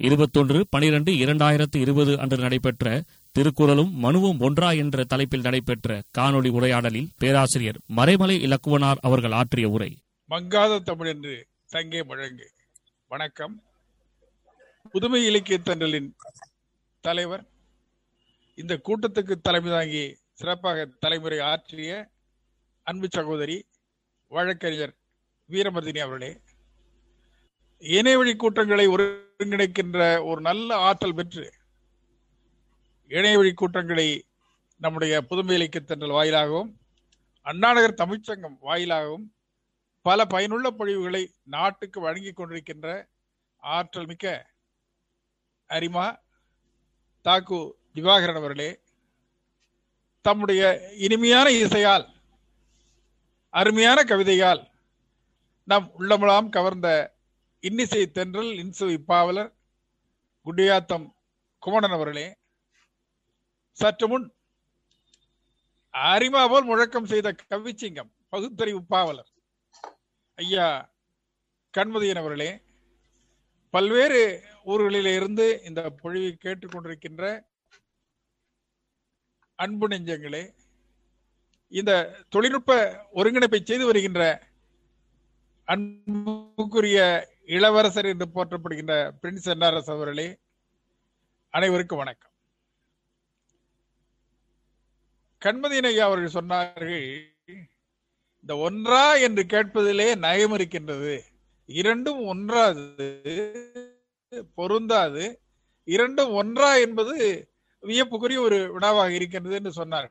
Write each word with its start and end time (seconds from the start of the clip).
இருபத்தொன்று 0.00 0.66
பனிரெண்டு 0.70 1.12
இரண்டாயிரத்து 1.12 1.76
இருபது 1.76 2.18
அன்று 2.18 2.36
நடைபெற்ற 2.36 3.02
திருக்குறளும் 3.32 3.92
மனுவும் 4.02 4.40
ஒன்றா 4.40 4.70
என்ற 4.72 5.04
தலைப்பில் 5.04 5.40
நடைபெற்ற 5.40 6.02
காணொளி 6.18 6.48
உரையாடலில் 6.48 7.08
பேராசிரியர் 7.18 7.80
மறைமலை 7.96 8.36
இலக்குவனார் 8.38 8.96
அவர்கள் 9.00 9.32
ஆற்றிய 9.32 9.68
உரை. 9.68 9.98
மங்காத 10.30 10.82
தமிழ் 10.82 11.06
என்று 11.06 11.48
தங்கே 11.66 12.04
முழங்கு 12.04 12.52
வணக்கம். 13.08 13.62
புதுமை 14.90 15.24
இலக்கிய 15.24 15.58
தண்டலின் 15.58 16.16
தலைவர் 17.00 17.44
இந்த 18.54 18.80
கூட்டத்துக்கு 18.84 19.34
தலைமை 19.40 19.70
தாங்கி 19.70 20.16
சிறப்பாக 20.32 20.86
தலைமுறை 21.00 21.38
ஆற்றிய 21.38 22.10
அன்பு 22.82 23.08
சகோதரி 23.10 23.64
வழக்கறிஞர் 24.28 24.94
வீரமர்தினி 25.50 25.98
அவர்களே 25.98 26.40
இணையவழி 27.78 28.36
கூட்டங்களை 28.36 28.86
ஒரு 28.86 29.27
ஒருங்கிணைக்கின்ற 29.40 29.98
ஒரு 30.28 30.40
நல்ல 30.40 30.76
ஆற்றல் 30.84 31.14
பெற்று 31.14 31.42
இணையவழி 33.10 33.50
கூட்டங்களை 33.52 34.06
நம்முடைய 34.80 35.20
புதுமை 35.26 35.54
இலக்கிய 35.56 35.80
தென்றல் 35.82 36.14
வாயிலாகவும் 36.16 36.70
அண்ணாநகர் 37.46 38.00
தமிழ்ச்சங்கம் 38.00 38.56
வாயிலாகவும் 38.62 39.26
பல 40.06 40.24
பயனுள்ள 40.24 40.68
பொழிவுகளை 40.70 41.22
நாட்டுக்கு 41.46 42.00
வழங்கி 42.00 42.32
கொண்டிருக்கின்ற 42.32 42.88
ஆற்றல் 43.62 44.08
மிக்க 44.08 44.26
அரிமா 45.70 46.06
தாக்கு 47.26 47.60
திவாகரன் 47.94 48.40
அவர்களே 48.40 48.70
தம்முடைய 50.24 50.62
இனிமையான 50.98 51.48
இசையால் 51.58 52.06
அருமையான 53.54 53.98
கவிதையால் 54.04 54.64
நம் 55.68 55.88
உள்ளமெல்லாம் 55.94 56.50
கவர்ந்த 56.50 56.90
இன்னிசை 57.64 58.10
தென்றல் 58.10 58.50
இன்சு 58.54 58.86
இப்பாவலர் 58.88 59.50
குடியாத்தம் 60.46 61.06
குமணன் 61.62 61.90
அவர்களே 61.90 62.26
சற்று 63.76 64.08
முன் 64.08 64.26
அரிமா 65.94 66.48
போல் 66.48 66.64
முழக்கம் 66.64 67.06
செய்த 67.06 67.34
கவிச்சிங்கம் 67.50 68.10
பகுத்தறிவு 68.28 68.80
பாவலர். 68.84 69.30
ஐயா 70.38 70.66
கண்மதியன் 71.74 72.16
அவர்களே 72.16 72.50
பல்வேறு 73.74 74.20
ஊர்களிலே 74.66 75.14
இருந்து 75.14 75.46
இந்த 75.64 75.80
பொழிவை 76.02 76.32
கேட்டுக்கொண்டிருக்கின்ற 76.36 77.24
அன்பு 79.58 79.88
நெஞ்சங்களே 79.88 80.42
இந்த 81.72 81.92
தொழில்நுட்ப 82.28 82.72
ஒருங்கிணைப்பை 83.12 83.60
செய்து 83.62 83.86
வருகின்ற 83.86 84.22
அன்புக்குரிய 85.68 86.98
இளவரசர் 87.48 88.06
என்று 88.06 88.26
போற்றப்படுகின்ற 88.34 88.94
பிரின்ஸ் 89.20 89.46
என்ஆர்எஸ் 89.52 89.92
அவர்களே 89.94 90.26
அனைவருக்கும் 91.50 91.98
வணக்கம். 91.98 92.32
கண்மதியன் 95.42 95.88
ஐயா 95.90 96.04
அவர்கள் 96.06 96.36
சொன்னார்கள் 96.38 97.06
இந்த 98.40 98.56
ஒன்றா 98.56 99.14
என்று 99.14 99.42
கேட்பதிலே 99.42 100.16
நயம் 100.16 100.52
இருக்கின்றது. 100.52 101.24
இரண்டும் 101.66 102.24
ஒன்றாது 102.26 103.06
பொருந்தாது. 104.54 105.40
இரண்டும் 105.84 106.32
ஒன்றா 106.32 106.76
என்பது 106.76 107.16
வியப்புக்குரிய 107.82 108.40
ஒரு 108.40 108.58
வினாவாக 108.74 109.10
இருக்கின்றது 109.10 109.54
என்று 109.54 109.72
சொன்னார் 109.72 110.10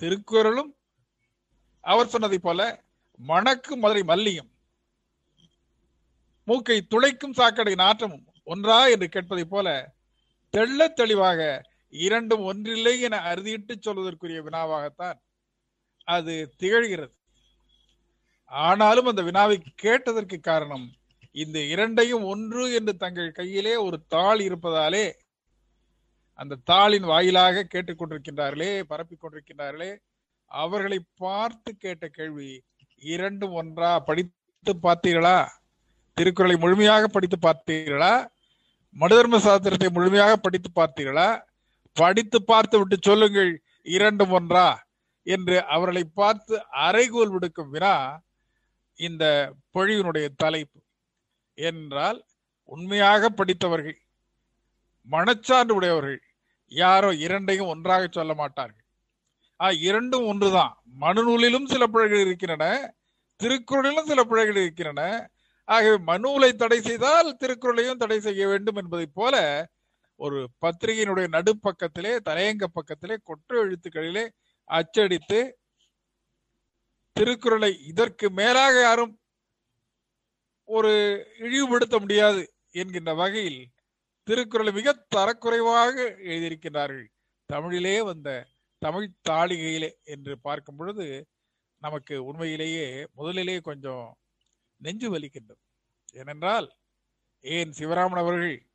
திருக்குறளும் 0.00 0.75
அவர் 1.86 2.08
சொன்னதை 2.08 2.38
போல 2.38 2.60
மணக்கு 3.20 3.76
மதுரை 3.76 4.02
மல்லியும் 4.02 4.50
மூக்கை 6.44 6.86
துளைக்கும் 6.90 7.36
சாக்கடையின் 7.36 7.82
ஆற்றமும் 7.82 8.26
ஒன்றா 8.44 8.86
என்று 8.86 9.06
கேட்பதை 9.06 9.44
போல 9.44 9.68
தெள்ள 10.54 10.92
தெளிவாக 10.92 11.40
இரண்டும் 11.92 12.40
ஒன்றில்லை 12.40 13.00
என 13.00 13.16
அறுதியிட்டு 13.18 13.74
சொல்வதற்குரிய 13.78 14.40
வினாவாகத்தான் 14.42 15.18
அது 16.08 16.52
திகழ்கிறது. 16.58 17.14
ஆனாலும் 18.44 19.06
அந்த 19.06 19.22
வினாவை 19.22 19.62
கேட்டதற்கு 19.74 20.40
காரணம் 20.40 20.86
இந்த 21.34 21.58
இரண்டையும் 21.64 22.24
ஒன்று 22.24 22.72
என்று 22.72 22.96
தங்கள் 22.96 23.32
கையிலே 23.32 23.76
ஒரு 23.76 24.02
தாள் 24.06 24.40
இருப்பதாலே 24.40 25.06
அந்த 26.38 26.58
தாளின் 26.70 27.06
வாயிலாக 27.06 27.66
கேட்டுக்கொண்டிருக்கின்றார்களே 27.74 28.82
பரப்பிக் 28.82 29.22
கொண்டிருக்கின்றார்களே 29.22 29.90
அவர்களை 30.46 30.98
பார்த்து 31.16 31.76
கேட்ட 31.76 32.08
கேள்வி 32.08 32.64
இரண்டும் 33.02 33.52
ஒன்றா 33.52 34.00
படித்து 34.00 34.72
பார்த்தீர்களா? 34.82 35.46
திருக்குறளை 36.14 36.56
முழுமையாக 36.56 37.06
படித்து 37.06 37.38
பார்த்தீர்களா? 37.48 38.14
மனுதர்ம 38.96 39.38
சாஸ்திரத்தை 39.38 39.88
முழுமையாக 39.90 40.36
படித்து 40.36 40.70
பார்த்தீர்களா? 40.74 41.28
படித்து 41.92 42.38
பார்த்து 42.44 42.78
விட்டு 42.78 42.96
சொல்லுங்கள் 43.00 43.62
இரண்டும் 43.82 44.30
ஒன்றா? 44.30 44.84
என்று 45.22 45.64
அவர்களை 45.64 46.04
பார்த்து 46.04 46.54
அறைகோல் 46.70 47.32
விடுக்கும் 47.32 47.70
வினா 47.70 47.94
இந்த 48.98 49.24
பொழிவினுடைய 49.74 50.26
தலைப்பு. 50.36 50.80
என்றால் 51.54 52.18
உண்மையாக 52.64 53.28
படித்தவர்கள் 53.28 53.98
மனச்சான்று 55.10 55.72
உடையவர்கள் 55.72 56.20
யாரோ 56.66 57.12
இரண்டையும் 57.14 57.66
ஒன்றாக 57.66 58.08
சொல்ல 58.10 58.34
மாட்டார்கள். 58.34 58.85
இரண்டும் 59.60 60.26
ஒன்றுதான். 60.26 60.82
மனுநூலிலும் 61.00 61.64
சில 61.64 61.86
பிழைகள் 61.86 62.18
இருக்கின்றன 62.18 62.94
திருக்குறளிலும் 63.40 64.06
சில 64.06 64.24
பிழைகள் 64.24 64.56
இருக்கின்றன. 64.56 65.30
ஆகவே 65.64 65.96
மனுவை 65.96 66.56
தடை 66.56 66.80
செய்தால் 66.80 67.36
திருக்குறளையும் 67.40 67.96
தடை 67.96 68.20
செய்ய 68.20 68.46
வேண்டும் 68.46 68.76
என்பதை 68.76 69.06
போல 69.06 69.36
ஒரு 70.16 70.48
பத்திரிகையினுடைய 70.60 71.26
நடுப்பக்கத்திலே 71.28 72.18
தலையங்க 72.28 72.64
பக்கத்திலே 72.72 73.16
கொற்ற 73.22 73.64
எழுத்துக்களிலே 73.64 74.28
அச்சடித்து 74.64 75.58
திருக்குறளை 77.12 77.78
இதற்கு 77.84 78.30
மேலாக 78.30 78.80
யாரும் 78.80 79.18
ஒரு 80.64 80.92
இழிவுபடுத்த 81.38 81.98
முடியாது 81.98 82.54
என்கின்ற 82.70 83.14
வகையில் 83.14 83.60
திருக்குறளை 84.24 84.72
மிக 84.72 84.92
தரக்குறைவாக 85.16 85.94
எழுதியிருக்கிறார்கள் 86.24 87.06
தமிழிலே 87.46 88.02
வந்த 88.02 88.46
தமிழ் 88.78 89.08
தாளிகையிலே 89.28 89.90
என்று 90.04 90.38
பார்க்கும் 90.38 90.76
பொழுது 90.76 91.26
நமக்கு 91.82 92.24
உண்மையிலேயே 92.24 93.06
முதலிலேயே 93.14 93.60
கொஞ்சம் 93.60 94.16
நெஞ்சு 94.76 95.08
வலிக்கின்றது. 95.14 95.62
ஏனென்றால் 96.12 96.66
ஏன் 97.40 97.72
சிவராமன் 97.78 98.22
அவர்கள் 98.22 98.66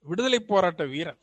விடுதலை 0.00 0.40
போராட்ட 0.40 0.84
வீரர். 0.84 1.20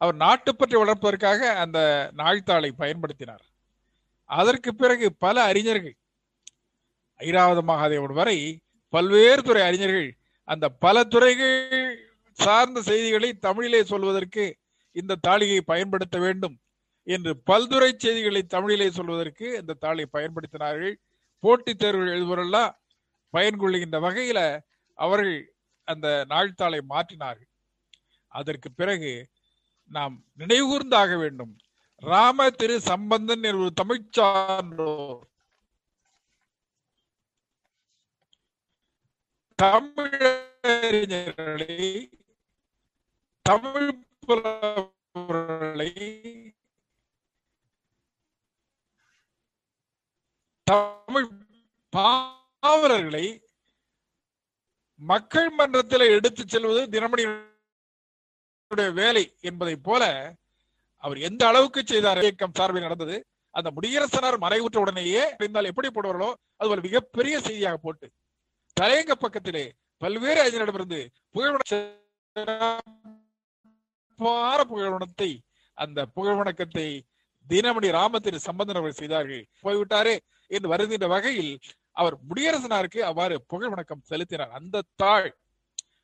அவர் 0.00 0.16
நாட்டுப்பற்றை 0.16 0.76
வளர்ப்பதற்காக 0.82 1.40
அந்த 1.56 1.78
நாழ்த்தாளை 2.16 2.70
பயன்படுத்தினார். 2.78 3.44
அதற்கு 4.24 4.74
பிறகு 4.74 5.06
பல 5.14 5.42
அறிஞர்கள் 5.42 5.96
ஐராவத 7.20 7.60
மகாதேவன் 7.70 8.18
வரை 8.20 8.38
பல்வேறு 8.88 9.42
துறை 9.42 9.62
அறிஞர்கள் 9.62 10.10
அந்த 10.44 10.66
பல 10.84 11.04
துறைகள் 11.04 11.56
சார்ந்த 12.32 12.82
செய்திகளை 12.82 13.30
தமிழிலே 13.46 13.80
சொல்வதற்கு 13.82 14.44
இந்த 14.92 15.18
தாளிகையை 15.26 15.62
பயன்படுத்த 15.72 16.18
வேண்டும் 16.18 16.56
என்று 17.06 17.32
பல்துறை 17.50 17.90
செய்திகளை 17.96 18.42
தமிழிலே 18.54 18.88
சொல்வதற்கு 18.90 19.46
இந்த 19.60 19.76
தாளை 19.84 20.04
பயன்படுத்தினார்கள். 20.12 20.94
போட்டித் 21.42 21.78
தேர்வுகள் 21.78 22.14
எழுதுவரெல்லாம் 22.16 22.72
பயன் 23.34 23.60
கொள்ளுகின்ற 23.60 23.98
வகையில 24.06 24.40
அவர்கள் 24.98 25.54
அந்த 25.88 26.24
நாள்தாளை 26.28 26.80
மாற்றினார்கள். 26.88 27.50
அதற்கு 28.32 28.72
பிறகு 28.72 29.28
நாம் 29.90 30.24
நினைவுகூர்ந்தாக 30.38 31.18
வேண்டும். 31.18 31.52
ராம 32.02 32.50
திரு 32.50 32.80
சம்பந்தன் 32.80 33.42
என்று 33.48 33.58
ஒரு 33.58 33.72
தமிழ்ச்சான்றோர் 33.82 35.24
தமிழறிஞர்களை 39.62 41.76
தமிழ் 43.46 43.92
புலவர்களை 44.26 45.90
தமிழ் 50.66 51.28
பாவலர்களை 51.92 53.26
மக்கள் 55.00 55.50
மன்றத்தில் 55.50 56.12
எடுத்து 56.16 56.42
செல்வது 56.46 56.82
தினமணி 56.94 57.24
வேலை 59.00 59.24
என்பதை 59.40 59.74
போல 59.78 60.02
அவர் 61.04 61.18
எந்த 61.18 61.42
அளவுக்கு 61.46 61.80
செய்தார் 61.84 62.22
இயக்கம் 62.22 62.56
சார்பில் 62.58 62.82
நடந்தது 62.82 63.16
அந்த 63.54 63.68
முடியரசனார் 63.70 64.36
மறைவுற்ற 64.38 64.78
உடனேயே 64.80 65.24
இருந்தால் 65.38 65.70
எப்படி 65.70 65.88
போடுவார்களோ 65.88 66.30
அது 66.56 66.68
ஒரு 66.68 66.80
மிகப்பெரிய 66.80 67.36
செய்தியாக 67.40 67.76
போட்டு 67.76 68.06
தலையங்க 68.76 69.14
பக்கத்திலே 69.14 69.64
பல்வேறு 70.02 70.40
அறிஞரிடமிருந்து 70.42 71.00
புகழ்வன 71.30 71.62
புகழ்வனத்தை 74.70 75.30
அந்த 75.78 76.06
புகழ்வணக்கத்தை 76.06 76.88
தினமணி 77.46 77.88
ராமத்தின் 77.90 78.38
சம்பந்தன் 78.38 78.78
அவர்கள் 78.78 79.00
செய்தார்கள். 79.00 79.42
போய்விட்டாரே. 79.62 80.14
என்று 80.50 80.68
வருகின்ற 80.72 81.06
வகையில் 81.14 81.52
அவர் 81.92 82.16
முடியரசனாருக்கு 82.28 83.00
அவ்வாறு 83.10 83.36
புகழ் 83.52 83.72
வணக்கம் 83.72 84.06
செலுத்தினார். 84.10 84.52
அந்த 84.58 84.84
தாழ் 85.02 85.28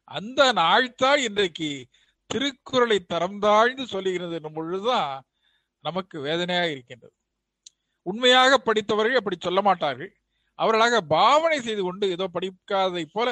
அந்த 0.09 0.41
நாழ்த்தாள் 0.61 1.21
இன்றைக்கு 1.29 1.69
திருக்குறளை 2.31 2.99
தரம் 3.05 3.39
தாழ்ந்து 3.39 3.85
சொல்லுகிறது 3.95 4.39
பொழுதுதான் 4.57 5.15
நமக்கு 5.85 6.17
வேதனையாக 6.27 6.69
இருக்கின்றது. 6.75 7.15
உண்மையாக 8.07 8.59
படித்தவர்கள் 8.59 9.21
அப்படி 9.21 9.37
சொல்ல 9.39 9.61
மாட்டார்கள். 9.69 10.11
அவர்களாக 10.59 10.97
பாவனை 11.17 11.59
செய்து 11.61 11.83
கொண்டு 11.85 12.07
ஏதோ 12.17 12.27
படிக்காததை 12.37 13.05
போல 13.17 13.29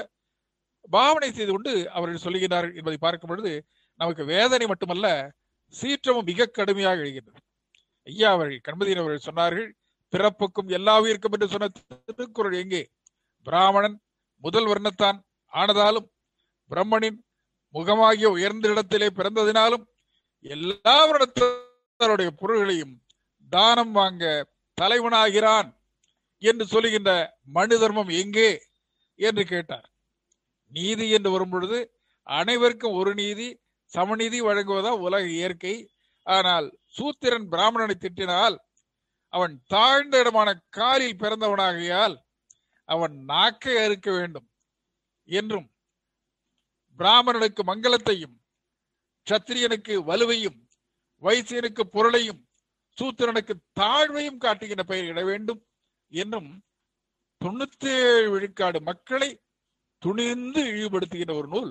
பாவனை 0.90 1.28
செய்து 1.30 1.52
கொண்டு 1.52 1.72
அவர்கள் 1.96 2.24
சொல்லுகிறார்கள் 2.24 2.76
என்பதை 2.80 2.98
பார்க்கும் 2.98 3.30
பொழுது 3.30 3.52
நமக்கு 4.00 4.22
வேதனை 4.34 4.66
மட்டுமல்ல 4.72 5.06
சீற்றமும் 5.74 6.28
மிக 6.30 6.46
கடுமையாக 6.58 7.02
எழுகின்றது. 7.04 7.40
ஐயா 8.06 8.28
அவர்கள் 8.36 8.64
கண்மதியின் 8.68 9.02
அவர்கள் 9.02 9.26
சொன்னார்கள் 9.28 9.68
பிறப்புக்கும் 10.12 10.68
எல்லா 10.68 11.00
உயிருக்கும் 11.00 11.32
என்று 11.32 11.48
சொன்ன 11.48 11.68
திருக்குறள் 12.08 12.52
எங்கே? 12.52 12.82
பிராமணன் 13.46 13.96
முதல் 14.44 14.66
வர்ணத்தான் 14.66 15.18
ஆனதாலும் 15.52 16.08
பிரம்மனின் 16.70 17.18
முகமாகிய 17.74 18.30
உயர்ந்த 18.30 18.68
இடத்திலே 18.68 19.06
பிறந்ததினாலும் 19.06 19.84
எல்லா 20.44 20.96
வருடத்தருடைய 21.06 22.30
பொருள்களையும் 22.30 22.94
தானம் 23.50 23.92
வாங்க 23.92 24.24
தலைவனாகிறான் 24.78 25.70
என்று 26.42 26.64
சொல்லுகின்ற 26.66 27.10
மனு 27.46 27.78
தர்மம் 27.78 28.08
எங்கே? 28.08 28.50
என்று 29.18 29.46
கேட்டார். 29.46 29.86
நீதி 30.72 31.10
என்று 31.10 31.30
வரும்பொழுது 31.30 31.78
அனைவருக்கும் 32.26 32.92
ஒரு 32.92 33.14
நீதி 33.14 33.48
சமநீதி 33.92 34.38
வழங்குவதா 34.40 34.92
உலக 34.98 35.24
இயற்கை? 35.28 35.74
ஆனால் 36.26 36.66
சூத்திரன் 36.88 37.46
பிராமணனை 37.50 37.94
திட்டினால் 37.94 38.56
அவன் 39.32 39.62
தாழ்ந்த 39.66 40.18
இடமான 40.18 40.48
காலில் 40.68 41.16
பிறந்தவனாகையால் 41.16 42.16
அவன் 42.88 43.14
நாக்கை 43.24 43.76
அறுக்க 43.76 44.10
வேண்டும் 44.10 44.48
என்றும் 45.28 45.68
பிராமணனுக்கு 46.98 47.62
மங்களத்தையும் 47.66 48.36
சத்திரியனுக்கு 49.26 49.94
வலுவையும் 50.06 50.58
வைசியனுக்கு 51.22 51.80
பொருளையும் 51.80 52.40
சூத்திரனுக்கு 52.96 53.54
தாழ்வையும் 53.80 54.36
காட்டுகின்ற 54.36 54.82
பெயர் 54.82 55.04
இட 55.04 55.24
வேண்டும் 55.24 55.60
என்றும் 56.12 56.50
தொண்ணூத்தி 57.44 57.90
ஏழு 58.06 58.30
விழுக்காடு 58.30 58.78
மக்களை 58.80 59.30
துணிந்து 60.02 60.60
இழிவுபடுத்துகின்ற 60.64 61.34
ஒரு 61.34 61.48
நூல் 61.48 61.70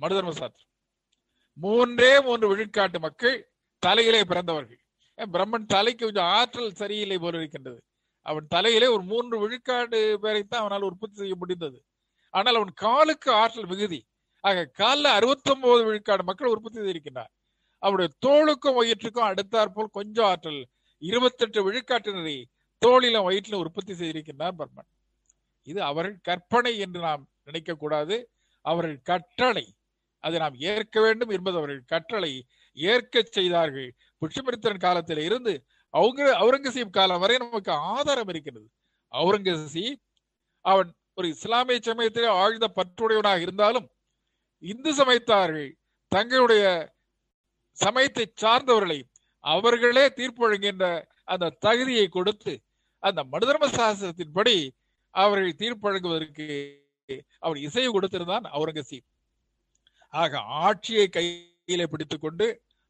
மனுதர்ம 0.00 0.30
சாஸ்திரம். 0.30 0.72
மூன்றே 1.56 2.20
மூன்று 2.20 2.56
விழுக்காட்டு 2.56 2.98
மக்கள் 2.98 3.36
தலையிலே 3.82 4.20
பிறந்தவர்கள். 4.24 4.80
பிரம்மன் 5.18 5.66
தலைக்கு 5.66 6.04
கொஞ்சம் 6.04 6.30
ஆற்றல் 6.38 6.74
சரியில்லை 6.74 7.18
போல 7.18 7.38
இருக்கின்றது. 7.38 7.80
அவன் 8.22 8.46
தலையிலே 8.48 8.86
ஒரு 8.86 9.02
மூன்று 9.02 9.36
விழுக்காடு 9.38 10.18
பேரைத்தான் 10.22 10.62
அவனால் 10.64 10.82
உற்பத்தி 10.82 11.16
செய்ய 11.16 11.34
முடிந்தது. 11.36 11.78
ஆனால் 12.30 12.54
அவன் 12.54 12.72
காலுக்கு 12.74 13.32
ஆற்றல் 13.32 13.66
மிகுதி. 13.66 14.00
ஆக 14.40 14.64
காலில் 14.64 15.04
அறுபத்தி 15.04 15.50
ஒன்பது 15.50 15.84
விழுக்காடு 15.84 16.24
மக்கள் 16.24 16.48
உற்பத்தி 16.48 16.78
செய்திருக்கின்றார். 16.80 17.32
அவருடைய 17.82 18.10
தோளுக்கும் 18.26 18.78
வயிற்றுக்கும் 18.78 19.28
அடுத்தாற் 19.30 19.74
போல் 19.74 19.96
கொஞ்சம் 19.98 20.24
ஆற்றல் 20.24 20.60
இருபத்தெட்டு 20.98 21.70
விழுக்காட்டினரை 21.70 22.44
தோளிலும் 22.78 23.26
வயிற்றிலும் 23.28 23.62
உற்பத்தி 23.64 23.92
செய்திருக்கின்றார் 23.92 24.56
பர்மன் 24.58 24.88
இது 25.62 25.82
அவர்கள் 25.82 26.18
கற்பனை 26.22 26.78
என்று 26.78 27.00
நாம் 27.00 27.28
நினைக்க 27.44 27.74
கூடாது 27.74 28.16
அவர்கள் 28.60 29.00
கட்டளை. 29.02 29.66
அதை 30.20 30.38
நாம் 30.38 30.54
ஏற்க 30.54 31.00
வேண்டும் 31.00 31.28
என்பது 31.28 31.56
அவர்கள் 31.56 31.82
கற்றலை 31.92 32.40
ஏற்க 32.72 33.22
செய்தார்கள். 33.30 33.90
புஷ்பமித்திரன் 34.22 34.78
காலத்தில் 34.78 35.18
இருந்து 35.18 35.66
அவங்க 35.90 36.22
அவுரங்கசீப் 36.38 36.90
காலம் 36.90 37.20
வரை 37.20 37.36
நமக்கு 37.36 37.72
ஆதாரம் 37.72 38.28
இருக்கிறது. 38.28 38.66
அவுரங்கசீப் 39.12 40.00
அவன் 40.60 40.94
ஒரு 41.14 41.28
இஸ்லாமிய 41.28 41.78
சமயத்திலே 41.82 42.26
ஆழ்ந்த 42.26 42.72
பற்றுடையவனாக 42.76 43.40
இருந்தாலும் 43.40 43.90
இந்து 44.62 44.94
சமயத்தார்கள் 44.94 45.70
தங்களுடைய 46.08 46.64
சமயத்தை 47.72 48.32
சார்ந்தவர்களை 48.42 49.02
அவர்களே 49.44 50.10
தீர்ப்பு 50.10 50.42
வழங்குகின்ற 50.42 50.86
அந்த 51.24 51.56
தகுதியை 51.60 52.08
கொடுத்து 52.08 52.60
அந்த 53.02 53.24
மனுதர்ம 53.32 53.66
சாஸ்திரத்தின்படி 53.78 54.70
அவர்கள் 55.10 55.54
தீர்ப்பு 55.54 55.88
வழங்குவதற்கு 55.88 56.46
அவர் 57.38 57.58
இசையை 57.58 57.92
கொடுத்திருந்தான் 57.92 58.46
அவுரங்கசீப். 58.56 59.06
ஆக 60.08 60.38
ஆட்சியை 60.38 61.08
கையிலே 61.08 61.86
பிடித்துக் 61.86 62.22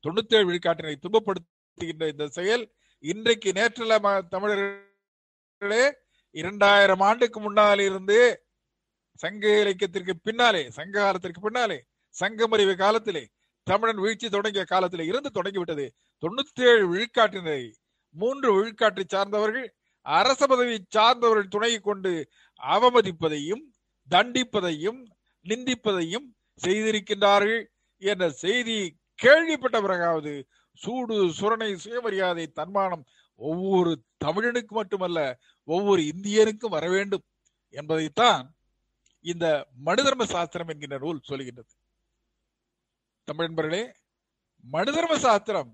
தொண்ணூத்தேழு 0.04 0.24
தொண்ணூத்தி 0.24 0.36
ஏழு 0.36 0.48
விழுக்காட்டினை 0.48 0.96
துன்பப்படுத்துகின்ற 0.96 2.08
இந்த 2.08 2.28
செயல் 2.28 2.70
இன்றைக்கு 3.00 3.52
நேற்றுல 3.52 3.98
தமிழர்களே 4.28 5.84
இரண்டாயிரம் 6.30 7.00
ஆண்டுக்கு 7.00 7.40
முன்னால் 7.40 7.78
இருந்து 7.78 8.42
சங்க 9.14 9.60
இலக்கியத்திற்கு 9.60 10.14
பின்னாலே 10.22 10.70
சங்க 10.70 11.00
காலத்திற்கு 11.00 11.40
பின்னாலே 11.40 11.84
சங்கமறிவு 12.14 12.74
காலத்திலே 12.74 13.28
தமிழன் 13.62 13.96
வீழ்ச்சி 13.96 14.28
தொடங்கிய 14.28 14.64
காலத்திலே 14.64 15.06
இருந்து 15.06 15.30
தொடங்கிவிட்டது. 15.30 15.92
தொண்ணூத்தி 16.22 16.62
ஏழு 16.62 16.88
விழுக்காட்டினரை 16.88 17.74
மூன்று 18.10 18.52
விழுக்காட்டை 18.52 19.04
சார்ந்தவர்கள் 19.08 19.72
அரச 20.02 20.46
பதவி 20.46 20.84
சார்ந்தவர்கள் 20.90 21.48
துணை 21.48 21.80
கொண்டு 21.80 22.28
அவமதிப்பதையும் 22.60 23.64
தண்டிப்பதையும் 24.08 25.06
நிந்திப்பதையும் 25.46 26.26
செய்திருக்கின்றார்கள் 26.64 27.64
என்ற 27.98 28.30
செய்தி 28.30 28.97
கேள்விப்பட்ட 29.18 29.76
பிறகாவது 29.80 30.32
சூடு 30.72 31.16
சுரணை 31.38 31.70
சுயமரியாதை 31.74 32.44
தன்மானம் 32.52 33.04
ஒவ்வொரு 33.36 33.92
தமிழனுக்கு 34.24 34.72
மட்டுமல்ல 34.80 35.18
ஒவ்வொரு 35.68 36.02
இந்தியனுக்கும் 36.02 36.74
வர 36.76 36.88
வேண்டும் 36.88 37.24
என்பதைத்தான் 37.74 38.42
இந்த 39.24 39.46
மனுதர்ம 39.84 40.24
சாஸ்திரம் 40.24 40.68
என்கின்ற 40.68 40.98
நூல் 40.98 41.26
சொல்கின்றது. 41.28 41.72
தமிழன்பர்களே 43.28 43.82
மனுதர்ம 44.72 45.14
சாஸ்திரம் 45.16 45.70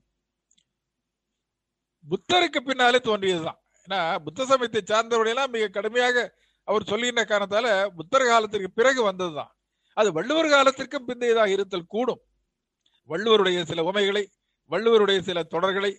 புத்தருக்கு 2.11 2.61
பின்னாலே 2.61 2.99
தோன்றியதுதான். 2.99 3.61
ஏன்னா 3.89 4.01
புத்த 4.19 4.45
சமயத்தை 4.45 4.83
சார்ந்தவர்களெல்லாம் 4.83 5.51
மிக 5.51 5.69
கடுமையாக 5.69 6.17
அவர் 6.69 6.89
சொல்லுகின்ற 6.91 7.23
காரணத்தால 7.25 7.67
புத்தர் 7.97 8.31
காலத்திற்கு 8.31 8.71
பிறகு 8.71 9.01
வந்ததுதான். 9.11 9.53
அது 9.97 10.09
வள்ளுவர் 10.13 10.55
காலத்திற்கும் 10.55 11.09
பிந்தையதாக 11.09 11.47
இருத்தல் 11.47 11.93
கூடும். 11.95 12.23
வள்ளுவருடைய 13.11 13.63
சில 13.65 13.83
உமைகளை 13.85 14.25
வள்ளுவருடைய 14.71 15.21
சில 15.21 15.39
தொடர்களை 15.55 15.93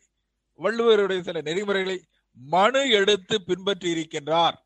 வள்ளுவருடைய 0.59 1.21
சில 1.21 1.41
நெறிமுறைகளை 1.41 1.97
மனு 2.37 2.81
எடுத்து 2.91 3.35
பின்பற்றி 3.41 3.89
இருக்கின்றார் 3.89 4.57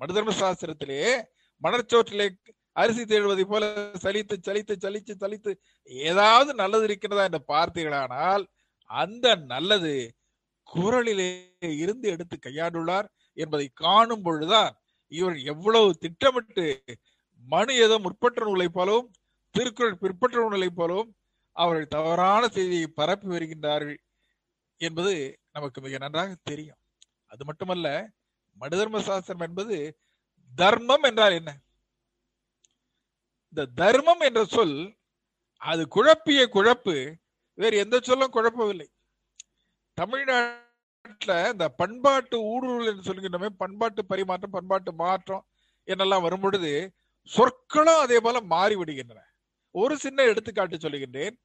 மனுதர்ம 0.00 0.34
சாஸ்திரத்திலே 0.40 1.00
மணற்சோற்றிலே 1.62 2.26
அரிசி 2.76 3.02
தேடுவதை 3.04 3.44
போல 3.44 3.64
சலித்து 3.94 4.36
சலித்து 4.46 4.74
சலித்து 4.76 5.14
சலித்து 5.14 5.50
ஏதாவது 5.90 6.50
நல்லது 6.54 6.84
இருக்கின்றதா 6.88 7.24
என்று 7.24 7.40
பார்த்தீர்களானால் 7.48 8.44
அந்த 8.90 9.26
நல்லது 9.44 9.92
குரலிலே 10.66 11.28
இருந்து 11.76 12.06
எடுத்து 12.08 12.36
கையாண்டுள்ளார் 12.38 13.08
என்பதை 13.36 13.66
காணும் 13.74 14.22
பொழுதுதான் 14.22 14.72
இவர் 15.12 15.36
எவ்வளவு 15.44 15.88
திட்டமிட்டு 15.98 16.66
மனு 17.44 17.72
ஏதோ 17.84 17.96
முற்பற்ற 17.98 18.42
நூலை 18.44 18.68
போலவும் 18.68 19.08
திருக்குறள் 19.54 20.00
பிற்பற்ற 20.02 20.68
போலவும் 20.74 21.10
அவர்கள் 21.56 21.92
தவறான 21.96 22.48
செய்தியை 22.48 22.86
பரப்பி 22.86 23.28
வருகின்றார்கள் 23.28 23.98
என்பது 24.80 25.12
நமக்கு 25.52 25.78
மிக 25.80 25.98
நன்றாக 25.98 26.36
தெரியும். 26.42 26.80
அது 27.26 27.42
மட்டுமல்ல 27.44 27.88
மனுதர்ம 28.56 29.00
சாஸ்திரம் 29.00 29.40
என்பது 29.40 29.76
தர்மம் 30.52 31.02
என்றால் 31.02 31.32
என்ன? 31.32 31.50
இந்த 33.52 33.64
தர்மம் 33.74 34.20
என்ற 34.20 34.40
சொல் 34.44 34.76
அது 35.62 35.82
குழப்பிய 35.88 36.42
குழப்பு 36.56 36.94
வேறு 37.58 37.76
எந்த 37.76 37.96
சொல்லும் 38.02 38.34
குழப்பவில்லை. 38.34 38.88
தமிழ்நாட்டில் 39.98 41.50
இந்த 41.52 41.66
பண்பாட்டு 41.80 42.36
ஊடுருவல் 42.52 42.90
என்று 42.90 43.06
சொல்கின்றமே 43.08 43.50
பண்பாட்டு 43.62 44.04
பரிமாற்றம் 44.04 44.54
பண்பாட்டு 44.56 44.92
மாற்றம் 44.92 45.44
என்னெல்லாம் 45.88 46.26
வரும் 46.26 46.40
பொழுது 46.40 46.72
சொற்களும் 47.28 48.02
அதே 48.04 48.18
போல 48.20 48.40
மாறிவிடுகின்றன. 48.54 49.20
ஒரு 49.80 49.94
சின்ன 49.98 50.22
எடுத்துக்காட்டு 50.22 50.76
சொல்லுகின்றேன். 50.76 51.36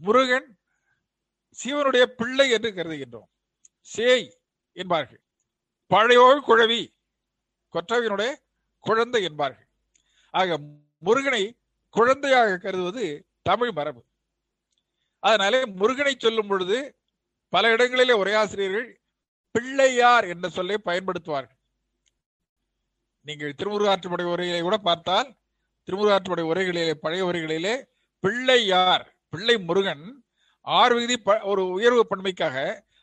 முருகன் 0.00 0.48
சிவனுடைய 1.58 2.04
பிள்ளை 2.18 2.46
என்று 2.50 2.70
கருதுகின்றோம். 2.70 3.30
சேய் 3.80 4.28
என்பார்கள். 4.72 5.22
பழையோ 5.90 6.26
குழவி 6.48 6.82
கொற்றவினுடைய 7.74 8.30
குழந்தை 8.78 9.20
என்பார்கள். 9.28 9.68
ஆக 10.30 10.58
முருகனை 10.98 11.42
குழந்தையாக 11.88 12.58
கருதுவது 12.58 13.04
தமிழ் 13.42 13.72
மரபு. 13.78 14.02
அதனாலே 15.18 15.60
முருகனை 15.80 16.14
சொல்லும் 16.16 16.46
பொழுது 16.48 16.78
பல 17.48 17.70
இடங்களிலே 17.72 18.14
உரையாசிரியர்கள் 18.22 18.88
பிள்ளையார் 19.54 20.26
என்ற 20.32 20.48
சொல்லை 20.48 20.76
பயன்படுத்துவார்கள். 20.84 21.58
நீங்கள் 23.26 23.58
திருமுருகாற்றுப்படை 23.58 24.26
உரையை 24.34 24.60
கூட 24.62 24.76
பார்த்தால் 24.88 25.28
திருமுருகாற்றுடைய 25.88 26.46
உரைகளிலே 26.52 26.94
பழைய 27.04 27.22
உரைகளிலே 27.30 27.74
பிள்ளையார் 28.24 29.04
பிள்ளை 29.32 29.56
முருகன். 29.68 30.04
ஆறு 30.66 30.92
விகுதி 30.96 31.16
ஒரு 31.50 31.62
உயர்வு 31.76 32.02
பன்மைக்காக 32.10 32.56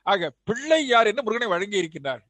ஆக 0.05 0.29
பிள்ளையார் 0.49 1.07
என்று 1.09 1.23
முருகனை 1.23 1.47
வழங்கி 1.53 1.81
இருக்கின்றார். 1.81 2.21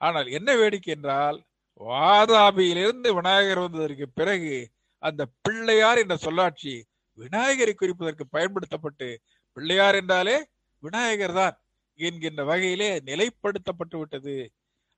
ஆனால் 0.00 0.28
என்ன 0.38 0.50
வேடிக்கை 0.56 0.90
என்றால் 0.94 1.38
வாதாபியிலிருந்து 1.80 3.08
விநாயகர் 3.18 3.62
வந்ததற்கு 3.64 4.06
பிறகு 4.18 4.54
அந்த 5.02 5.22
பிள்ளையார் 5.46 6.00
என்ற 6.02 6.14
சொல்லாட்சி 6.16 6.74
விநாயகரை 7.18 7.74
குறிப்பதற்கு 7.74 8.24
பயன்படுத்தப்பட்டு 8.30 9.08
பிள்ளையார் 9.56 9.98
என்றாலே 10.00 10.36
விநாயகர் 10.82 11.36
தான் 11.40 11.56
என்கின்ற 11.98 12.40
வகையிலே 12.44 12.90
நிலைப்படுத்தப்பட்டு 13.08 13.96
விட்டது. 13.98 14.34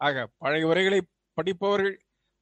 ஆக 0.00 0.26
பழைய 0.42 0.66
உரைகளை 0.66 1.00
படிப்பவர்கள் 1.38 1.96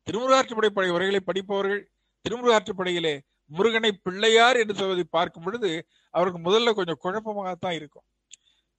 திருமுருகாற்றுப்படை 0.08 0.70
படை 0.70 0.90
உரைகளை 0.90 1.20
படிப்பவர்கள் 1.20 1.82
திருமுருகாற்றுப்படையிலே 2.24 3.14
முருகனை 3.50 3.90
பிள்ளையார் 4.02 4.56
என்று 4.56 4.74
சொல்வதை 4.74 5.04
பார்க்கும் 5.10 5.42
பொழுது 5.42 5.70
அவருக்கு 6.14 6.38
முதல்ல 6.38 6.72
கொஞ்சம் 6.74 7.02
குழப்பமாகத்தான் 7.04 7.72
இருக்கும். 7.72 8.06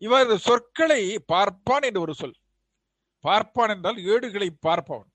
இவர் 0.01 0.24
இந்த 0.24 0.38
சொற்களை 0.38 1.01
பார்ப்பான் 1.25 1.81
என்று 1.81 2.01
ஒரு 2.01 2.13
சொல். 2.13 2.36
பார்ப்பான் 3.24 3.69
என்றால் 3.69 3.98
ஏடுகளை 4.03 4.50
பார்ப்பவன் 4.67 5.09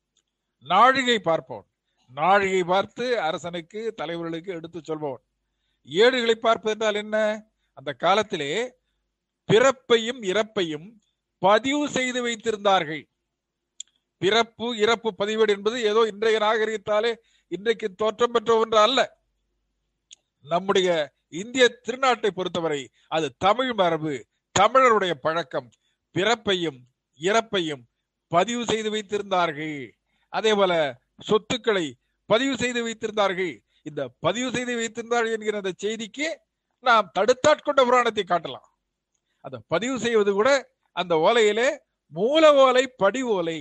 நாழிகை 0.64 1.18
பார்ப்பவன். 1.24 1.68
நாழிகை 2.10 2.62
பார்த்து 2.64 3.20
அரசனுக்கு 3.20 3.80
தலைவர்களுக்கு 4.02 4.50
எடுத்து 4.58 4.80
சொல்பவன். 4.84 5.22
ஏடுகளை 5.88 6.34
பார்ப்பது 6.34 6.74
என்றால் 6.74 6.94
என்ன? 6.94 7.16
அந்த 7.78 7.90
காலத்திலே 7.92 8.52
பிறப்பையும் 9.48 10.20
இறப்பையும் 10.22 10.86
பதிவு 11.38 11.88
செய்து 11.88 12.20
வைத்திருந்தார்கள். 12.26 13.04
பிறப்பு 14.18 14.76
இறப்பு 14.76 15.14
பதிவேடு 15.18 15.48
என்பது 15.48 15.82
ஏதோ 15.82 16.00
இன்றைய 16.12 16.38
நாகரிகத்தாலே 16.38 17.14
இன்றைக்கு 17.48 17.94
தோற்றம் 17.94 18.32
பெற்ற 18.32 18.56
ஒன்று 18.56 18.78
அல்ல. 18.78 19.00
நம்முடைய 20.40 21.12
இந்திய 21.28 21.80
திருநாட்டை 21.86 22.30
பொறுத்தவரை 22.30 22.88
அது 23.08 23.32
தமிழ் 23.38 23.72
மரபு 23.72 24.26
தமிழருடைய 24.58 25.10
பழக்கம். 25.10 25.70
பிறப்பையும் 26.14 26.78
இறப்பையும் 27.20 27.82
பதிவு 28.28 28.64
செய்து 28.64 28.90
வைத்திருந்தார்கள். 28.90 29.90
அதே 30.28 30.54
போல 30.54 30.72
சொத்துக்களை 31.20 31.96
பதிவு 32.26 32.56
செய்து 32.56 32.80
வைத்திருந்தார்கள். 32.86 33.54
இந்த 33.82 34.08
பதிவு 34.18 34.50
செய்து 34.50 34.74
வைத்திருந்தார்கள் 34.76 35.32
என்கிற 35.32 35.56
அந்த 35.56 35.72
செய்திக்கு 35.82 36.28
நாம் 36.84 37.10
தடுத்தாட்கொண்ட 37.18 37.80
புராணத்தை 37.84 38.24
காட்டலாம். 38.28 38.68
அந்த 39.40 39.56
பதிவு 39.66 39.98
செய்வது 39.98 40.32
கூட 40.32 40.50
அந்த 40.92 41.14
ஓலையிலே 41.14 41.68
மூல 42.12 42.54
ஓலை 42.54 42.86
படி 42.86 43.22
ஓலை 43.22 43.58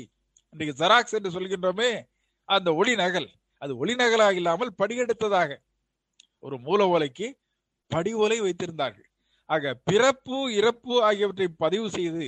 இன்றைக்கு 0.53 0.73
ஜெராக்ஸ் 0.81 1.15
என்று 1.17 1.29
சொல்கின்றோமே 1.29 1.91
அந்த 2.45 2.69
ஒளி 2.73 2.95
நகல். 2.95 3.29
அது 3.57 3.77
ஒளி 3.77 3.95
நகலாக 3.95 4.33
இல்லாமல் 4.33 4.71
படியெடுத்ததாக 4.77 5.51
ஒரு 6.39 6.57
மூல 6.57 6.85
ஓலைக்கு 6.85 7.27
படி 7.87 8.13
ஓலை 8.13 8.37
வைத்திருந்தார்கள். 8.41 9.07
ஆக 9.45 9.73
பிறப்பு 9.83 10.37
இறப்பு 10.55 10.93
ஆகியவற்றை 11.03 11.47
பதிவு 11.47 11.89
செய்து 11.89 12.27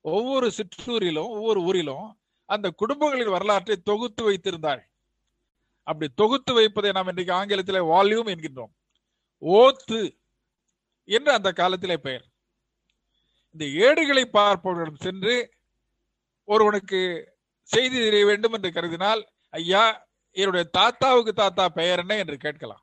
ஒவ்வொரு 0.00 0.52
சிற்றூரிலும் 0.56 1.30
ஒவ்வொரு 1.36 1.60
ஊரிலும் 1.62 2.08
அந்த 2.44 2.66
குடும்பங்களின் 2.70 3.34
வரலாற்றை 3.36 3.76
தொகுத்து 3.76 4.22
வைத்திருந்தார்கள். 4.30 4.90
அப்படி 5.82 6.12
தொகுத்து 6.14 6.52
வைப்பதை 6.54 6.92
நாம் 6.92 7.08
இன்றைக்கு 7.08 7.32
ஆங்கிலத்தில் 7.32 7.88
வால்யூம் 7.92 8.30
என்கின்றோம். 8.32 8.72
ஓத்து 9.42 10.00
என்று 11.04 11.32
அந்த 11.32 11.52
காலத்திலே 11.52 11.96
பெயர். 11.96 12.26
இந்த 13.54 13.64
ஏடுகளை 13.86 14.24
பார்ப்பவர்களிடம் 14.32 15.04
சென்று 15.06 15.34
ஒருவனுக்கு 16.48 17.00
செய்தி 17.70 17.96
தெரிய 17.98 18.24
வேண்டும் 18.26 18.54
என்று 18.56 18.70
கருதினால் 18.76 19.22
ஐயா 19.60 19.84
என்னுடைய 20.36 20.64
தாத்தாவுக்கு 20.78 21.32
தாத்தா 21.32 21.64
பெயர் 21.78 22.00
என்ன 22.02 22.16
என்று 22.22 22.36
கேட்கலாம். 22.44 22.82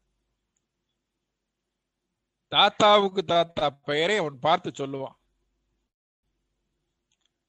தாத்தாவுக்கு 2.52 3.22
தாத்தா 3.34 3.66
பெயரை 3.90 4.16
அவன் 4.18 4.38
பார்த்து 4.40 4.70
சொல்லுவான். 4.82 5.18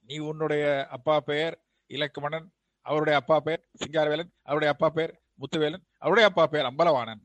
நீ 0.08 0.16
உன்னுடைய 0.30 0.64
அப்பா 0.96 1.16
பெயர் 1.30 1.54
இலக்குமணன் 1.90 2.46
அவருடைய 2.86 3.16
அப்பா 3.20 3.36
பெயர் 3.40 3.62
சிங்காரவேலன் 3.82 4.32
அவருடைய 4.48 4.70
அப்பா 4.74 4.88
பெயர் 4.96 5.12
முத்துவேலன் 5.40 5.84
அவருடைய 5.98 6.26
அப்பா 6.30 6.44
பெயர் 6.46 6.68
அம்பலவாணன் 6.70 7.22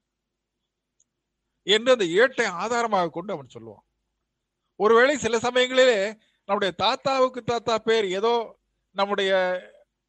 என்று 1.67 1.91
அந்த 1.91 2.05
ஏட்டை 2.19 2.45
ஆதாரமாக 2.61 3.11
கொண்டு 3.15 3.33
அவன் 3.33 3.53
சொல்லுவான். 3.55 3.85
ஒருவேளை 4.79 5.15
சில 5.17 5.37
சமயங்களிலே 5.37 5.99
நம்முடைய 6.47 6.71
தாத்தாவுக்கு 6.83 7.41
தாத்தா 7.43 7.75
பெயர் 7.87 8.07
ஏதோ 8.19 8.33
நம்முடைய 8.95 9.31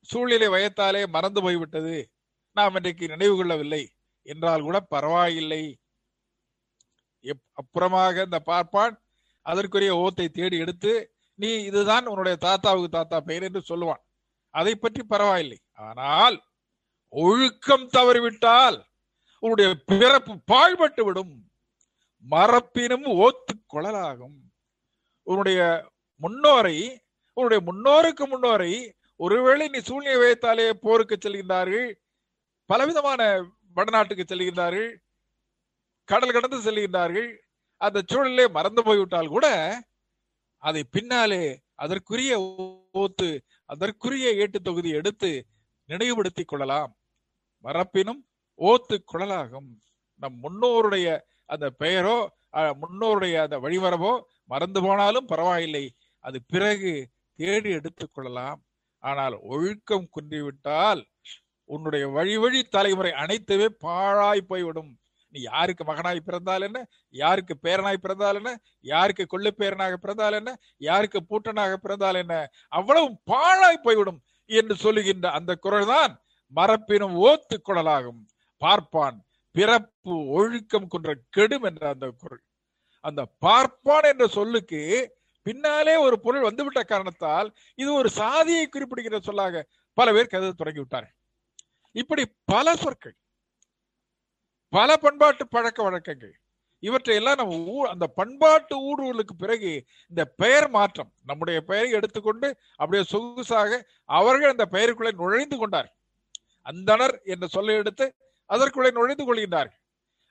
சூழ்நிலை 0.08 0.48
வயத்தாலே 0.48 1.02
மறந்து 1.16 1.40
போய்விட்டது. 1.42 1.96
நாம் 2.56 2.76
இன்றைக்கு 2.78 3.04
நினைவு 3.08 3.34
கொள்ளவில்லை. 3.36 3.82
என்றால் 4.26 4.66
கூட 4.68 4.78
பரவாயில்லை. 4.94 5.62
அப்புறமாக 7.60 8.24
இந்த 8.24 8.38
பார்ப்பான் 8.50 8.94
அதற்குரிய 9.46 9.92
ஓத்தை 10.04 10.26
தேடி 10.28 10.56
எடுத்து 10.58 10.92
நீ 11.38 11.50
இதுதான் 11.68 12.06
உன்னுடைய 12.06 12.36
தாத்தாவுக்கு 12.46 12.88
தாத்தா 12.96 13.18
பெயர் 13.28 13.46
என்று 13.48 13.62
சொல்லுவான். 13.68 14.02
அதை 14.54 14.72
பற்றி 14.74 15.02
பரவாயில்லை. 15.02 15.58
ஆனால் 15.88 16.36
ஒழுக்கம் 17.12 17.86
தவறிவிட்டால் 17.96 18.78
உன்னுடைய 19.42 19.68
பிறப்பு 19.90 20.32
பாழ்பட்டு 20.52 21.02
விடும். 21.04 21.34
மரப்பினும் 22.24 23.06
ஓத்து 23.24 23.54
குழலாகும் 23.72 24.38
உன்னுடைய 25.26 25.60
முன்னோரை 26.20 26.76
உன்னுடைய 27.36 27.60
முன்னோருக்கு 27.68 28.24
முன்னோரை 28.26 28.72
ஒருவேளை 29.20 29.68
நீ 29.68 29.78
சூழ்நிலை 29.78 30.16
வைத்தாலே 30.16 30.70
போருக்கு 30.70 31.16
செல்கின்றார்கள் 31.16 31.94
பலவிதமான 32.66 33.42
வடநாட்டுக்கு 33.76 34.24
செல்கின்றார்கள் 34.26 34.96
கடல் 36.04 36.32
கடந்து 36.32 36.58
செல்கின்றார்கள் 36.60 37.36
அந்த 37.76 38.02
சூழலே 38.12 38.50
மறந்து 38.50 38.82
போய்விட்டால் 38.82 39.28
கூட 39.28 39.46
அதை 40.58 40.84
பின்னாலே 40.84 41.60
அதற்குரிய 41.74 42.32
ஓத்து 42.94 43.38
அதற்குரிய 43.64 44.32
ஏட்டு 44.32 44.60
தொகுதி 44.60 44.90
எடுத்து 44.90 45.46
நினைவுபடுத்திக் 45.84 46.48
கொள்ளலாம். 46.48 46.96
மறப்பினும் 47.58 48.26
ஓத்து 48.58 48.96
குழலாகும். 49.12 49.70
நம் 50.16 50.38
முன்னோருடைய 50.42 51.20
அந்த 51.46 51.70
பெயரோ 51.70 52.16
முன்னோருடைய 52.52 53.36
அந்த 53.40 53.58
வழிவரவோ 53.58 54.22
மறந்து 54.44 54.82
போனாலும் 54.82 55.26
பரவாயில்லை. 55.26 55.84
அது 56.18 56.40
பிறகு 56.46 57.08
தேடி 57.34 57.70
எடுத்துக் 57.70 58.14
கொள்ளலாம். 58.14 58.64
ஆனால் 59.04 59.36
ஒழுக்கம் 59.52 60.08
குன்றிவிட்டால் 60.10 61.02
உன்னுடைய 61.70 62.04
வழி 62.08 62.36
வழி 62.36 62.60
தலைமுறை 62.68 63.12
அனைத்துமே 63.12 63.68
பாழாய் 63.84 64.48
போய்விடும். 64.48 64.90
நீ 65.34 65.40
யாருக்கு 65.40 65.82
மகனாய் 65.84 66.20
பிறந்தால் 66.20 66.62
என்ன? 66.62 66.78
யாருக்கு 67.14 67.54
பேரனாய் 67.62 68.02
பிறந்தால் 68.04 68.34
என்ன? 68.34 68.52
யாருக்கு 68.80 69.24
கொள்ளு 69.26 69.50
பேரனாக 69.50 69.96
பிறந்தால் 69.96 70.32
என்ன? 70.32 70.50
யாருக்கு 70.78 71.18
பூட்டனாக 71.30 71.74
பிறந்தால் 71.76 72.14
என்ன? 72.14 72.34
அவ்வளவு 72.68 73.08
பாழாய் 73.24 73.84
போய்விடும் 73.84 74.20
என்று 74.50 74.76
சொல்லுகின்ற 74.76 75.30
அந்த 75.30 75.54
குரல் 75.56 75.86
தான் 75.86 76.14
மரப்பினும் 76.54 77.16
ஓத்து 77.26 77.56
குடலாகும் 77.60 78.20
பார்ப்பான் 78.62 79.18
பிறப்பு 79.54 80.14
ஒழுக்கம் 80.28 80.88
கொன்ற 80.88 81.10
கெடும் 81.30 81.62
என்ற 81.62 81.88
அந்த 81.88 82.06
குரல். 82.10 82.42
அந்த 83.04 83.22
பார்ப்பான் 83.38 84.02
என்ற 84.02 84.26
சொல்லுக்கு 84.28 84.80
பின்னாலே 85.46 85.94
ஒரு 85.96 86.16
பொருள் 86.20 86.40
வந்துவிட்ட 86.40 86.82
காரணத்தால் 86.82 87.48
இது 87.74 87.90
ஒரு 87.94 88.08
சாதியை 88.10 88.64
குறிப்பிடுகிற 88.66 89.18
சொல்லாக 89.20 89.62
பல 89.98 90.12
பேர் 90.12 90.26
கருத 90.26 90.52
தொடங்கி 90.52 90.78
விட்டார்கள் 90.78 91.16
இப்படி 91.94 92.24
பல 92.44 92.74
சொற்கள் 92.76 93.16
பல 94.72 94.96
பண்பாட்டு 94.96 95.44
பழக்க 95.48 95.82
வழக்கங்கள் 95.82 96.34
இவற்றை 96.82 97.14
எல்லாம் 97.16 97.36
நம்ம 97.36 97.86
அந்த 97.88 98.06
பண்பாட்டு 98.06 98.74
ஊடுருவலுக்கு 98.88 99.34
பிறகு 99.36 99.70
இந்த 100.12 100.22
பெயர் 100.36 100.68
மாற்றம் 100.70 101.10
நம்முடைய 101.22 101.58
பெயரை 101.60 101.90
எடுத்துக்கொண்டு 101.90 102.48
அப்படியே 102.76 103.02
சொகுசாக 103.04 103.80
அவர்கள் 104.04 104.54
அந்த 104.54 104.66
பெயருக்குள்ளே 104.66 105.12
நுழைந்து 105.12 105.56
கொண்டார் 105.58 105.90
அந்தனர் 106.66 107.14
என்ற 107.24 107.46
சொல்லை 107.46 107.74
எடுத்து 107.74 108.06
அதற்குள்ளே 108.50 108.90
நுழைந்து 108.90 109.24
கொள்கின்றார்கள். 109.26 109.79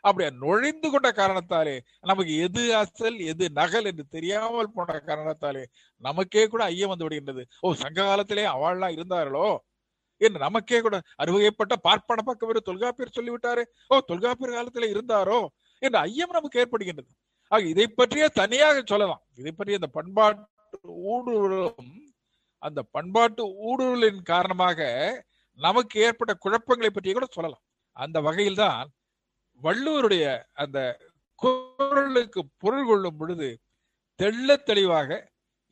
அப்படியே 0.03 0.29
நுழைந்து 0.41 0.87
கொண்ட 0.89 1.11
காரணத்தாலே 1.11 1.75
நமக்கு 2.01 2.33
எது 2.37 2.63
அசல் 2.75 3.17
எது 3.31 3.45
நகல் 3.51 3.85
என்று 3.85 4.05
தெரியாமல் 4.07 4.73
போன 4.75 4.99
காரணத்தாலே 4.99 5.63
நமக்கே 6.03 6.43
கூட 6.47 6.63
ஐயம் 6.63 6.91
வந்து 6.93 7.07
விடுகின்றது. 7.07 7.43
ஓ 7.59 7.73
சங்க 7.73 7.99
காலத்திலே 8.03 8.45
அவள்லாம் 8.45 8.95
இருந்தார்களோ? 8.97 9.47
என்று 10.21 10.39
நமக்கே 10.39 10.79
கூட 10.81 10.95
அறுவகைப்பட்ட 11.23 11.73
பார்ப்பன 11.81 12.21
பக்கம் 12.21 12.49
ஒரு 12.49 12.61
தொல்காப்பியர் 12.61 13.17
சொல்லிவிட்டாரு. 13.17 13.63
ஓ 13.87 13.99
தொல்காப்பியர் 13.99 14.55
காலத்திலே 14.57 14.89
இருந்தாரோ? 14.93 15.39
என்று 15.81 15.99
ஐயம் 15.99 16.35
நமக்கு 16.37 16.61
ஏற்படுகின்றது. 16.63 17.09
ஆக 17.51 17.61
இதை 17.65 17.87
பற்றிய 17.87 18.25
தனியாக 18.41 18.81
சொல்லலாம். 18.85 19.21
இதை 19.35 19.51
பற்றிய 19.51 19.79
அந்த 19.81 19.89
பண்பாட்டு 19.97 20.79
ஊடுருவலும் 21.13 21.91
அந்த 22.57 22.79
பண்பாட்டு 22.91 23.43
ஊடுருவலின் 23.67 24.21
காரணமாக 24.21 24.79
நமக்கு 25.59 25.95
ஏற்பட்ட 26.01 26.33
குழப்பங்களை 26.45 26.89
பற்றி 26.89 27.13
கூட 27.13 27.27
சொல்லலாம். 27.31 27.63
அந்த 27.97 28.17
வகையில் 28.21 28.61
தான் 28.65 28.89
வள்ளுவருடைய 29.63 30.25
அந்த 30.53 30.79
குரலுக்கு 31.41 32.41
பொருள் 32.57 32.87
கொள்ளும் 32.87 33.17
பொழுது 33.17 33.49
தெள்ள 34.19 34.55
தெளிவாக 34.63 35.09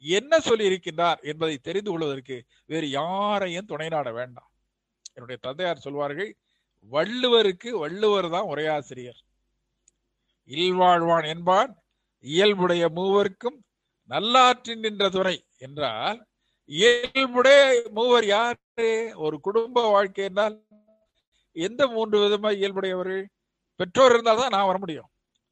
என்ன 0.03 0.39
சொல்லி 0.39 0.65
இருக்கின்றார் 0.69 1.19
என்பதை 1.21 1.55
தெரிந்து 1.57 1.89
கொள்வதற்கு 1.91 2.35
வேறு 2.65 2.87
யாரையும் 2.89 3.69
துணை 3.71 3.87
நாட 3.89 4.07
வேண்டாம். 4.11 4.49
என்னுடைய 5.13 5.37
தந்தையார் 5.41 5.85
சொல்வார்கள் 5.85 6.31
வள்ளுவருக்கு 6.91 7.69
வள்ளுவர் 7.83 8.29
தான் 8.29 8.49
உரையாசிரியர். 8.53 9.19
இல்வாழ்வான் 10.49 11.27
என்பான் 11.33 11.71
இயல்புடைய 12.23 12.83
மூவருக்கும் 12.95 13.57
நல்லாற்றின் 14.09 14.83
நின்ற 14.85 15.05
துணை 15.09 15.35
என்றால் 15.57 16.19
இயல்புடைய 16.69 17.61
மூவர் 17.97 18.25
யாரு? 18.25 18.87
ஒரு 19.15 19.37
குடும்ப 19.39 19.83
வாழ்க்கை 19.89 20.23
என்றால் 20.25 20.55
எந்த 21.55 21.81
மூன்று 21.87 22.17
விதமா 22.23 22.49
இயல்புடையவர்கள்? 22.59 23.25
பெற்றோர் 23.79 24.13
இருந்தால் 24.15 24.41
தான் 24.41 24.53
நான் 24.55 24.69
வர 24.69 24.77
முடியும். 24.77 25.09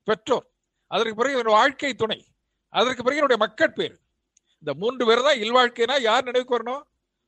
பெற்றோர். 0.08 0.48
அதற்கு 0.91 1.15
பிறகு 1.15 1.36
என்னுடைய 1.36 1.55
வாழ்க்கை 1.60 1.91
துணை. 1.94 2.20
அதற்கு 2.74 3.03
பிறகு 3.03 3.20
என்னுடைய 3.22 3.39
மக்கள் 3.46 3.77
பேர். 3.79 3.96
இந்த 4.63 4.72
மூன்று 4.82 5.03
பேர் 5.05 5.27
தான் 5.27 5.41
இல்வாழ்க்கைனா 5.46 5.96
யார் 6.01 6.27
நினைவுக்கு 6.29 6.58
வரணும்? 6.58 6.84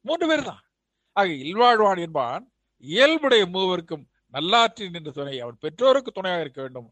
மூன்று 0.05 0.25
பேர் 0.27 0.43
தான். 0.43 0.61
ஆக 1.15 1.27
இல்வாழ்வான் 1.51 2.01
என்பான் 2.05 2.43
இயல்புடைய 2.83 3.43
மூவருக்கும் 3.55 4.03
நல்லாற்றின் 4.33 4.97
என்ற 4.99 5.11
துணை. 5.11 5.35
அவன் 5.39 5.57
பெற்றோருக்கு 5.59 6.11
துணையாக 6.11 6.43
இருக்க 6.45 6.61
வேண்டும். 6.61 6.89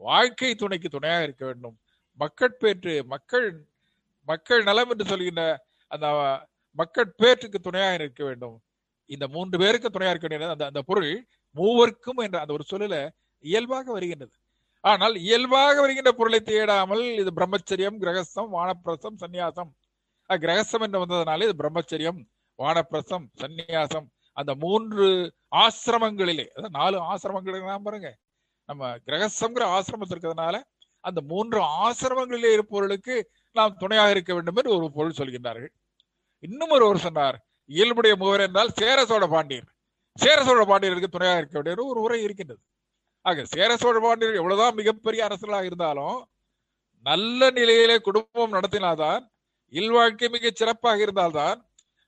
வாழ்க்கை 0.00 0.50
துணைக்கு 0.54 0.88
துணையாக 0.88 1.22
இருக்க 1.22 1.44
வேண்டும். 1.44 1.76
மக்கட்பேற்று 2.20 2.94
மக்கள் 3.14 3.46
மக்கள் 4.28 4.62
நலம் 4.62 4.90
என்று 4.90 5.04
சொல்கின்ற 5.04 5.42
அந்த 5.90 6.06
மக்கள் 6.78 7.08
பேற்றுக்கு 7.16 7.58
துணையாக 7.60 7.98
இருக்க 8.00 8.22
வேண்டும். 8.24 8.56
இந்த 9.10 9.24
மூன்று 9.28 9.56
பேருக்கு 9.58 9.90
துணையாக 9.90 10.14
இருக்க 10.14 10.28
வேண்டிய 10.28 10.54
அந்த 10.56 10.66
அந்த 10.70 10.80
பொருள் 10.82 11.10
மூவருக்கும் 11.56 12.20
என்ற 12.24 12.36
அந்த 12.40 12.52
ஒரு 12.52 12.64
சொல்லுல 12.72 12.96
இயல்பாக 13.50 13.86
வருகின்றது. 13.96 14.34
ஆனால் 14.84 15.14
இயல்பாக 15.26 15.76
வருகின்ற 15.84 16.10
பொருளை 16.18 16.40
தேடாமல் 16.50 17.04
இது 17.22 17.30
பிரம்மச்சரியம் 17.38 17.96
கிரகஸ்தம் 18.02 18.50
வானப்பிரசம் 18.56 19.16
சந்நியாசம். 19.22 19.70
கிரகஸ்தம் 20.30 20.84
என்று 20.86 21.00
வந்ததுனால 21.02 21.46
இது 21.48 21.54
பிரம்மச்சரியம் 21.62 22.20
வானப்பிரசம் 22.58 23.26
சந்நியாசம். 23.42 24.06
அந்த 24.36 24.52
மூன்று 24.64 25.06
ஆசிரமங்களிலே 25.64 26.46
அதாவது 26.54 26.76
நாலு 26.78 26.96
ஆசிரமங்கள் 27.12 27.84
பாருங்க. 27.88 28.08
நம்ம 28.68 28.90
கிரகஸ்தம்ங்கிற 29.08 29.64
ஆசிரமம் 29.76 30.12
இருக்கிறதுனால 30.12 30.56
அந்த 31.04 31.20
மூன்று 31.32 31.58
ஆசிரமங்களிலே 31.84 32.50
இருப்பவர்களுக்கு 32.56 33.14
நாம் 33.56 33.76
துணையாக 33.82 34.14
இருக்க 34.14 34.32
வேண்டும் 34.36 34.58
என்று 34.60 34.72
ஒரு 34.76 34.86
பொருள் 34.96 35.18
சொல்கின்றார்கள். 35.18 35.72
இன்னும் 36.44 36.72
ஒருவர் 36.76 37.04
சொன்னார் 37.04 37.36
இயல்புடைய 37.70 38.14
மூவர் 38.22 38.44
என்றால் 38.46 38.72
சேர 38.80 38.98
சோழ 39.10 39.24
பாண்டியர். 39.34 39.68
சேர 40.16 40.38
சோழ 40.48 40.62
பாண்டியருக்கு 40.70 41.14
துணையாக 41.14 41.40
இருக்க 41.40 41.56
வேண்டிய 41.58 41.86
ஒரு 41.92 42.00
உரை 42.06 42.18
இருக்கின்றது. 42.26 42.60
ஆக 43.26 43.44
சேர 43.44 43.70
சோழ 43.76 43.96
பாண்டியர்கள் 44.00 44.40
எவ்வளவுதான் 44.40 44.74
மிகப்பெரிய 44.74 45.20
அரசர்களாக 45.28 45.68
இருந்தாலும் 45.70 46.18
நல்ல 47.06 47.50
நிலையிலே 47.50 47.96
குடும்பம் 47.98 48.52
நடத்தினால்தான் 48.52 49.22
இல்வாழ்க்கை 49.72 50.28
மிக 50.28 50.50
சிறப்பாக 50.54 51.00
இருந்தால்தான் 51.02 51.58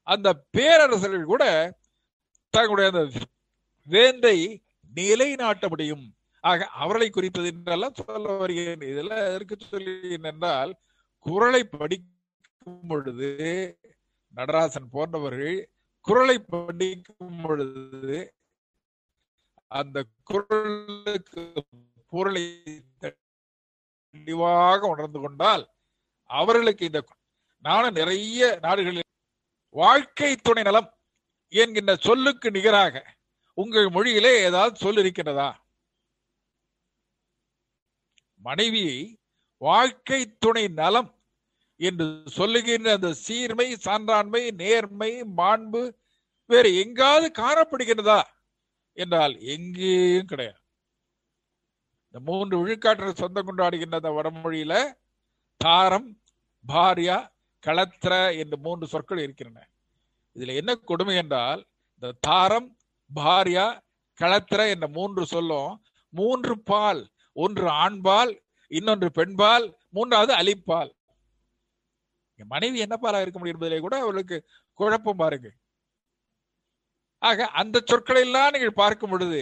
அந்த 0.07 0.29
பேரரசர்கள் 0.57 1.25
கூட 1.25 1.45
தங்களுடைய 2.55 2.91
அந்த 2.93 3.03
வேந்தை 3.89 4.37
நிலைநாட்ட 4.93 5.65
முடியும். 5.69 6.05
ஆக 6.45 6.67
அவர்களை 6.83 7.09
குறித்தது 7.11 7.49
என்றெல்லாம் 7.49 7.99
சொல்ல 8.01 8.37
வருகிறேன். 8.37 8.83
இதெல்லாம் 8.93 9.23
எதற்கு 9.29 9.57
சொல்கிறேன் 9.61 10.29
என்றால் 10.33 10.73
குரலை 11.27 11.63
படிக்கும் 11.65 12.89
பொழுது 12.89 13.31
நடராசன் 14.35 14.89
போன்றவர்கள் 14.91 15.59
குரலை 16.07 16.37
படிக்கும் 16.53 17.41
பொழுது 17.43 18.19
அந்த 19.71 20.05
குரலுக்கு 20.23 21.43
பொருளை 22.09 22.45
தெளிவாக 23.01 24.81
உணர்ந்து 24.87 25.21
கொண்டால் 25.21 25.65
அவர்களுக்கு 26.31 26.85
இந்த 26.85 27.01
நானும் 27.65 27.95
நிறைய 27.95 28.59
நாடுகளில் 28.63 29.07
வாழ்க்கை 29.75 30.37
துணை 30.37 30.63
நலம் 30.63 30.91
என்கின்ற 31.53 31.97
சொல்லுக்கு 31.97 32.51
நிகராக 32.51 32.95
உங்கள் 33.59 33.89
மொழியிலே 33.89 34.33
ஏதாவது 34.41 34.77
சொல் 34.77 34.97
இருக்கின்றதா? 34.97 35.49
மனைவியை 38.41 38.99
வாழ்க்கை 39.63 40.21
துணை 40.39 40.69
நலம் 40.69 41.11
என்று 41.81 42.07
சொல்லுகின்ற 42.31 42.93
அந்த 42.93 43.13
சீர்மை 43.15 43.69
சான்றாண்மை 43.85 44.43
நேர்மை 44.53 45.23
மாண்பு 45.37 45.83
வேறு 46.51 46.71
எங்காவது 46.77 47.29
காணப்படுகின்றதா? 47.43 48.21
என்றால் 48.99 49.35
எங்கேயும் 49.55 50.31
கிடையாது. 50.33 50.61
இந்த 52.09 52.19
மூன்று 52.29 52.55
விழுக்காட்டு 52.61 53.13
சொந்தம் 53.23 53.49
கொண்டாடுகின்ற 53.49 53.97
அந்த 54.01 54.13
வடமொழியில. 54.19 54.75
தாரம் 55.61 56.09
பாரியா 56.65 57.19
களத்திர 57.63 58.15
என்று 58.43 58.57
மூன்று 58.67 58.87
சொற்கள் 58.93 59.25
இருக்கின்றன. 59.25 59.61
இதுல 60.37 60.55
என்ன 60.61 60.73
கொடுமை 60.91 61.15
என்றால் 61.23 61.63
இந்த 61.95 62.11
தாரம் 62.29 62.69
பாரியா 63.11 63.67
களத்திர 64.21 64.61
என்ற 64.75 64.87
மூன்று 64.99 65.23
சொல்லும் 65.33 65.73
மூன்று 66.13 66.55
பால் 66.71 67.01
ஒன்று 67.37 67.67
ஆண்பால் 67.85 68.33
இன்னொன்று 68.71 69.09
பெண்பால் 69.19 69.67
மூன்றாவது 69.97 70.33
அலிப்பால் 70.41 70.91
மனைவி 72.41 72.79
என்ன 72.79 72.97
பாலா 73.03 73.21
இருக்க 73.23 73.39
முடியும் 73.39 73.57
என்பதிலே 73.57 73.79
கூட 73.81 73.95
அவர்களுக்கு 74.03 74.37
குழப்பம் 74.79 75.21
பாருங்க 75.23 75.49
ஆக 77.23 77.47
அந்த 77.61 77.77
சொற்களை 77.91 78.21
எல்லாம் 78.27 78.53
நீங்கள் 78.55 78.81
பார்க்கும் 78.83 79.11
பொழுது 79.11 79.41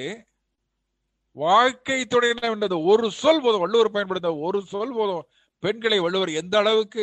வாழ்க்கை 1.37 1.99
துறையினர் 2.03 2.55
என்றது 2.55 2.77
ஒரு 2.93 3.07
சொல் 3.23 3.43
போதும். 3.43 3.63
வள்ளுவர் 3.65 3.95
பயன்படுத்த 3.97 4.31
ஒரு 4.47 4.59
சொல் 4.73 4.95
போதும். 4.99 5.25
பெண்களை 5.63 5.99
வள்ளுவர் 6.05 6.33
எந்த 6.41 6.55
அளவுக்கு 6.59 7.03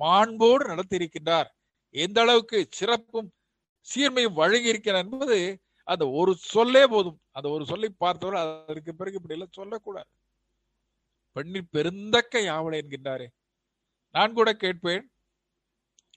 மாண்போடு 0.00 0.64
நடத்தி 0.70 0.96
இருக்கின்றார் 1.00 1.48
எந்த 1.94 2.18
அளவுக்கு 2.20 2.58
சிறப்பும் 2.78 3.28
சீர்மையும் 3.88 4.38
வழங்கி 4.40 4.72
இருக்கிறார் 4.72 5.04
என்பது 5.04 5.38
அந்த 5.88 6.04
ஒரு 6.20 6.32
சொல்லே 6.54 6.84
போதும். 6.94 7.18
அந்த 7.36 7.48
ஒரு 7.48 7.64
சொல்லி 7.66 7.88
பார்த்தவர் 8.04 8.40
அதற்கு 8.42 8.92
பிறகு 8.94 9.18
இப்படி 9.20 9.36
எல்லாம் 9.36 9.56
சொல்லக்கூடாது. 9.58 10.08
பெண்ணின் 11.36 11.70
பெருந்தக்க 11.76 12.42
யாவலை 12.50 12.76
என்கின்றாரே. 12.82 13.26
நான் 14.14 14.36
கூட 14.38 14.50
கேட்பேன் 14.64 15.04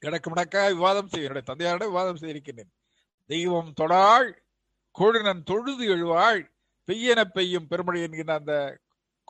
கிடக்கு 0.02 0.28
முடக்க 0.30 0.56
விவாதம் 0.76 1.10
செய்ய 1.12 1.28
என்னுடைய 1.28 1.46
தந்தையாரோட 1.50 1.86
விவாதம் 1.92 2.20
செய்திருக்கின்றேன். 2.22 2.72
தெய்வம் 3.32 3.72
தொடாள் 3.80 4.28
கொழுனன் 4.98 5.42
தொழுது 5.42 5.84
எழுவாள் 5.94 6.40
பெய்யன 6.88 7.20
பெய்யும் 7.36 7.68
பெருமழை 7.70 8.00
என்கின்ற 8.02 8.32
அந்த 8.34 8.54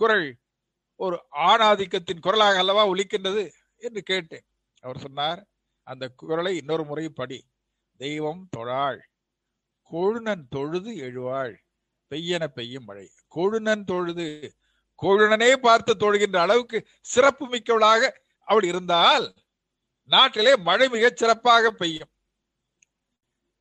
குரல் 0.00 0.26
ஒரு 0.96 1.16
ஆணாதிக்கத்தின் 1.50 2.24
குரலாக 2.26 2.60
அல்லவா 2.62 2.82
ஒலிக்கின்றது 2.88 3.44
என்று 3.76 4.00
கேட்டேன். 4.02 4.46
அவர் 4.80 4.98
சொன்னார் 4.98 5.40
அந்த 5.86 6.04
குரலை 6.20 6.52
இன்னொரு 6.56 6.84
முறை 6.84 7.04
படி. 7.08 7.38
தெய்வம் 7.96 8.42
தொழாள் 8.56 9.00
கொழுனன் 9.90 10.44
தொழுது 10.50 10.90
எழுவாள் 11.08 11.54
பெய்யன 12.10 12.44
பெய்யும் 12.56 12.86
மழை. 12.88 13.06
கொழுநன் 13.36 13.84
தொழுது 13.84 14.26
கொழுனனே 15.02 15.52
பார்த்து 15.66 15.92
தொழுகின்ற 15.94 16.36
அளவுக்கு 16.36 16.78
சிறப்பு 17.12 17.44
மிக்கவளாக 17.48 18.10
அவள் 18.48 18.66
இருந்தால் 18.72 19.26
நாட்டிலே 20.10 20.52
மழை 20.68 20.88
மிகச் 20.88 21.20
சிறப்பாக 21.20 21.70
பெய்யும். 21.82 22.11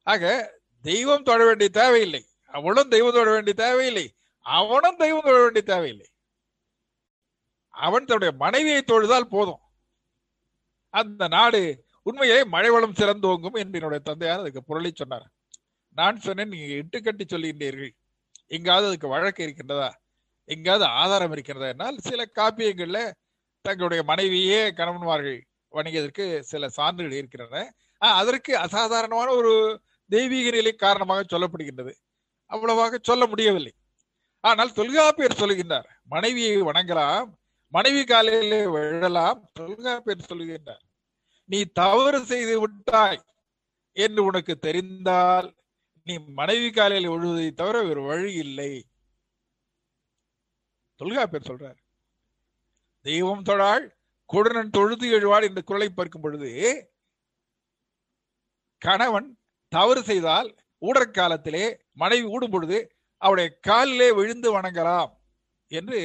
ஆக 0.08 0.24
தெய்வம் 0.82 1.24
தொழ 1.24 1.40
வேண்டிய 1.46 1.70
தேவையில்லை. 1.70 2.22
அவளும் 2.52 2.88
தெய்வம் 2.88 3.14
தொட 3.14 3.30
வேண்டிய 3.32 3.54
தேவையில்லை. 3.54 4.06
அவனும் 4.46 4.96
தெய்வம் 4.96 5.28
தொழ 5.28 5.38
வேண்டிய 5.42 5.64
தேவையில்லை. 5.66 6.08
அவன் 7.74 8.06
தன்னுடைய 8.06 8.32
மனைவியை 8.38 8.82
தொழுதால் 8.82 9.32
போதும். 9.36 9.62
அந்த 10.94 11.28
நாடு 11.28 11.62
உண்மையிலே 12.04 12.44
மழை 12.44 12.70
வளம் 12.70 12.98
சிறந்தோங்கும் 12.98 13.58
என்று 13.62 13.78
என்னுடைய 13.80 14.00
தந்தையார் 14.00 14.40
அதுக்கு 14.40 14.62
புரளி 14.70 14.92
சொன்னார். 14.94 15.28
நான் 15.96 16.20
சொன்னேன் 16.20 16.48
நீங்க 16.48 16.74
இட்டுக்கட்டி 16.82 17.24
சொல்லுகின்றீர்கள் 17.26 17.94
எங்காவது 18.48 18.88
அதுக்கு 18.88 19.08
வழக்கு 19.08 19.42
இருக்கின்றதா? 19.48 19.90
எங்காவது 20.50 20.86
ஆதாரம் 20.86 21.32
இருக்கிறதா 21.32 21.68
என்னால் 21.68 21.98
சில 22.00 22.22
காப்பியங்கள்ல 22.36 23.00
தங்களுடைய 23.66 24.02
மனைவியே 24.04 24.62
கணவன்மார்கள் 24.70 25.40
வணங்கியதற்கு 25.72 26.26
சில 26.52 26.70
சான்றுகள் 26.70 27.18
இருக்கின்றன. 27.18 27.64
அதற்கு 27.98 28.58
அசாதாரணமான 28.58 29.32
ஒரு 29.32 29.54
தெய்வீக 30.12 30.48
நிலை 30.56 30.74
காரணமாக 30.76 31.22
சொல்லப்படுகின்றது. 31.34 31.94
அவ்வளவாக 32.52 33.00
சொல்ல 33.10 33.24
முடியவில்லை. 33.32 33.74
ஆனால் 34.44 34.78
தொல்காப்பியர் 34.80 35.42
சொல்லுகின்றார் 35.42 35.90
மனைவியை 36.14 36.56
வணங்கலாம் 36.70 37.30
மனைவி 37.74 38.04
காலையிலே 38.04 38.62
விழலாம் 38.76 39.42
தொல்காப்பியர் 39.60 40.30
சொல்லுகின்றார் 40.30 40.86
நீ 41.50 41.60
தவறு 41.82 42.20
செய்து 42.32 42.56
விட்டாய் 42.64 43.22
என்று 43.98 44.22
உனக்கு 44.30 44.54
தெரிந்தால் 44.68 45.48
நீ 46.08 46.14
மனைவி 46.40 46.70
காலையில் 46.72 47.12
விழுவதை 47.14 47.48
தவிர 47.54 47.78
வேறு 47.88 48.02
வழி 48.10 48.32
இல்லை. 48.46 48.72
தொல்காப்பியர் 51.00 51.50
சொல்றார் 51.50 51.80
தெய்வம் 53.06 53.46
தொழாள் 53.50 53.86
குடனன் 54.30 54.74
தொழுது 54.78 55.06
எழுவாள் 55.18 55.48
என்ற 55.48 55.62
குரலை 55.70 55.90
பார்க்கும் 55.90 56.24
பொழுது 56.26 56.50
கணவன் 58.82 59.30
தவறு 59.72 60.02
செய்தால் 60.04 60.50
ஊடற்காலத்திலே 60.82 61.66
மனைவி 62.02 62.26
ஊடும் 62.36 62.54
பொழுது 62.56 62.78
அவருடைய 63.22 63.50
காலிலே 63.68 64.08
விழுந்து 64.20 64.50
வணங்கலாம் 64.58 65.12
என்று 65.72 66.00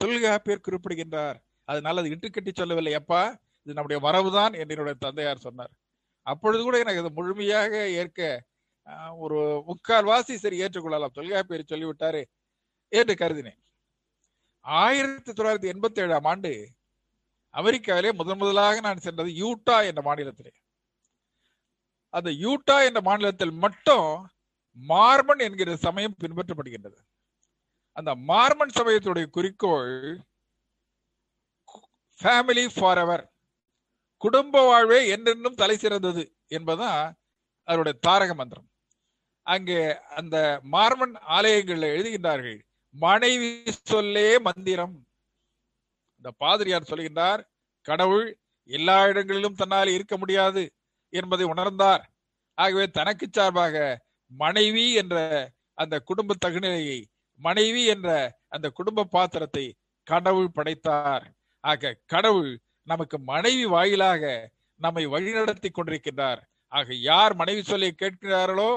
தொல்காப்பியர் 0.00 0.66
குறிப்பிடுகின்றார். 0.66 1.38
அதனால 1.68 2.00
அது 2.00 2.12
இட்டுக்கட்டி 2.14 2.52
சொல்லவில்லை. 2.52 2.94
அப்பா 3.00 3.22
இது 3.66 3.76
நம்முடைய 3.76 3.98
மரபுதான் 4.06 4.52
என்று 4.60 4.74
என்னுடைய 4.74 4.96
தந்தையார் 4.98 5.44
சொன்னார். 5.46 5.72
அப்பொழுது 6.26 6.62
கூட 6.62 6.76
எனக்கு 6.78 7.02
அது 7.02 7.10
முழுமையாக 7.18 7.72
ஏற்க 8.00 8.20
ஒரு 9.24 9.38
முக்கால் 9.66 10.08
வாசி 10.10 10.34
சரி 10.36 10.56
ஏற்றுக்கொள்ளலாம். 10.62 11.16
தொல்காப்பியர் 11.18 11.70
சொல்லிவிட்டாரு 11.72 12.22
என்று 12.92 13.14
கருதினேன். 13.14 13.60
ஆயிரத்தி 14.64 15.32
தொள்ளாயிரத்தி 15.32 15.68
எண்பத்தி 15.72 16.00
ஏழாம் 16.04 16.26
ஆண்டு 16.32 16.52
அமெரிக்காவிலே 17.54 18.10
முதன் 18.12 18.40
முதலாக 18.42 18.80
நான் 18.80 19.04
சென்றது 19.06 19.30
யூட்டா 19.42 19.76
என்ற 19.90 20.00
மாநிலத்திலே. 20.08 20.52
அந்த 22.14 22.30
யூட்டா 22.44 22.76
என்ற 22.88 23.00
மாநிலத்தில் 23.08 23.54
மட்டும் 23.64 24.08
மார்மன் 24.76 25.42
என்கிற 25.46 25.70
சமயம் 25.86 26.18
பின்பற்றப்படுகின்றது. 26.22 26.98
அந்த 27.96 28.10
மார்மன் 28.30 28.76
சமயத்துடைய 28.78 29.26
குறிக்கோள் 29.36 29.94
ஃபேமிலி 32.20 32.64
ஃபார் 32.74 33.00
எவர் 33.02 33.24
குடும்ப 34.22 34.62
வாழ்வே 34.68 34.98
என்றென்றும் 35.14 35.60
தலை 35.60 35.76
சிறந்தது 35.76 36.22
என்பதுதான் 36.56 37.04
அவருடைய 37.68 37.94
தாரக 38.06 38.32
மந்திரம். 38.40 38.68
அங்கே 39.46 39.78
அந்த 40.18 40.36
மார்மன் 40.74 41.14
ஆலயங்களில் 41.36 41.92
எழுதுகின்றார்கள் 41.94 42.58
மனைவி 42.94 43.50
சொல்லே 43.92 44.28
மந்திரம். 44.48 44.96
இந்த 46.18 46.30
பாதிரியார் 46.42 46.90
சொல்கின்றார் 46.90 47.42
கடவுள் 47.86 48.26
எல்லா 48.70 48.96
இடங்களிலும் 49.10 49.58
தன்னால் 49.60 49.94
இருக்க 49.96 50.14
முடியாது. 50.22 50.62
என்பதை 51.12 51.46
உணர்ந்தார். 51.52 52.02
ஆகவே 52.58 52.86
தனக்கு 52.98 53.26
சார்பாக 53.30 53.76
மனைவி 54.32 54.86
என்ற 54.92 55.16
அந்த 55.78 55.94
குடும்ப 56.08 56.36
தகுநிலையை 56.44 56.98
மனைவி 57.40 57.82
என்ற 57.94 58.08
அந்த 58.48 58.66
குடும்ப 58.78 59.08
பாத்திரத்தை 59.14 59.64
கடவுள் 60.06 60.54
படைத்தார். 60.56 61.24
ஆக 61.64 61.92
கடவுள் 62.12 62.52
நமக்கு 62.88 63.16
மனைவி 63.32 63.64
வாயிலாக 63.66 64.24
நம்மை 64.80 65.04
வழிநடத்தி 65.06 65.70
கொண்டிருக்கின்றார். 65.70 66.40
ஆக 66.72 66.94
யார் 67.10 67.32
மனைவி 67.34 67.62
சொல்லி 67.62 67.88
கேட்கிறார்களோ 68.02 68.70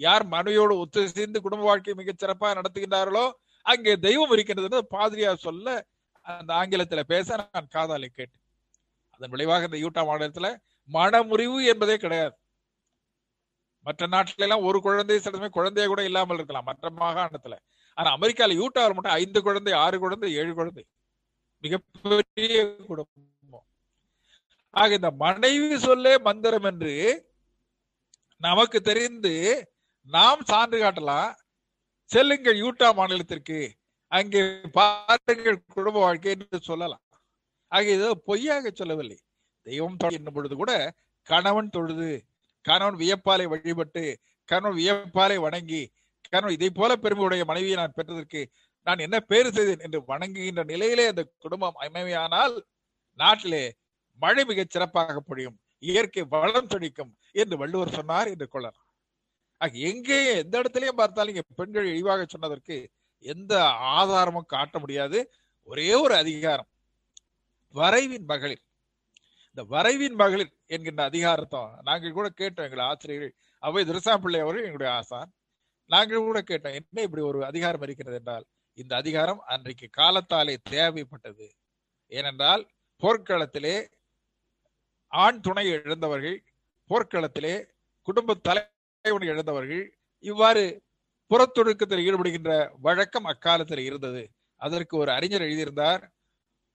யார் 0.00 0.24
மனைவியோடு 0.34 0.74
ஒத்து 0.82 1.00
சேர்ந்து 1.08 1.38
குடும்ப 1.44 1.64
வாழ்க்கை 1.64 1.94
மிகச் 1.94 2.20
சிறப்பாக 2.22 2.52
நடத்துகின்றார்களோ 2.58 3.24
அங்கே 3.66 3.94
தெய்வம் 4.06 4.32
இருக்கின்றது 4.34 4.78
பாதிரியார் 4.94 5.44
சொல்ல 5.46 5.66
அந்த 6.26 6.50
ஆங்கிலத்துல 6.60 7.00
பேச 7.12 7.28
நான் 7.36 7.72
காதாலை 7.74 8.08
கேட்டேன். 8.08 8.42
அதன் 9.14 9.32
விளைவாக 9.34 9.68
இந்த 9.68 9.78
யூட்டா 9.84 10.02
மாநிலத்துல 10.08 10.48
மனமுறிவு 10.90 11.58
என்பதே 11.72 11.96
கிடையாது. 11.96 12.34
மற்ற 13.86 14.06
நாட்டில 14.06 14.46
எல்லாம் 14.46 14.66
ஒரு 14.68 14.78
குழந்தை 14.80 15.18
சில 15.18 15.36
சமயம் 15.36 15.58
குழந்தைய 15.58 15.86
கூட 15.86 16.02
இல்லாமல் 16.04 16.36
இருக்கலாம் 16.36 16.68
மற்ற 16.70 16.90
மாகாணத்துல. 17.02 17.54
ஆனா 17.94 18.08
அமெரிக்கால 18.16 18.56
யூட்டாவில் 18.60 18.94
மட்டும் 18.96 19.18
ஐந்து 19.22 19.42
குழந்தை 19.42 19.72
ஆறு 19.84 19.98
குழந்தை 19.98 20.28
ஏழு 20.34 20.52
குழந்தை. 20.54 20.84
மிகப்பெரிய 21.64 22.58
குடும்பம். 22.88 23.66
ஆக 24.70 24.94
இந்த 24.94 25.10
மனைவி 25.24 25.78
சொல்லே 25.78 26.18
மந்திரம் 26.18 26.68
என்று 26.70 26.94
நமக்கு 28.36 28.78
தெரிந்து 28.80 29.34
நாம் 30.08 30.42
சான்று 30.44 30.78
காட்டலாம். 30.82 31.30
செல்லுங்கள் 32.10 32.60
யூட்டா 32.64 32.88
மாநிலத்திற்கு 32.98 33.58
அங்கே 34.12 34.40
பாருங்கள் 34.72 35.58
குடும்ப 35.66 35.98
வாழ்க்கை 36.00 36.30
என்று 36.30 36.60
சொல்லலாம். 36.60 37.02
ஆக 37.72 37.84
இது 37.90 38.06
பொய்யாக 38.28 38.70
சொல்லவில்லை. 38.70 39.18
தெய்வம் 39.70 39.96
என்னும் 40.18 40.36
பொழுது 40.36 40.54
கூட 40.54 40.72
கணவன் 41.26 41.74
தொழுது 41.76 42.10
கணவன் 42.64 42.98
வியப்பாலை 43.02 43.46
வழிபட்டு 43.52 44.04
கணவன் 44.48 44.78
வியப்பாலை 44.80 45.36
வணங்கி 45.46 45.82
கணவன் 46.32 46.56
இதை 46.56 46.70
போல 46.70 46.92
பெருமையுடைய 46.96 47.44
மனைவியை 47.44 47.76
நான் 47.76 47.96
பெற்றதற்கு 47.96 48.40
நான் 48.86 49.04
என்ன 49.06 49.16
பேரு 49.20 49.48
செய்தேன் 49.52 49.84
என்று 49.86 49.98
வணங்குகின்ற 50.08 50.62
நிலையிலே 50.64 51.04
அந்த 51.06 51.22
குடும்பம் 51.38 51.80
அமைமையானால் 51.80 52.54
நாட்டிலே 53.18 53.64
மழை 54.20 54.42
மிகச் 54.44 54.72
சிறப்பாக 54.74 55.20
பொழியும் 55.20 55.58
இயற்கை 55.82 56.22
வளம் 56.32 56.70
செழிக்கும் 56.72 57.12
என்று 57.32 57.56
வள்ளுவர் 57.56 57.96
சொன்னார் 57.98 58.28
என்று 58.28 58.46
கொள்ளலாம். 58.48 58.86
ஆக 59.60 59.78
எங்கே 59.90 60.18
எந்த 60.42 60.54
இடத்துலயும் 60.60 61.00
பார்த்தாலும் 61.00 61.32
இங்க 61.34 61.44
பெண்கள் 61.58 61.90
இழிவாக 61.92 62.24
சொன்னதற்கு 62.28 62.76
எந்த 63.24 63.54
ஆதாரமும் 63.98 64.50
காட்ட 64.54 64.76
முடியாது. 64.78 65.18
ஒரே 65.68 65.90
ஒரு 65.94 66.14
அதிகாரம் 66.14 66.70
வரைவின் 67.74 68.26
மகளிர். 68.32 68.64
இந்த 69.52 69.62
வரைவின் 69.76 70.14
மகளிர் 70.14 70.52
என்கின்ற 70.66 71.04
அதிகாரத்தை 71.04 71.60
நாங்கள் 71.82 72.12
கூட 72.12 72.28
கேட்டோம் 72.28 72.66
எங்களை 72.68 72.84
ஆசிரியர்கள். 72.84 73.34
அவை 73.58 73.84
திருசாம்பிள்ளை 73.84 74.40
அவர்கள் 74.44 74.66
எங்களுடைய 74.68 74.92
ஆசான். 74.92 75.30
நாங்கள் 75.86 76.18
கூட 76.18 76.40
கேட்டோம் 76.40 76.78
என்ன 76.80 77.02
இப்படி 77.02 77.22
ஒரு 77.22 77.44
அதிகாரம் 77.44 77.82
இருக்கிறது 77.82 78.16
என்றால் 78.16 78.44
இந்த 78.74 78.96
அதிகாரம் 78.96 79.40
அன்றைக்கு 79.40 79.88
காலத்தாலே 79.96 80.56
தேவைப்பட்டது. 80.70 81.48
ஏனென்றால் 82.06 82.68
போர்க்களத்திலே 83.02 83.76
ஆண் 85.06 85.40
துணை 85.40 85.66
இழந்தவர்கள் 85.70 86.44
போர்க்களத்திலே 86.88 87.54
குடும்ப 88.02 88.34
தலைவனை 88.34 89.28
இழந்தவர்கள் 89.28 89.98
இவ்வாறு 90.18 90.82
புறத்தொழுக்கத்தில் 91.30 92.04
ஈடுபடுகின்ற 92.08 92.70
வழக்கம் 92.80 93.24
அக்காலத்தில் 93.24 93.78
இருந்தது. 93.78 94.30
அதற்கு 94.56 94.96
ஒரு 94.96 95.10
அறிஞர் 95.12 95.42
எழுதியிருந்தார் 95.42 96.02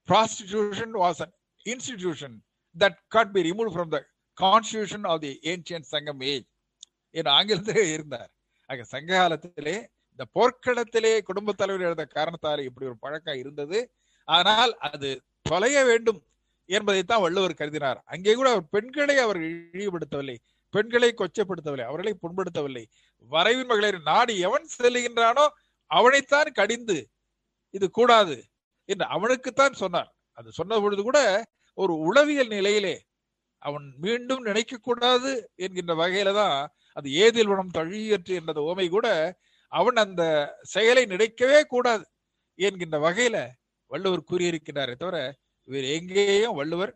prostitution 0.08 0.92
was 1.04 1.20
an 1.20 1.32
institution 1.66 2.34
that 2.76 3.00
got 3.16 3.34
be 3.36 3.42
remove 3.50 3.72
from 3.76 3.92
the 3.96 4.00
constitution 4.38 5.06
of 5.12 5.22
the 5.26 5.32
ancient 5.52 5.86
Sangam 5.94 6.22
age 6.34 6.48
என்று 7.16 7.32
ஆங்கிலத்திலே 7.38 7.84
இருந்தார். 7.96 8.32
ஆக 8.70 8.86
சங்க 8.94 9.12
காலத்திலே 9.20 9.76
இந்த 10.12 10.24
போர்க்களத்திலே 10.36 11.14
குடும்ப 11.30 11.54
தலைவர் 11.62 11.86
எழுத 11.88 12.04
காரணத்தால் 12.18 12.66
இப்படி 12.68 12.86
ஒரு 12.92 12.98
பழக்கம் 13.06 13.40
இருந்தது. 13.44 13.80
ஆனால் 14.28 14.72
அது 14.90 15.10
தொலைய 15.50 15.78
வேண்டும் 15.90 16.20
என்பதைத்தான் 16.70 17.24
வள்ளுவர் 17.26 17.60
கருதினார். 17.62 18.00
அங்கே 18.14 18.34
கூட 18.34 18.48
அவர் 18.54 18.70
பெண்களை 18.76 19.16
அவர் 19.26 19.40
இழிவுபடுத்தவில்லை 19.50 20.38
பெண்களை 20.74 21.10
கொச்சப்படுத்தவில்லை 21.20 21.86
அவர்களை 21.90 22.14
புண்படுத்தவில்லை. 22.24 22.84
வரைவின் 23.32 23.70
மகளிர் 23.72 24.00
நாடு 24.12 24.34
எவன் 24.48 24.66
செல்லுகின்றானோ 24.78 25.46
அவனைத்தான் 25.92 26.50
கடிந்து 26.60 26.98
இது 27.74 27.88
கூடாது 28.00 28.38
என்று 28.90 29.06
அவனுக்குத்தான் 29.16 29.76
சொன்னார். 29.84 30.10
அது 30.38 30.50
சொன்ன 30.60 30.80
பொழுது 30.84 31.04
கூட 31.04 31.20
ஒரு 31.78 31.94
உளவியல் 32.08 32.48
நிலையிலே 32.48 32.96
அவன் 33.62 33.86
மீண்டும் 33.98 34.44
நினைக்கக்கூடாது 34.46 35.32
என்கின்ற 35.56 35.94
வகையில 35.96 36.34
தான் 36.34 36.58
அது 36.98 37.08
ஏதில் 37.24 37.48
உணம் 37.48 37.76
தழியற்று 37.78 38.34
என்ற 38.40 38.62
ஓமை 38.62 38.88
கூட 38.90 39.08
அவன் 39.72 39.96
அந்த 39.96 40.24
செயலை 40.74 41.04
நினைக்கவே 41.06 41.60
கூடாது 41.66 42.06
என்கின்ற 42.60 42.98
வகையில 43.00 43.38
வள்ளுவர் 43.92 44.30
கூறியிருக்கிறாரே 44.30 44.94
தவிர 44.96 45.18
இவர் 45.68 45.88
எங்கேயும் 45.98 46.58
வள்ளுவர் 46.60 46.94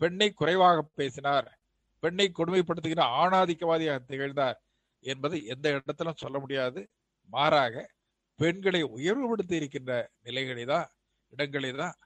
பெண்ணை 0.00 0.28
குறைவாக 0.32 0.78
பேசினார். 0.98 1.48
பெண்ணை 2.02 2.26
கொடுமைப்படுத்துகிற 2.30 3.02
ஆணாதிக்கவாதியாக 3.22 4.00
திகழ்ந்தார் 4.10 4.58
என்பதை 5.04 5.38
எந்த 5.46 5.66
இடத்திலும் 5.76 6.20
சொல்ல 6.22 6.36
முடியாது. 6.38 6.80
மாறாக 7.30 7.74
பெண்களை 8.38 8.82
உயர்வுபடுத்தி 8.96 9.54
இருக்கின்ற 9.56 9.92
நிலைகளை 10.22 10.64
தான் 10.64 10.88
இடங்களை 11.32 11.70
தான் 11.72 11.96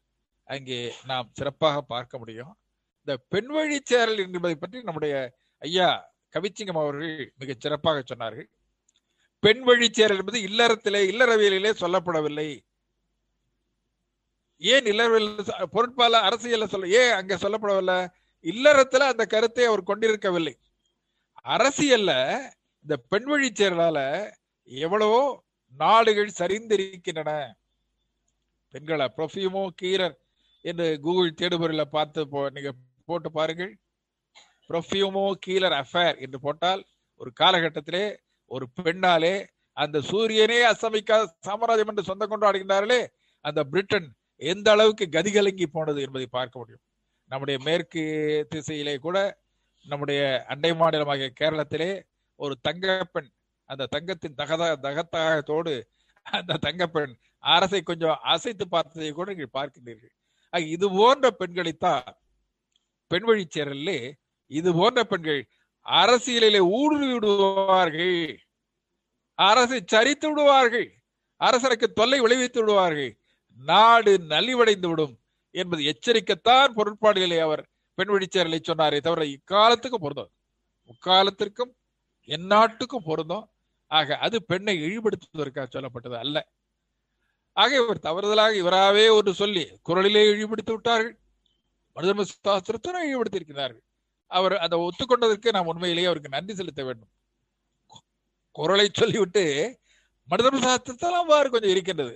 அங்கே 0.49 0.79
நாம் 1.11 1.33
சிறப்பாக 1.33 1.83
பார்க்க 1.83 2.19
முடியும். 2.19 2.53
இந்த 2.99 3.15
பெண் 3.33 3.47
வழி 3.47 3.79
சேரல் 3.85 4.23
என்பதை 4.25 4.57
பற்றி 4.57 4.83
நம்முடைய 4.83 5.15
ஐயா 5.63 5.89
கவிச்சிங்கம் 6.35 6.83
அவர்கள் 6.83 7.33
மிக 7.41 7.55
சிறப்பாக 7.59 8.03
சொன்னார்கள். 8.03 8.49
பெண் 9.43 9.63
வழி 9.63 9.89
சேரல் 9.91 10.21
என்பது 10.23 10.41
இல்லறத்திலே 10.49 11.01
இல்லறவியலிலே 11.13 11.73
சொல்லப்படவில்லை. 11.81 12.49
ஏன் 14.63 14.85
இல்லறவியல் 14.85 15.31
பொருட்பால 15.75 16.21
அரசியல 16.29 16.67
சொல்ல 16.67 16.89
ஏன் 17.01 17.13
அங்க 17.13 17.35
சொல்லப்படவில்லை? 17.37 17.99
இல்லறத்துல 18.45 19.09
அந்த 19.13 19.25
கருத்தை 19.27 19.65
அவர் 19.65 19.89
கொண்டிருக்கவில்லை. 19.91 20.55
அரசியல்ல 21.55 22.13
இந்த 22.85 22.97
பெண் 23.13 23.25
வழி 23.25 23.49
சேரலால 23.53 23.99
எவ்வளவோ 24.65 25.23
நாடுகள் 25.75 26.37
சரிந்திருக்கின்றன. 26.39 27.31
பெண்களை 28.75 29.07
ப்ரொஃபியூமோ 29.17 29.63
கீரர் 29.83 30.17
என்று 30.65 30.87
கூகுள் 31.05 31.37
தேடுபொருளை 31.41 31.87
பார்த்து 31.97 32.21
போ 32.33 32.41
நீங்க 32.57 32.71
போட்டு 33.09 33.29
பாருங்கள். 33.39 33.73
ப்ரொஃபியூமோ 34.71 35.25
கீலர் 35.45 35.77
அஃபேர் 35.83 36.17
என்று 36.25 36.39
போட்டால் 36.45 36.83
ஒரு 37.21 37.31
காலகட்டத்திலே 37.41 38.05
ஒரு 38.51 38.67
பெண்ணாலே 38.79 39.35
அந்த 39.77 39.99
சூரியனே 40.11 40.59
அசமிக்காத 40.71 41.29
சாம்ராஜ்யம் 41.47 41.91
என்று 41.93 42.09
சொந்தம் 42.09 42.33
கொண்டாடுகின்றார்களே 42.33 43.01
அந்த 43.45 43.61
பிரிட்டன் 43.73 44.09
எந்த 44.43 44.69
அளவுக்கு 44.75 45.05
கதிகலங்கி 45.17 45.67
போனது 45.77 46.01
என்பதை 46.07 46.27
பார்க்க 46.37 46.61
முடியும். 46.61 46.83
நம்முடைய 47.31 47.59
மேற்கு 47.67 48.03
திசையிலே 48.51 48.95
கூட 49.07 49.19
நம்முடைய 49.87 50.21
அண்டை 50.53 50.73
மாநிலமாகிய 50.81 51.29
கேரளத்திலே 51.41 51.91
ஒரு 52.41 52.55
தங்கப்பெண் 52.69 53.31
அந்த 53.71 53.85
தங்கத்தின் 53.95 54.39
தகத 54.41 54.65
தகத்தாகத்தோடு 54.87 55.75
அந்த 56.27 56.59
தங்கப்பெண் 56.67 57.15
அரசை 57.45 57.81
கொஞ்சம் 57.83 58.19
அசைத்து 58.33 58.65
பார்த்ததை 58.69 59.11
கூட 59.13 59.29
நீங்கள் 59.33 59.57
பார்க்கின்றீர்கள். 59.59 60.15
இது 60.61 60.91
போன்ற 60.91 61.31
பெண்களைத்தான் 61.31 62.15
பெண் 63.07 63.23
வழி 63.23 63.47
சேரலே 63.55 64.13
இது 64.47 64.75
போன்ற 64.75 65.05
பெண்கள் 65.05 65.49
அரசியலிலே 65.87 66.59
ஊடுருவி 66.59 67.13
விடுவார்கள். 67.13 68.39
அரசை 69.35 69.85
சரித்து 69.93 70.29
விடுவார்கள். 70.29 70.95
அரசனுக்கு 71.37 71.93
தொல்லை 71.93 72.21
விளைவித்து 72.21 72.61
விடுவார்கள். 72.61 73.19
நாடு 73.55 74.19
நலிவடைந்து 74.19 74.89
விடும் 74.89 75.19
என்பது 75.51 75.83
எச்சரிக்கத்தான் 75.83 76.69
பொருட்பாடுகளை 76.69 77.39
அவர் 77.41 77.69
பெண் 77.95 78.09
வழிச்சேரலை 78.09 78.59
சொன்னாரே 78.69 79.01
தவிர 79.01 79.25
இக்காலத்துக்கும் 79.25 80.03
பொருந்தும். 80.05 80.31
முக்காலத்திற்கும் 80.87 81.73
எந்நாட்டுக்கும் 82.27 83.05
பொருந்தும். 83.05 83.49
ஆக 83.87 84.17
அது 84.17 84.45
பெண்ணை 84.45 84.81
இழிபடுத்துவதற்காக 84.83 85.67
சொல்லப்பட்டது 85.73 86.17
அல்ல. 86.19 86.49
ஆக 87.57 87.71
இவர் 87.77 88.05
தவறுதலாக 88.07 88.53
இவராவே 88.63 89.05
ஒன்று 89.17 89.33
சொல்லி 89.35 89.65
குரலிலே 89.89 90.23
இழிபடுத்தி 90.33 90.73
விட்டார்கள். 90.75 91.17
மருதம 91.97 92.25
சாஸ்திரத்தினை 92.47 93.01
இழிவுபடுத்தி 93.07 93.41
இருக்கிறார்கள். 93.41 93.85
அவர் 94.31 94.55
அதை 94.65 94.77
ஒத்துக்கொண்டதற்கு 94.87 95.49
நாம் 95.57 95.71
உண்மையிலேயே 95.73 96.09
அவருக்கு 96.11 96.35
நன்றி 96.37 96.55
செலுத்த 96.55 96.83
வேண்டும். 96.85 97.11
குரலை 98.57 98.87
சொல்லிவிட்டு 99.01 99.45
மருதம 100.29 100.61
சாஸ்திரத்தெல்லாம் 100.67 101.31
வாறு 101.33 101.49
கொஞ்சம் 101.51 101.73
இருக்கின்றது 101.75 102.15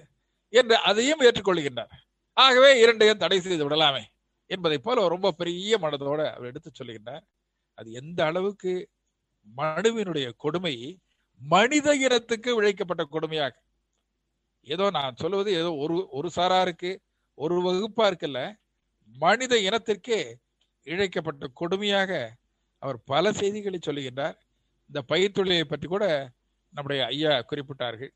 என்று 0.52 0.76
அதையும் 0.90 1.22
ஏற்றுக்கொள்கின்றார். 1.26 1.92
ஆகவே 2.36 2.70
இரண்டையும் 2.80 3.22
தடை 3.22 3.38
செய்து 3.40 3.64
விடலாமே 3.66 4.02
என்பதை 4.50 4.78
போல 4.78 5.06
ரொம்ப 5.14 5.32
பெரிய 5.32 5.78
மனதோட 5.84 6.20
அவர் 6.34 6.50
எடுத்து 6.50 6.70
சொல்லுகின்றார் 6.70 7.24
அது 7.78 7.88
எந்த 7.92 8.20
அளவுக்கு 8.24 8.72
மனுவினுடைய 9.48 10.26
கொடுமை 10.44 10.74
மனித 11.40 11.88
இனத்துக்கு 11.96 12.50
விழைக்கப்பட்ட 12.58 13.02
கொடுமையாக 13.14 13.54
ஏதோ 14.66 14.84
நான் 14.90 15.20
சொல்லுவது 15.22 15.50
ஏதோ 15.60 15.70
ஒரு 15.84 15.96
ஒரு 16.18 16.28
சாராருக்கு 16.36 16.90
ஒரு 17.38 17.56
வகுப்பா 17.66 18.04
இருக்குல்ல 18.10 18.40
மனித 19.14 19.54
இனத்திற்கே 19.66 20.20
இழைக்கப்பட்ட 20.86 21.46
கொடுமையாக 21.60 22.10
அவர் 22.82 22.98
பல 23.04 23.32
செய்திகளை 23.32 23.78
சொல்லுகின்றார். 23.80 24.36
இந்த 24.90 25.00
பயிர் 25.10 25.36
தொழிலை 25.36 25.64
பற்றி 25.66 25.86
கூட 25.88 26.04
நம்முடைய 26.74 27.00
ஐயா 27.06 27.32
குறிப்பிட்டார்கள். 27.50 28.12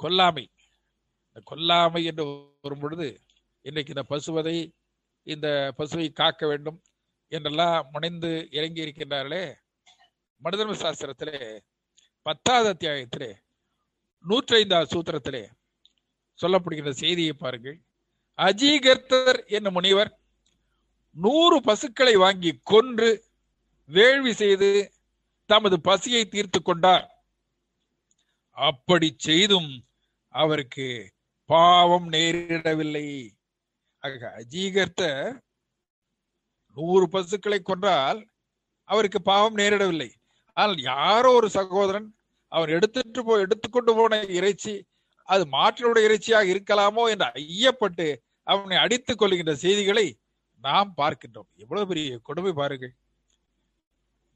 கொல்லாமை. 0.00 0.44
இந்த 1.28 1.40
கொல்லாமை 1.50 2.02
என்று 2.10 2.24
வரும் 2.64 2.82
பொழுது 2.82 3.08
இன்றைக்கு 3.64 3.94
இந்த 3.94 4.04
பசுவதை 4.12 4.56
இந்த 5.26 5.48
பசுவை 5.78 6.06
காக்க 6.12 6.42
வேண்டும் 6.46 6.78
என்றெல்லாம் 7.32 7.88
முனைந்து 7.92 8.30
இறங்கி 8.58 8.84
இருக்கின்றார்களே 8.84 9.44
மனிதர்ம 10.42 10.76
சாஸ்திரத்திலே 10.82 11.40
பத்தாவது 12.26 12.68
அத்தியாயத்திலே 12.72 13.30
நூற்றி 14.24 14.54
ஐந்தாவது 14.56 14.92
சூத்திரத்திலே 14.94 15.42
சொல்லப்படுகின்ற 16.42 16.92
செய்தியை 17.02 17.32
பாருங்கள். 17.32 17.78
அஜீகர்த்தர் 18.38 19.38
என்னும் 19.56 19.76
முனிவர் 19.76 20.10
நூறு 21.16 21.56
பசுக்களை 21.68 22.14
வாங்கி 22.16 22.50
கொன்று 22.72 23.10
வேள்வி 23.90 24.32
செய்து 24.32 24.70
தமது 25.50 25.76
பசியை 25.88 26.22
தீர்த்து 26.24 26.60
கொண்டார். 26.62 27.06
அப்படி 28.56 29.08
செய்தும் 29.26 29.70
அவருக்கு 30.34 30.86
பாவம் 31.50 32.08
நேரிடவில்லை. 32.12 33.06
ஆக 34.04 34.32
அஜீகர்த்தர் 34.40 35.32
நூறு 36.76 37.06
பசுக்களை 37.08 37.60
கொன்றால் 37.62 38.20
அவருக்கு 38.88 39.20
பாவம் 39.22 39.56
நேரிடவில்லை. 39.56 40.10
ஆனால் 40.56 40.80
யாரோ 40.92 41.30
ஒரு 41.40 41.48
சகோதரன் 41.50 42.08
அவர் 42.52 42.70
எடுத்துட்டு 42.76 43.20
போ 43.24 43.34
எடுத்துக்கொண்டு 43.44 43.92
போன 43.98 44.22
இறைச்சி 44.38 44.74
அது 45.32 45.44
மாற்றினுடைய 45.56 46.06
இறைச்சியாக 46.08 46.50
இருக்கலாமோ 46.52 47.02
என்று 47.12 47.28
ஐயப்பட்டு 47.42 48.06
அவனை 48.46 48.76
அடித்துக் 48.84 49.20
கொள்கின்ற 49.20 49.52
செய்திகளை 49.64 50.06
நாம் 50.64 50.90
பார்க்கின்றோம். 51.00 51.48
எவ்வளவு 51.62 51.88
பெரிய 51.90 52.18
கொடுமை 52.28 52.52
பாருங்கள். 52.60 52.94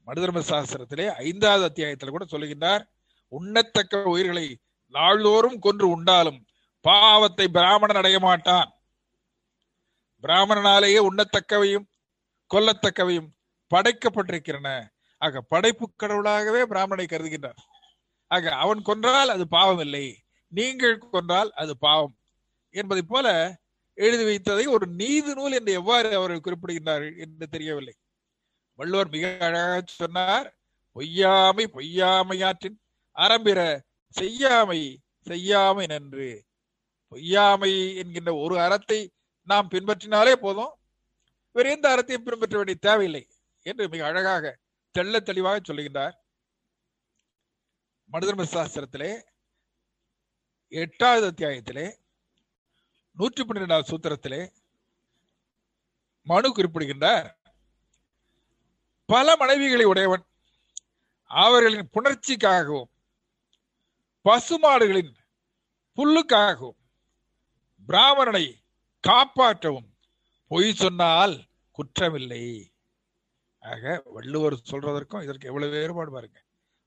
மனுதர்ம 0.07 0.41
சாஸ்திரத்திலே 0.49 1.05
ஐந்தாவது 1.27 1.63
அத்தியாயத்தில் 1.69 2.13
கூட 2.15 2.25
சொல்லுகின்றார் 2.33 2.83
உண்ணத்தக்க 3.31 4.03
உயிர்களை 4.13 4.45
நாள்தோறும் 4.93 5.59
கொன்று 5.65 5.85
உண்டாலும் 5.95 6.39
பாவத்தை 6.85 7.45
பிராமணன் 7.57 7.99
அடைய 8.01 8.17
மாட்டான். 8.27 8.69
பிராமணனாலேயே 10.23 10.99
உண்ணத்தக்கவையும் 11.09 11.87
கொல்லத்தக்கவையும் 12.51 13.29
படைக்கப்பட்டிருக்கிறன 13.71 14.69
ஆக 15.21 15.41
படைப்பு 15.53 15.85
கடவுளாகவே 16.01 16.61
பிராமணனை 16.71 17.05
கருதுகின்றார். 17.09 17.59
ஆக 18.31 18.53
அவன் 18.63 18.81
கொன்றால் 18.89 19.33
அது 19.35 19.43
பாவம் 19.57 19.83
இல்லை 19.85 20.05
நீங்கள் 20.47 20.97
கொன்றால் 20.97 21.51
அது 21.51 21.77
பாவம். 21.77 22.15
என்பதை 22.69 23.01
போல 23.01 23.27
எழுதி 23.93 24.23
வைத்ததை 24.23 24.67
ஒரு 24.67 24.87
நீதி 24.87 25.33
நூல் 25.33 25.51
என்று 25.51 25.71
எவ்வாறு 25.71 26.15
அவர்கள் 26.15 26.45
குறிப்பிடுகின்றார்கள் 26.45 27.17
என்று 27.17 27.47
தெரியவில்லை. 27.47 27.95
வள்ளுவர் 28.79 29.09
மிக 29.09 29.37
அழகாக 29.39 29.83
சொன்னார் 29.85 30.57
பொய்யாமை 30.91 31.65
பொய்யாமையாற்றின் 31.73 32.77
அறம்பிற 33.15 33.79
செய்யாமை 34.09 35.01
செய்யாமை 35.27 35.85
நன்று. 35.85 36.45
பொய்யாமை 37.07 37.95
என்கின்ற 37.95 38.35
ஒரு 38.35 38.59
அறத்தை 38.59 38.99
நாம் 39.47 39.69
பின்பற்றினாலே 39.71 40.33
போதும் 40.35 40.73
வேறு 41.51 41.69
எந்த 41.69 41.87
அறத்தையும் 41.95 42.25
பின்பற்ற 42.27 42.55
வேண்டிய 42.57 42.77
தேவையில்லை 42.81 43.23
என்று 43.61 43.89
மிக 43.89 44.05
அழகாக 44.05 44.59
தெள்ள 44.95 45.19
தெளிவாக 45.19 45.59
சொல்லுகின்றார். 45.59 46.15
மனிதர்ம 48.05 48.43
சாஸ்திரத்திலே 48.43 49.11
எட்டாவது 50.67 51.25
அத்தியாயத்திலே 51.27 51.95
நூற்றி 53.11 53.43
பன்னிரெண்டாவது 53.43 53.89
சூத்திரத்திலே 53.89 54.41
மனு 56.23 56.51
குறிப்பிடுகின்றார். 56.51 57.27
பல 59.05 59.35
மனைவிகளை 59.35 59.83
உடையவன் 59.83 60.25
அவர்களின் 61.23 61.89
புணர்ச்சிக்காகவும் 61.93 62.91
பசுமாடுகளின் 64.25 65.13
புல்லுக்காகவும் 65.97 66.79
பிராமணனை 67.87 68.45
காப்பாற்றவும் 69.07 69.89
பொய் 70.47 70.73
சொன்னால் 70.73 71.35
குற்றமில்லை. 71.77 72.43
ஆக 73.59 74.01
வள்ளுவர் 74.05 74.53
சொல்றதற்கும் 74.53 75.23
இதற்கு 75.23 75.47
எவ்வளவு 75.47 75.71
வேறுபாடு 75.71 76.11
பாருங்க. 76.11 76.39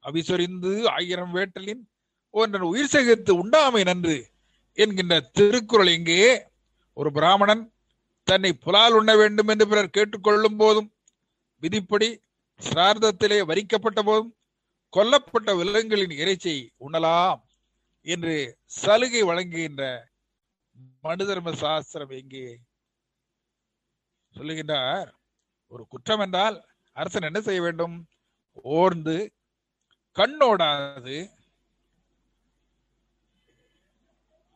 அவிசொரிந்து 0.02 0.88
ஆயிரம் 0.88 1.34
வேட்டலின் 1.34 1.82
ஒன்றன் 2.34 2.66
உயிர் 2.70 2.92
சேகரித்து 2.92 3.32
உண்டாமை 3.42 3.82
நன்று 3.82 4.16
என்கின்ற 4.78 5.14
திருக்குறள் 5.36 5.92
இங்கே. 5.96 6.20
ஒரு 6.96 7.10
பிராமணன் 7.12 7.62
தன்னை 8.26 8.50
புலால் 8.64 8.96
உண்ண 8.98 9.10
வேண்டும் 9.16 9.50
என்று 9.52 9.66
பிறர் 9.68 9.94
கேட்டுக்கொள்ளும் 9.96 10.58
போதும் 10.62 10.88
விதிப்படி 11.62 12.08
சிரார்த்தத்திலே 12.60 13.38
வரிக்கப்பட்ட 13.50 14.00
போதும் 14.02 14.32
கொல்லப்பட்ட 14.92 15.50
விலங்குகளின் 15.56 16.14
இறைச்சியை 16.22 16.60
உண்ணலாம் 16.86 17.40
என்று 18.06 18.34
சலுகை 18.82 19.22
வழங்குகின்ற 19.22 19.82
மனுதர்ம 21.04 21.52
சாஸ்திரம் 21.62 22.14
எங்கே 22.20 22.44
சொல்லுகின்றார். 24.34 25.08
ஒரு 25.72 25.82
குற்றம் 25.88 26.22
என்றால் 26.24 26.56
அரசன் 26.96 27.26
என்ன 27.28 27.40
செய்ய 27.40 27.60
வேண்டும்? 27.60 27.96
ஓர்ந்து 28.76 29.16
கண்ணோடாது 30.16 31.16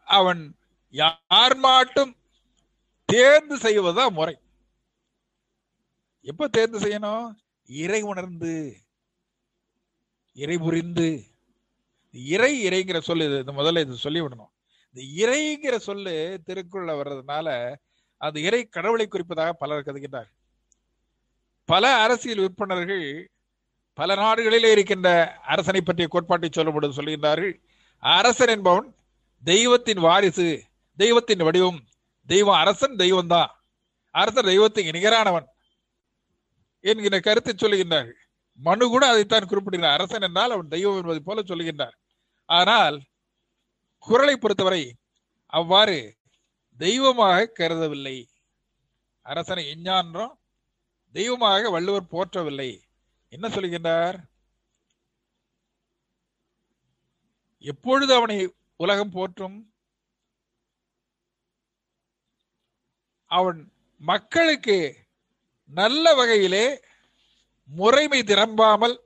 அவன் 0.05 0.57
யார் 0.91 1.57
மாட்டும் 1.57 2.17
தேர்ந்து 3.05 3.57
செய்வதுதான் 3.59 4.13
முறை. 4.13 4.39
எப்ப 6.21 6.49
தேர்ந்து 6.49 6.79
செய்யணும்? 6.79 7.35
இறை 7.67 8.03
உணர்ந்து. 8.03 8.77
இறை 10.33 10.59
புரிந்து. 10.59 11.25
இறை 12.13 12.69
இறைங்கிற 12.69 13.01
சொல்லு 13.01 13.25
இது 13.25 13.39
இந்த 13.39 13.53
முதல்ல 13.53 13.81
இது 13.81 13.95
சொல்லி 13.95 14.21
விடணும். 14.21 14.53
இந்த 14.95 15.27
இறைங்கிற 15.27 15.77
சொல்லு 15.77 16.41
திருக்குள்ள 16.47 16.91
வர்றதுனால 17.01 17.75
அந்த 18.17 18.41
இறை 18.41 18.65
கடவுளை 18.65 19.09
குறிப்பதாக 19.11 19.51
பலர் 19.51 19.85
கருதுகின்றார். 19.85 20.31
பல 21.65 21.97
அரசியல் 21.97 22.39
விற்பனர்கள் 22.39 23.27
பல 23.95 24.15
நாடுகளிலே 24.15 24.71
இருக்கின்ற 24.71 25.35
அரசனை 25.43 25.81
பற்றிய 25.81 26.09
கோட்பாட்டை 26.09 26.49
சொல்லப்படுவது 26.49 26.99
சொல்கின்றார்கள் 26.99 27.61
அரசன் 27.99 28.49
என்பவன் 28.49 28.95
தெய்வத்தின் 29.43 30.01
வாரிசு 30.01 30.49
தெய்வத்தின் 30.99 31.45
வடிவம் 31.47 31.81
தெய்வம் 32.29 32.61
அரசன் 32.63 32.97
தெய்வம் 32.97 33.27
தான் 33.27 33.51
அரசன் 34.15 34.51
தெய்வத்துக்கு 34.51 34.97
நிகரானவன் 34.99 35.47
என்கிற 36.85 37.17
கருத்தை 37.21 37.53
சொல்லுகின்றார்கள் 37.55 38.21
மனு 38.59 38.85
கூட 38.89 39.05
அதைத்தான் 39.09 39.49
குறிப்பிடுகிறார். 39.51 39.97
அரசன் 39.97 40.27
என்றால் 40.29 40.55
அவன் 40.55 40.73
தெய்வம் 40.75 40.99
என்பதை 41.01 41.21
போல 41.21 41.43
சொல்லுகின்றார். 41.43 41.97
ஆனால் 42.49 42.97
குரலை 44.07 44.35
பொறுத்தவரை 44.37 44.83
அவ்வாறு 45.53 45.97
தெய்வமாக 46.81 47.51
கருதவில்லை. 47.59 48.17
அரசனை 49.27 49.65
எஞ்ஞான்றோம் 49.75 50.35
தெய்வமாக 51.15 51.71
வள்ளுவர் 51.71 52.13
போற்றவில்லை. 52.15 52.71
என்ன 53.33 53.47
சொல்கின்றார்? 53.49 54.19
எப்பொழுது 57.65 58.13
அவனை 58.15 58.37
உலகம் 58.85 59.15
போற்றும். 59.17 59.57
அவன் 63.31 63.61
மக்களுக்கு 64.11 64.79
நல்ல 65.71 66.05
வகையிலே 66.19 66.67
முறைமை 67.79 68.21
திரம்பாமல் 68.31 68.97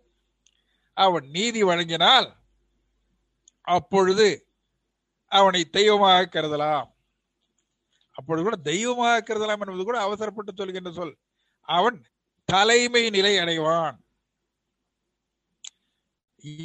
அவன் 0.96 1.26
நீதி 1.36 1.60
வழங்கினால் 1.62 2.28
அப்பொழுது 3.74 4.28
அவனை 5.32 5.62
தெய்வமாக 5.76 6.28
கருதலாம். 6.30 6.88
அப்பொழுது 8.16 8.44
கூட 8.46 8.58
தெய்வமாக 8.70 9.24
கருதலாம் 9.24 9.60
என்பது 9.62 9.84
கூட 9.84 9.98
அவசரப்பட்டு 10.06 10.52
சொல்கின்ற 10.54 10.90
சொல். 10.98 11.14
அவன் 11.68 11.98
தலைமை 12.48 13.02
நிலை 13.16 13.32
அடைவான். 13.42 13.96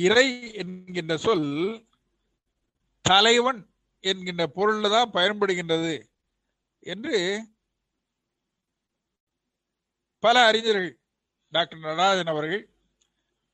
இறை 0.05 0.27
என்கின்ற 0.61 1.13
சொல் 1.25 1.47
தலைவன் 3.05 3.59
என்கின்ற 4.03 4.43
பொருள் 4.47 4.87
தான் 4.87 5.13
பயன்படுகின்றது 5.13 5.95
என்று 6.83 7.17
பல 10.23 10.37
அறிஞர்கள் 10.45 10.89
டாக்டர் 11.53 11.83
நடராஜன் 11.85 12.31
அவர்கள் 12.33 12.63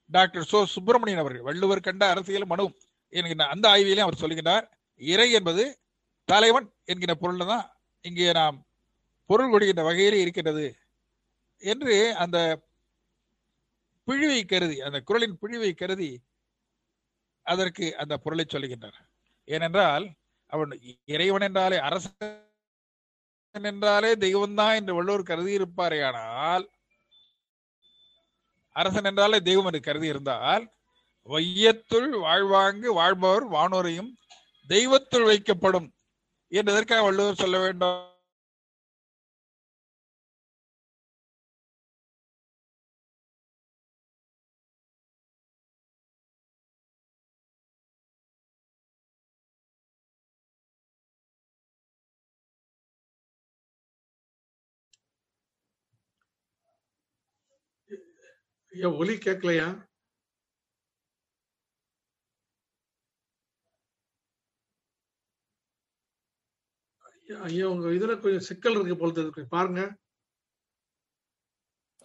டாக்டர் 0.09 0.47
சோ 0.47 0.59
சுப்பிரமணியன் 0.73 1.21
அவர்கள் 1.23 1.47
வள்ளுவர் 1.47 1.85
கண்ட 1.87 2.03
அரசியல் 2.09 2.47
மனு 2.47 2.65
என்கின்ற 3.13 3.45
அந்த 3.47 3.65
ஆய்விலே 3.69 4.05
அவர் 4.05 4.21
சொல்கின்றார் 4.21 4.65
இறை 5.01 5.27
என்பது 5.31 5.63
தலைவன் 6.27 6.67
என்கிற 6.85 7.11
பொருள் 7.15 7.43
தான் 7.45 7.65
இங்கே 8.05 8.31
நாம் 8.31 8.57
பொருள் 9.29 9.51
கொடுக்கின்ற 9.51 9.83
வகையிலே 9.83 10.19
இருக்கின்றது 10.21 10.65
என்று 11.63 11.95
அந்த 12.15 12.37
பிழிவை 14.07 14.41
கருதி 14.43 14.77
அந்த 14.81 14.97
குரலின் 15.01 15.37
பிழிவை 15.37 15.71
கருதி 15.73 16.11
அதற்கு 17.45 17.85
அந்த 17.95 18.13
பொருளை 18.17 18.45
சொல்லுகின்றார் 18.47 18.97
ஏனென்றால் 19.47 20.05
அவன் 20.51 20.71
இறைவன் 21.05 21.41
என்றாலே 21.41 21.77
அரசன் 21.77 23.65
என்றாலே 23.71 24.11
தெய்வம்தான் 24.15 24.75
என்று 24.75 24.93
வள்ளுவர் 24.95 25.23
கருதி 25.23 25.53
இருப்பாரே 25.57 25.99
ஆனால் 26.07 26.65
அரசன் 28.75 29.03
என்றாலே 29.03 29.39
தெய்வம் 29.39 29.65
என்று 29.65 29.81
கருதி 29.81 30.07
இருந்தால் 30.07 30.65
வையத்துள் 31.29 32.09
வாழ்வாங்கு 32.19 32.89
வாழ்பவர் 32.93 33.45
வானோரையும் 33.51 34.11
தெய்வத்துள் 34.69 35.27
வைக்கப்படும் 35.29 35.87
என்றதற்காக 36.51 37.03
வள்ளுவர் 37.03 37.35
சொல்ல 37.35 37.57
வேண்டும். 37.59 38.16
ஐயா 58.77 58.89
ஒலி 59.01 59.15
கேட்கலையா 59.25 59.67
ஐயா, 67.21 67.37
ஐயா 67.47 67.65
உங்க 67.73 67.87
இதுல 67.97 68.13
கொஞ்சம் 68.23 68.45
சிக்கல் 68.49 68.75
இருக்கு 68.77 68.95
போல 68.99 69.11
தெரியுது. 69.15 69.35
கொஞ்சம் 69.35 69.55
பாருங்க. 69.57 69.81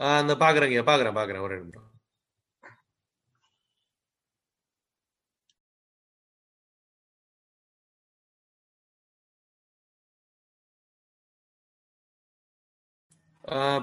அந்த 0.00 0.34
பாக்குறேங்க 0.42 0.82
பாக்குறேன் 0.90 1.18
பாக்குறேன் 1.18 1.44
ஒரு 1.46 1.56
நிமிடம். 1.58 1.88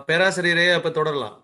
பேராசிரியரே 0.09 0.67
அப்ப 0.77 0.89
தொடரலாம். 0.91 1.37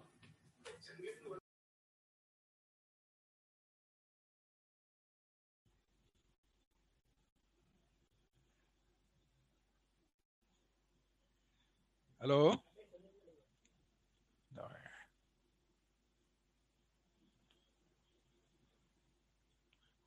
ஹலோ 12.26 12.40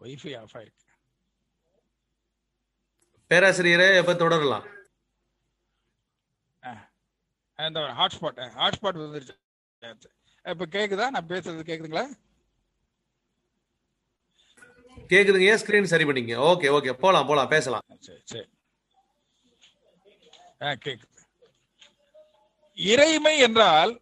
வைஃபை 0.01 0.33
ஆஃப் 0.39 0.55
ஆயிருக்கு 0.59 0.85
பேராசிரியரே 3.31 3.89
அப்ப 3.99 4.13
தொடரலாம்? 4.15 4.67
அந்த 7.59 7.81
ஹாட்ஸ்பாட் 7.99 8.39
ஹாட்ஸ்பாட் 8.59 9.01
வந்துருச்சு. 9.03 9.35
இப்ப 10.45 10.67
கேக்குதா? 10.77 11.07
நான் 11.11 11.31
பேசுறது 11.33 11.69
கேக்குதுங்களா? 11.69 12.05
கேக்குதுங்க 15.11 15.49
ஏன் 15.51 15.61
ஸ்கிரீன் 15.63 15.93
சரி 15.93 16.05
பண்ணிங்க 16.05 16.35
ஓகே 16.51 16.69
ஓகே 16.77 16.93
போலாம் 17.03 17.27
போலாம் 17.27 17.53
பேசலாம். 17.55 17.85
சரி 18.07 18.23
சரி. 18.33 18.49
ஆ 20.63 20.71
கேக்குது 20.87 21.15
இறைமை 22.79 23.35
என்றால் 23.47 23.93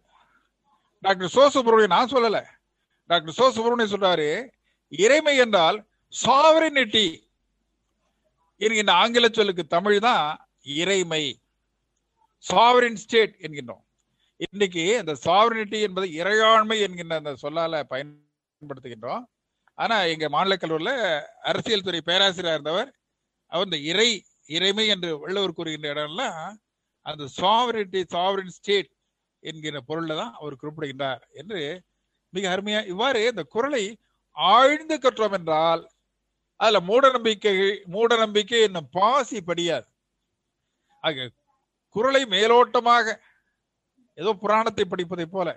டாக்டர் 1.03 1.33
சோ 1.35 1.43
சுப்பிரமணியன் 1.55 1.95
நான் 1.95 2.13
சொல்லல. 2.13 2.37
டாக்டர் 3.09 3.37
சோ 3.39 3.45
சுப்பிரமணியன் 3.55 3.93
சொல்றாரு 3.93 4.29
இறைமை 4.91 5.33
என்றால் 5.45 5.77
சாவரினிட்டி 6.13 7.07
என்கின்ற 8.61 8.93
ஆங்கில 9.01 9.27
சொல்லுக்கு 9.29 9.63
தமிழ் 9.75 9.97
தான் 10.07 10.25
இறைமை. 10.81 11.23
சாவரின் 12.43 12.99
ஸ்டேட் 13.03 13.35
என்கின்றோம். 13.45 13.83
இன்னைக்கு 14.45 14.83
அந்த 15.01 15.13
சாவரினிட்டி 15.25 15.79
என்பது 15.87 16.07
இறையாண்மை 16.19 16.77
என்கின்ற 16.85 17.15
அந்த 17.21 17.33
சொல்லால 17.43 17.81
பயன்படுத்துகின்றோம். 17.91 19.23
ஆனா 19.77 19.95
எங்க 20.13 20.25
மாநில 20.35 20.55
கல்லூரியில 20.61 20.91
அரசியல் 21.49 21.85
துறை 21.87 21.99
பேராசிரியர் 22.09 22.55
இருந்தவர் 22.57 22.89
அவர் 23.51 23.67
இந்த 23.69 23.79
இறை 23.91 24.09
இறைமை 24.49 24.85
என்று 24.93 25.09
வள்ளுவர் 25.23 25.57
கூறுகின்ற 25.57 25.87
இடம்லாம் 25.95 26.55
அந்த 27.07 27.23
சாவரிட்டி 27.37 28.01
சாவரின் 28.13 28.55
ஸ்டேட் 28.57 28.89
என்கிற 29.43 29.79
பொருள்ல 29.89 30.15
தான் 30.15 30.33
அவர் 30.39 30.55
குறிப்பிடுகின்றார் 30.55 31.23
என்று 31.33 31.61
மிக 32.33 32.45
அருமையா 32.53 32.79
இவ்வாறு 32.85 33.21
இந்த 33.31 33.43
குரலை 33.53 33.83
ஆழ்ந்து 34.37 34.95
கற்றோம் 34.97 35.35
என்றால் 35.39 35.83
அதுல 36.59 36.79
மூட 36.81 37.05
நம்பிக்கை 37.11 37.53
மூட 37.93 38.11
நம்பிக்கை 38.17 38.59
என்னும் 38.61 38.89
பாசி 38.91 39.39
படியாது. 39.41 39.87
ஆக 41.03 41.27
குரலை 41.95 42.21
மேலோட்டமாக 42.33 43.07
ஏதோ 44.17 44.31
புராணத்தை 44.43 44.85
படிப்பதை 44.85 45.25
போல 45.27 45.49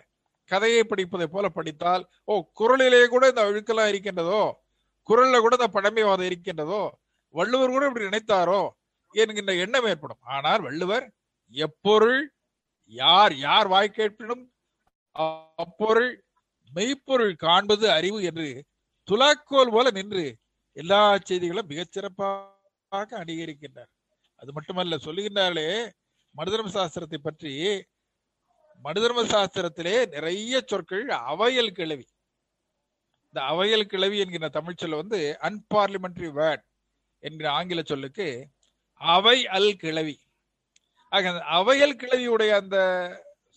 கதையை 0.50 0.82
படிப்பதை 0.84 1.26
போல 1.26 1.46
படித்தால் 1.48 2.02
ஓ 2.28 2.34
குரலிலே 2.60 3.02
கூட 3.08 3.24
இந்த 3.28 3.42
அழுக்கெல்லாம் 3.46 3.90
இருக்கின்றதோ 3.92 4.42
குரல்ல 5.08 5.38
கூட 5.40 5.54
இந்த 5.58 5.68
பழமைவாதம் 5.76 6.28
இருக்கின்றதோ 6.30 6.82
வள்ளுவர் 7.34 7.74
கூட 7.74 7.84
இப்படி 7.88 8.08
நினைத்தாரோ 8.08 8.60
என்கின்ற 9.14 9.52
எண்ணம் 9.64 9.88
ஏற்படும். 9.92 10.22
ஆனால் 10.34 10.62
வள்ளுவர் 10.62 11.06
எப்பொருள் 11.54 12.20
யார் 12.92 13.34
யார் 13.46 13.68
வாய் 13.68 13.96
கேட்பினும் 13.98 14.44
அப்பொருள் 15.58 16.10
மெய்ப்பொருள் 16.70 17.34
காண்பது 17.36 17.86
அறிவு 17.90 18.18
என்று 18.22 18.48
துலாக்கோல் 19.08 19.72
போல 19.74 19.90
நின்று 19.90 20.24
எல்லா 20.76 21.00
செய்திகளும் 21.28 21.70
மிகச்சிறப்பாக 21.70 23.18
அங்கீகரிக்கின்றார். 23.20 23.90
அது 24.42 24.50
மட்டுமல்ல 24.52 24.98
சொல்லுகின்றார்களே 25.06 25.68
மனுதர்ம 26.34 26.70
சாஸ்திரத்தை 26.76 27.18
பற்றி 27.18 27.52
மனுதர்ம 28.84 29.24
சாஸ்திரத்திலே 29.32 29.96
நிறைய 30.14 30.60
சொற்கள் 30.70 31.06
அவையல் 31.32 31.76
கிளவி. 31.78 32.06
இந்த 33.34 33.40
அவையல் 33.52 33.90
கிளவி 33.92 34.16
என்கிற 34.18 34.48
தமிழ் 34.48 34.80
சொல்ல 34.80 35.00
வந்து 35.02 35.20
அன்பார்லிமெண்டரி 35.48 36.30
வேர்ட் 36.38 36.64
என்கிற 37.22 37.46
ஆங்கில 37.50 37.80
சொல்லுக்கு 37.82 38.28
அவை 39.00 39.38
அல் 39.56 39.72
கிளவி. 39.76 40.16
ஆக 41.12 41.28
அந்த 41.28 41.42
அவையல் 41.58 41.96
கிளவியுடைய 41.96 42.50
அந்த 42.50 42.76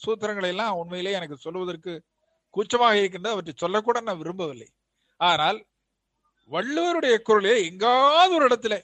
சூத்திரங்களை 0.06 0.48
எல்லாம் 0.48 0.76
உண்மையிலே 0.76 1.12
எனக்கு 1.12 1.38
சொல்லுவதற்கு 1.38 2.04
கூச்சமாக 2.50 2.98
இருக்கின்றது. 2.98 3.36
அவற்றை 3.36 3.54
சொல்லக்கூட 3.58 4.00
நான் 4.00 4.18
விரும்பவில்லை. 4.18 4.70
ஆனால் 5.20 5.60
வள்ளுவருடைய 6.52 7.16
குரலே 7.22 7.54
எங்காவது 7.66 8.34
ஒரு 8.36 8.48
இடத்துல 8.48 8.76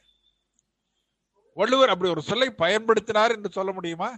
வள்ளுவர் 1.58 1.90
அப்படி 1.90 2.12
ஒரு 2.12 2.22
சொல்லை 2.22 2.48
பயன்படுத்தினார் 2.58 3.34
என்று 3.36 3.50
சொல்ல 3.52 3.72
முடியுமா? 3.72 4.10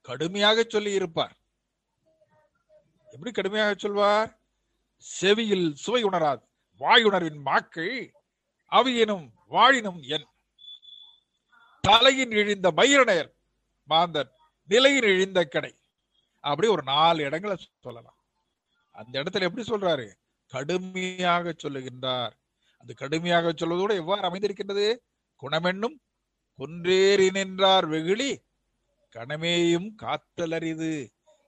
கடுமையாக 0.00 0.64
சொல்லி 0.68 0.92
இருப்பார். 0.92 1.34
எப்படி 3.12 3.30
கடுமையாக 3.30 3.74
சொல்வார்? 3.74 4.30
செவியில் 4.96 5.74
சுவை 5.74 6.04
உணராது. 6.04 6.42
வாயுணர்வின் 6.80 7.40
மாக்கை 7.44 7.90
அவையினும் 8.72 9.26
வாழினும் 9.50 10.00
என். 10.14 10.28
தலையின் 11.80 12.30
இழிந்த 12.30 12.70
மயிரணையர் 12.70 13.30
மாந்தன் 13.88 14.30
நிலையின் 14.68 15.02
இழிந்த 15.02 15.44
கடை. 15.44 15.72
அப்படி 16.40 16.68
ஒரு 16.68 16.82
நாலு 16.82 17.24
இடங்களை 17.24 17.56
சொல்லலாம். 17.80 18.18
அந்த 18.90 19.22
இடத்துல 19.22 19.46
எப்படி 19.48 19.64
சொல்றாரு? 19.70 20.06
கடுமையாக 20.46 21.54
சொல்லுகின்றார். 21.62 22.34
அந்த 22.78 22.92
கடுமையாக 22.94 23.52
சொல்வதோடு 23.52 23.94
எவ்வாறு 23.94 24.22
அமைந்திருக்கின்றது? 24.28 24.86
குணமென்னும் 25.42 25.96
குன்றேறி 26.58 27.30
நின்றார் 27.30 27.86
வெகுளி 27.86 28.30
கணமேயும் 29.16 29.88
காத்தலரிது 30.02 30.92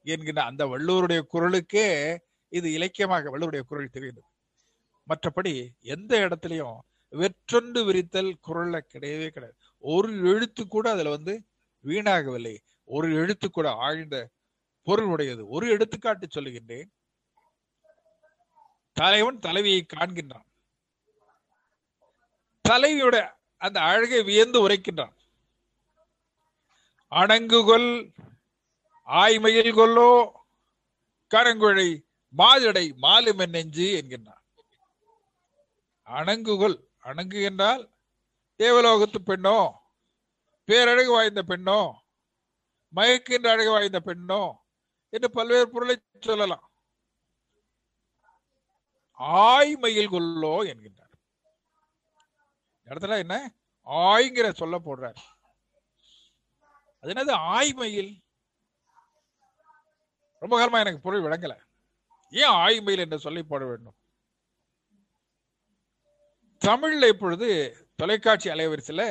என்கின்ற 0.03 0.43
அந்த 0.43 0.67
வள்ளுவருடைய 0.67 1.21
குரலுக்கே 1.33 2.19
இது 2.49 2.73
இலக்கியமாக 2.73 3.31
வள்ளுவருடைய 3.31 3.61
குரல் 3.61 3.95
தெரியுது 3.95 4.23
மற்றபடி 5.09 5.69
எந்த 5.81 6.13
இடத்துலயும் 6.19 6.79
வெற்றொன்று 7.09 7.81
விரித்தல் 7.85 8.33
குரல்ல 8.49 8.77
கிடையவே 8.93 9.29
கிடையாது. 9.29 9.61
ஒரு 9.81 10.29
எழுத்து 10.29 10.69
கூட 10.69 10.91
அதுல 10.91 11.11
வந்து 11.11 11.45
வீணாகவில்லை. 11.85 12.57
ஒரு 12.85 13.15
எழுத்து 13.15 13.51
கூட 13.51 13.71
ஆழ்ந்த 13.71 14.31
பொருள் 14.83 15.05
உடையது. 15.05 15.49
ஒரு 15.49 15.69
எடுத்துக்காட்டு 15.69 16.29
சொல்லுகின்றேன். 16.35 16.89
தலைவன் 18.93 19.39
தலைவியை 19.39 19.87
காண்கின்றான். 19.97 20.49
தலைவியோட 22.69 23.17
அந்த 23.57 23.81
அழகை 23.81 24.23
வியந்து 24.23 24.69
உரைக்கின்றான். 24.69 25.15
அணங்குகொல் 27.11 28.13
ஆய்மையில் 29.07 29.73
கொல்லோ 29.75 30.11
கரங்குழை 31.35 31.89
மாதடை 32.39 32.85
மாலுமென் 33.03 33.49
நெஞ்சு 33.49 33.87
என்கின்றான். 34.03 34.43
அணங்குகொள் 36.07 36.77
அணங்கு 37.05 37.43
என்றால் 37.43 37.91
தேவலோகத்து 38.61 39.19
பெண்ணோ 39.27 39.73
பேரழகு 40.65 41.11
வாய்ந்த 41.11 41.43
பெண்ணோ 41.43 41.93
மயக்கின்ற 42.95 43.49
அழகு 43.49 43.71
வாய்ந்த 43.71 44.01
பெண்ணோ 44.01 44.55
என்று 45.09 45.31
பல்வேறு 45.31 45.71
பொருளை 45.71 46.03
சொல்லலாம். 46.21 46.71
ஆய்மையில் 49.19 50.13
கொல்லோ 50.13 50.55
என்கின்றார். 50.65 51.15
இடத்துல 52.85 53.19
என்ன? 53.19 53.55
ஆய்ங்கிற 53.85 54.53
சொல்ல 54.53 54.79
போடுறார். 54.79 55.21
அது 57.01 57.13
என்னது? 57.13 57.35
ஆய்மயில் 57.53 58.13
ரொம்ப 60.39 60.57
காலமா 60.57 60.79
எனக்கு 60.79 61.01
பொருள் 61.01 61.23
விளங்கல. 61.23 61.55
ஏன் 62.31 62.51
ஆய்மையில் 62.51 62.99
என்று 62.99 63.19
சொல்லி 63.19 63.43
போட 63.43 63.65
வேண்டும்? 63.65 63.95
தமிழ்ல 66.63 67.09
இப்பொழுது 67.09 67.49
தொலைக்காட்சி 67.97 68.49
அலைவரிசையில் 68.51 69.07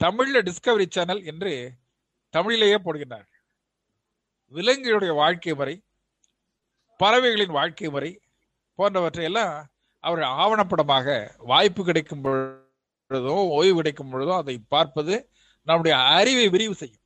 தமிழ்ல 0.00 0.40
டிஸ்கவரி 0.46 0.86
சேனல் 0.88 1.20
என்று 1.24 1.52
தமிழிலேயே 2.34 2.78
போடுகின்றார். 2.84 3.28
விலங்குகளுடைய 4.52 5.12
வாழ்க்கை 5.14 5.54
முறை 5.54 5.74
பறவைகளின் 7.00 7.56
வாழ்க்கை 7.58 7.88
முறை 7.88 8.10
போன்றவற்றை 8.78 9.24
எல்லாம் 9.24 9.54
அவர் 10.04 10.22
ஆவணப்படமாக 10.42 11.06
வாய்ப்பு 11.50 11.84
கிடைக்கும் 11.84 12.24
பொழுதோ 12.24 13.34
ஓய்வு 13.58 13.76
கிடைக்கும் 13.76 14.12
பொழுதோ 14.12 14.32
அதை 14.36 14.56
பார்ப்பது 14.68 15.14
நம்முடைய 15.68 15.94
அறிவை 16.18 16.46
விரிவு 16.48 16.74
செய்யும். 16.74 17.04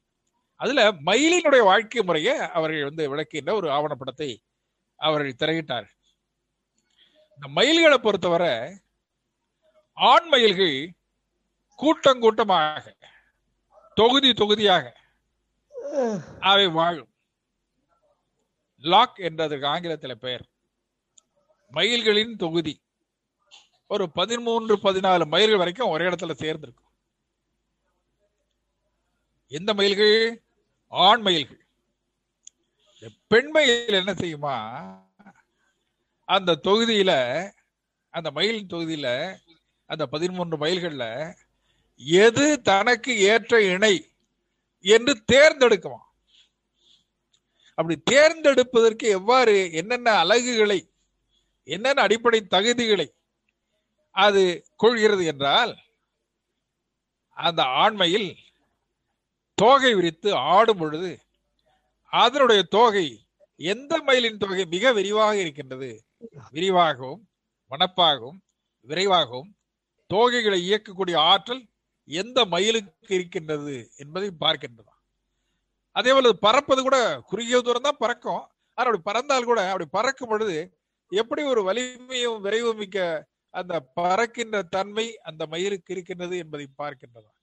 அதுல 0.61 0.81
மயிலினுடைய 1.09 1.63
வாழ்க்கை 1.71 2.03
முறையை 2.03 2.35
அவர்கள் 2.57 2.89
வந்து 2.89 3.05
விளக்கின்ற 3.13 3.53
ஒரு 3.55 3.69
ஆவணப்படத்தை 3.77 4.31
அவர்கள் 5.01 5.41
திரையிட்டார் 5.43 5.89
இந்த 7.35 7.47
மயில்களை 7.59 7.99
பொறுத்தவரை 7.99 8.55
ஆண் 9.93 10.29
மயில்கள் 10.29 10.95
கூட்டம் 11.77 12.21
கூட்டமாக 12.21 12.97
தொகுதி 13.95 14.35
தொகுதியாக 14.35 15.01
அவை 16.41 16.69
வாழும். 16.69 17.13
லாக் 18.77 19.17
என்றதற்கு 19.19 19.67
ஆங்கிலத்தில் 19.67 20.19
பெயர். 20.19 20.49
மயில்களின் 21.73 22.37
தொகுதி. 22.37 22.83
ஒரு 23.87 24.11
பதிமூன்று 24.11 24.77
பதினாலு 24.77 25.27
மைல்கள் 25.27 25.57
வரைக்கும் 25.57 25.89
ஒரே 25.89 26.05
இடத்துல 26.05 26.33
சேர்ந்திருக்கும். 26.33 26.91
எந்த 29.47 29.75
மயில்கள்? 29.75 30.43
ஆண் 30.89 31.21
மயில்கள். 31.21 31.67
பெண் 33.27 33.51
மயில் 33.51 33.93
என்ன 33.93 34.13
செய்யுமா? 34.13 34.57
அந்த 36.25 36.61
தொகுதியில 36.63 37.13
அந்த 38.11 38.31
மயிலின் 38.31 38.67
தொகுதியில 38.67 39.37
அந்த 39.93 40.07
பதிமூன்று 40.07 40.57
மைல்கள்ல 40.57 41.05
எது 42.21 42.63
தனக்கு 42.63 43.13
ஏற்ற 43.25 43.61
இணை 43.63 43.95
என்று 44.85 45.13
தேர்ந்தெடுக்குமா 45.33 46.01
அப்படி 47.79 47.97
தேர்ந்தெடுப்பதற்கு 48.11 49.07
எவ்வாறு 49.09 49.55
என்னென்ன 49.73 50.11
அழகுகளை 50.15 50.81
என்னென்ன 51.69 52.03
அடிப்படை 52.03 52.41
தகுதிகளை 52.51 53.07
அது 54.17 54.43
கொள்கிறது 54.77 55.25
என்றால் 55.25 55.73
அந்த 57.37 57.63
ஆண்மையில் 57.77 58.29
தோகை 59.59 59.95
விரித்து 59.95 60.31
ஆடும் 60.51 60.79
பொழுது 60.79 61.11
அதனுடைய 62.13 62.63
தோகை 62.69 63.07
எந்த 63.61 64.03
மயிலின் 64.03 64.39
தொகை 64.39 64.65
மிக 64.65 64.93
விரிவாக 64.93 65.35
இருக்கின்றது? 65.37 65.91
விரிவாகவும் 66.51 67.23
மனப்பாகவும் 67.71 68.39
விரைவாகவும் 68.87 69.51
தோகைகளை 70.13 70.59
இயக்கக்கூடிய 70.69 71.17
ஆற்றல் 71.33 71.63
எந்த 72.09 72.39
மயிலுக்கு 72.53 73.13
இருக்கின்றது 73.19 73.75
என்பதை 74.03 74.29
பார்க்கின்றதாம். 74.45 75.01
அதே 75.97 76.11
போல 76.15 76.33
பறப்பது 76.47 76.81
கூட 76.87 76.99
குறுகிய 77.31 77.59
தூரம் 77.67 77.87
தான் 77.89 78.01
பறக்கும். 78.05 78.43
ஆனால் 78.79 78.89
அப்படி 78.89 79.03
பறந்தால் 79.09 79.49
கூட 79.51 79.61
அப்படி 79.71 79.87
பறக்கும் 79.97 80.31
பொழுது 80.33 80.57
எப்படி 81.13 81.43
ஒரு 81.53 81.63
வலிமையும் 81.69 82.39
விரைவும் 82.47 82.81
மிக்க 82.83 82.99
அந்த 83.55 83.75
பறக்கின்ற 83.99 84.59
தன்மை 84.77 85.07
அந்த 85.29 85.43
மயிலுக்கு 85.53 85.93
இருக்கின்றது 85.95 86.35
என்பதை 86.43 86.67
பார்க்கின்றதாம். 86.81 87.39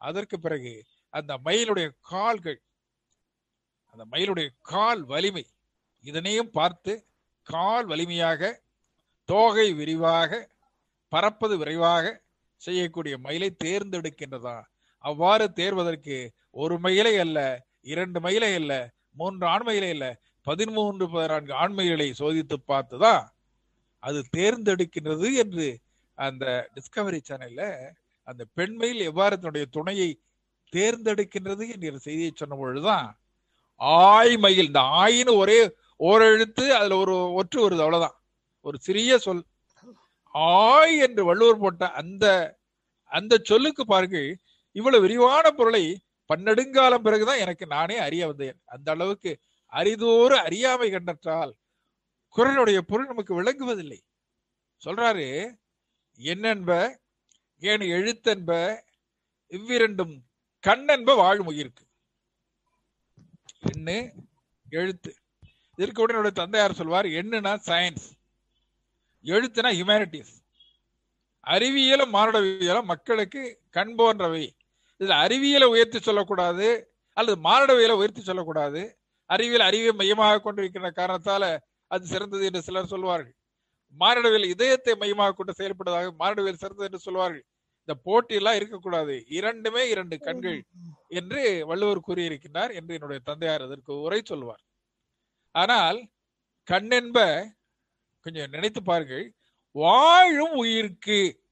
அதற்கு 0.00 0.36
பிறகு 0.44 0.72
அந்த 1.14 1.32
மயிலுடைய 1.46 1.88
கால்கள் 2.12 2.58
அந்த 3.94 4.04
மயிலுடைய 4.12 4.48
கால் 4.70 5.02
வலிமை 5.12 5.44
இதனையும் 6.04 6.50
பார்த்து 6.58 6.92
கால் 7.46 7.86
வலிமையாக 7.90 8.52
தோகை 9.28 9.66
விரிவாக 9.80 10.30
பறப்பது 11.12 11.54
விரைவாக 11.58 12.04
செய்யக்கூடிய 12.60 13.14
மயிலை 13.18 13.50
தேர்ந்தெடுக்கின்றதா? 13.64 14.56
அவ்வாறு 15.04 15.46
தேர்வதற்கு 15.56 16.16
ஒரு 16.56 16.74
மயிலை 16.78 17.14
அல்ல 17.18 17.38
இரண்டு 17.84 18.18
மயிலை 18.20 18.52
அல்ல 18.54 18.72
மூன்று 19.12 19.44
ஆண் 19.46 19.64
மயிலை 19.64 19.90
அல்ல 19.90 20.06
பதிமூன்று 20.46 21.04
பதினான்கு 21.08 21.52
ஆண்மைகளை 21.54 22.08
சோதித்து 22.18 22.56
பார்த்துதான் 22.68 23.24
அது 24.02 24.20
தேர்ந்தெடுக்கின்றது 24.36 25.28
என்று 25.34 25.66
அந்த 26.18 26.44
டிஸ்கவரி 26.74 27.20
சேனல்ல 27.28 27.62
அந்த 28.28 28.42
பெண்மையில் 28.56 29.02
எவ்வாறு 29.02 29.34
தன்னுடைய 29.36 29.66
துணையை 29.70 30.08
தேர்ந்தெடுக்கின்றது 30.72 31.64
என்கிற 31.72 31.96
செய்தியை 31.98 32.32
சொன்ன 32.34 32.56
பொழுதுதான் 32.56 33.08
ஆய் 34.04 34.36
மயில் 34.36 34.68
இந்த 34.68 34.82
ஆயின்னு 34.96 35.32
ஒரே 35.36 35.58
ஓரெழுத்து 36.00 36.64
அதுல 36.70 36.96
ஒரு 36.96 37.14
ஒற்று 37.38 37.58
வருது 37.64 37.84
அவ்வளவுதான். 37.84 38.16
ஒரு 38.66 38.76
சிறிய 38.78 39.18
சொல் 39.18 39.42
ஆய் 40.34 40.96
என்று 40.98 41.22
வள்ளுவர் 41.24 41.58
போட்ட 41.58 41.84
அந்த 41.92 42.26
அந்த 43.12 43.34
சொல்லுக்கு 43.42 43.82
பாருங்க 43.84 44.18
இவ்வளவு 44.76 45.04
விரிவான 45.04 45.46
பொருளை 45.50 45.84
பன்னெடுங்காலம் 46.30 47.04
பிறகுதான் 47.06 47.38
எனக்கு 47.38 47.64
நானே 47.66 47.96
அறிய 47.96 48.26
வந்தேன். 48.26 48.58
அந்த 48.64 48.88
அளவுக்கு 48.92 49.30
அரிதோறு 49.72 50.36
அறியாமை 50.36 50.88
கண்டற்றால் 50.90 51.52
குரலுடைய 52.36 52.78
பொருள் 52.80 53.06
நமக்கு 53.06 53.42
விளங்குவதில்லை. 53.42 53.98
சொல்றாரு 54.82 55.26
என்னென்ப 56.20 57.00
ஏன் 57.62 57.84
எழுத்தென்ப 57.96 58.50
இவ்விரண்டும் 59.52 60.14
கண்ணென்ப 60.64 61.16
வாழும் 61.16 61.46
உயிருக்கு. 61.46 61.84
எண்ணு 63.72 63.98
எழுத்து. 64.70 65.10
இதற்கு 65.78 65.98
கூட 66.00 66.12
என்னுடைய 66.12 66.36
தந்தையார் 66.40 66.78
சொல்வார் 66.80 67.06
என்னன்னா 67.20 67.52
சயின்ஸ் 67.68 68.06
எழுத்துனா 69.24 69.70
ஹியூமனிட்டிஸ் 69.78 70.32
அறிவியலும் 71.46 72.12
மானுடவியலும் 72.16 72.90
மக்களுக்கு 72.92 73.42
கண் 73.76 73.94
போன்றவை. 73.98 74.44
இதுல 75.00 75.16
அறிவியலை 75.24 75.66
உயர்த்தி 75.74 75.98
சொல்லக்கூடாது 76.08 76.66
அல்லது 77.16 77.36
மானுடவியலை 77.46 77.94
உயர்த்தி 78.00 78.22
சொல்லக்கூடாது. 78.22 78.82
அறிவியல் 79.30 79.68
அறிவை 79.68 79.92
மையமாக 80.00 80.40
கொண்டிருக்கிற 80.44 80.90
காரணத்தால 81.00 81.44
அது 81.90 82.04
சிறந்தது 82.12 82.44
என்று 82.48 82.60
சிலர் 82.66 82.92
சொல்வார்கள். 82.92 83.34
மானுடவியல் 83.96 84.46
இதயத்தை 84.52 84.92
மையமாக 85.00 85.34
கொண்டு 85.38 85.52
செயல்படுவதாக 85.60 86.12
மானுடவியல் 86.20 86.62
சிறந்தது 86.62 86.88
என்று 86.88 87.00
சொல்வார்கள். 87.06 87.44
இந்த 87.82 87.94
போட்டி 88.06 88.34
எல்லாம் 88.40 88.58
இருக்கக்கூடாது. 88.58 89.14
இரண்டுமே 89.38 89.82
இரண்டு 89.94 90.16
கண்கள் 90.26 90.58
என்று 91.20 91.42
வள்ளுவர் 91.70 92.06
கூறியிருக்கின்றார் 92.08 92.72
என்று 92.78 92.92
என்னுடைய 92.98 93.20
தந்தையார் 93.30 93.66
அதற்கு 93.66 93.92
உரை 94.06 94.20
சொல்வார். 94.30 94.62
ஆனால் 95.54 95.98
கண்ணென்ப 96.68 97.18
கொஞ்சம் 98.22 98.50
நினைத்து 98.50 98.82
பாருங்கள். 98.82 99.34
வாழும் 99.70 100.52
உயிருக்கு. 100.52 101.44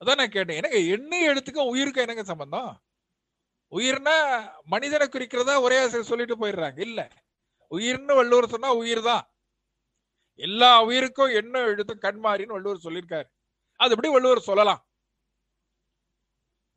அதான் 0.00 0.16
நான் 0.16 0.28
கேட்டேன். 0.28 0.56
எனக்கு 0.56 0.88
எண்ணெய் 0.88 1.28
எழுத்துக்கும் 1.28 1.68
உயிருக்கும் 1.68 2.02
என்னங்க 2.02 2.24
சம்பந்தம்? 2.24 2.82
உயிர்னா 3.70 4.48
மனிதனை 4.64 5.06
குறிக்கிறதா 5.06 5.60
ஒரே 5.60 5.76
ஆசிரியர் 5.76 6.02
சொல்லிட்டு 6.02 6.36
போயிடுறாங்க. 6.36 6.80
இல்ல. 6.80 7.08
உயிர்னு 7.70 8.14
வள்ளுவர் 8.14 8.48
சொன்னா 8.48 8.74
உயிர் 8.74 9.02
தான் 9.02 9.28
எல்லா 10.34 10.82
உயிருக்கும் 10.82 11.34
என்ன 11.34 11.58
எழுத்தும் 11.58 12.00
கண்மாறின்னு 12.00 12.46
வள்ளுவர் 12.46 12.82
சொல்லியிருக்காரு. 12.84 13.30
அது 13.76 13.90
எப்படி 13.90 14.08
வள்ளுவர் 14.08 14.40
சொல்லலாம்? 14.40 14.86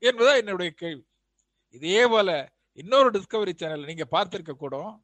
என்பதா 0.02 0.36
என்னுடைய 0.36 0.72
கேள்வி. 0.76 1.08
இதே 1.70 2.08
போல 2.08 2.52
இன்னொரு 2.74 3.12
டிஸ்கவரி 3.12 3.54
சேனல் 3.54 3.86
நீங்க 3.86 4.08
பார்த்திருக்க 4.12 4.52
கூட 4.52 5.00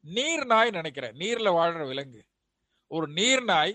நீர் 0.00 0.46
நாய் 0.46 0.70
நினைக்கிறேன். 0.70 1.12
நீர்ல 1.12 1.48
வாழ்ற 1.50 1.86
விலங்கு. 1.86 2.24
ஒரு 2.90 3.06
நீர் 3.08 3.44
நாய் 3.44 3.72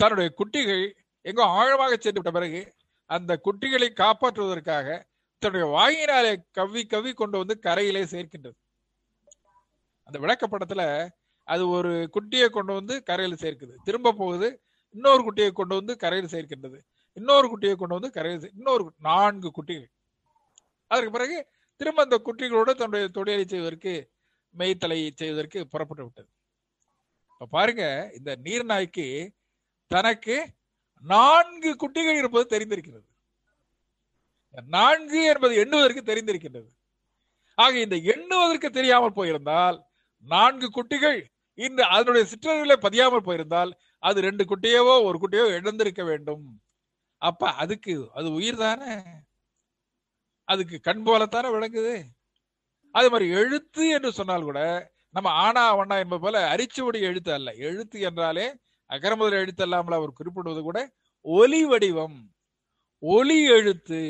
தன்னுடைய 0.00 0.28
குட்டிகள் 0.38 0.84
எங்கோ 1.24 1.44
ஆழமாக 1.58 1.96
சென்று 1.96 2.18
விட்ட 2.20 2.30
பிறகு 2.30 2.60
அந்த 3.10 3.32
குட்டிகளை 3.46 3.88
காப்பாற்றுவதற்காக 4.02 4.88
தன்னுடைய 5.42 5.66
வாயினாலே 5.76 6.32
கவ்வி 6.50 6.82
கவ்வி 6.86 7.12
கொண்டு 7.12 7.36
வந்து 7.38 7.54
கரையிலே 7.66 8.02
சேர்க்கின்றது. 8.14 8.56
அந்த 10.08 10.16
விளக்கப்படத்துல 10.24 10.82
அது 11.48 11.62
ஒரு 11.68 11.92
குட்டியை 12.16 12.48
கொண்டு 12.48 12.72
வந்து 12.72 12.94
கரையில் 13.02 13.42
சேர்க்குது. 13.42 13.74
திரும்ப 13.84 14.12
போகுது 14.12 14.48
இன்னொரு 14.94 15.22
குட்டியை 15.26 15.50
கொண்டு 15.52 15.74
வந்து 15.74 15.94
கரையில் 15.96 16.32
சேர்க்கின்றது. 16.34 16.78
இன்னொரு 17.16 17.46
குட்டியை 17.52 17.74
கொண்டு 17.76 17.96
வந்து 17.98 18.10
கரையில் 18.10 18.52
இன்னொரு 18.58 18.84
நான்கு 19.08 19.50
குட்டிகள். 19.58 19.90
அதற்கு 20.90 21.12
பிறகு 21.16 21.36
திரும்ப 21.80 22.02
அந்த 22.02 22.16
குட்டிகளோடு 22.26 22.72
தன்னுடைய 22.80 23.08
தொழிலை 23.08 23.44
செய்வதற்கு 23.44 23.94
மெய்த்தலை 24.54 24.98
செய்வதற்கு 25.20 25.60
புறப்பட்டு 25.72 26.04
விட்டது 26.04 26.28
இப்ப 27.44 27.56
பாருங்க 27.58 28.10
இந்த 28.16 28.30
நீர்நாய்க்கு 28.42 29.06
தனக்கு 29.86 30.36
நான்கு 30.98 31.70
குட்டிகள் 31.76 32.16
இருப்பது 32.16 32.44
தெரிந்திருக்கிறது. 32.52 33.04
நான்கு 34.66 35.24
என்பது 35.24 35.54
எண்ணுவதற்கு 35.54 36.02
தெரிந்திருக்கின்றது. 36.12 36.70
ஆக 37.54 37.78
இந்த 37.78 37.96
எண்ணுவதற்கு 37.96 38.70
தெரியாமல் 38.70 39.12
போயிருந்தால் 39.12 39.84
நான்கு 40.26 40.70
குட்டிகள் 40.70 41.20
இன்று 41.54 41.84
அதனுடைய 41.84 42.24
சிற்றறிவிலே 42.30 42.76
பதியாமல் 42.86 43.26
போயிருந்தால் 43.28 43.72
அது 43.98 44.20
ரெண்டு 44.20 44.44
குட்டியவோ 44.44 44.94
ஒரு 45.08 45.18
குட்டியோ 45.22 45.44
இழந்திருக்க 45.58 46.04
வேண்டும். 46.04 46.62
அப்ப 47.18 47.52
அதுக்கு 47.64 48.10
அது 48.14 48.32
உயிர் 48.32 48.56
தானே? 48.56 48.94
அதுக்கு 50.48 50.78
கண் 50.80 51.06
போலத்தானே 51.06 51.50
விளங்குது? 51.58 51.94
அது 52.90 53.10
மாதிரி 53.10 53.30
எழுத்து 53.30 53.88
என்று 53.88 54.12
சொன்னால் 54.12 54.42
கூட 54.42 54.60
நம்ம 55.14 55.28
ஆனா 55.44 55.62
வண்ணா 55.78 55.96
என்பது 56.02 56.20
போல 56.20 56.36
அரிச்சுவடி 56.54 57.00
எழுத்து 57.00 57.30
அல்ல. 57.32 57.48
எழுத்து 57.68 57.98
என்றாலே 58.00 58.46
அகரமுதல் 58.90 59.42
எழுத்து 59.42 59.62
அல்லாமல் 59.62 59.98
அவர் 59.98 60.12
குறிப்பிடுவது 60.12 60.62
கூட 60.62 60.78
ஒலி 61.24 61.60
வடிவம். 61.64 62.18
ஒலி 63.02 63.38
எழுத்து. 63.48 64.00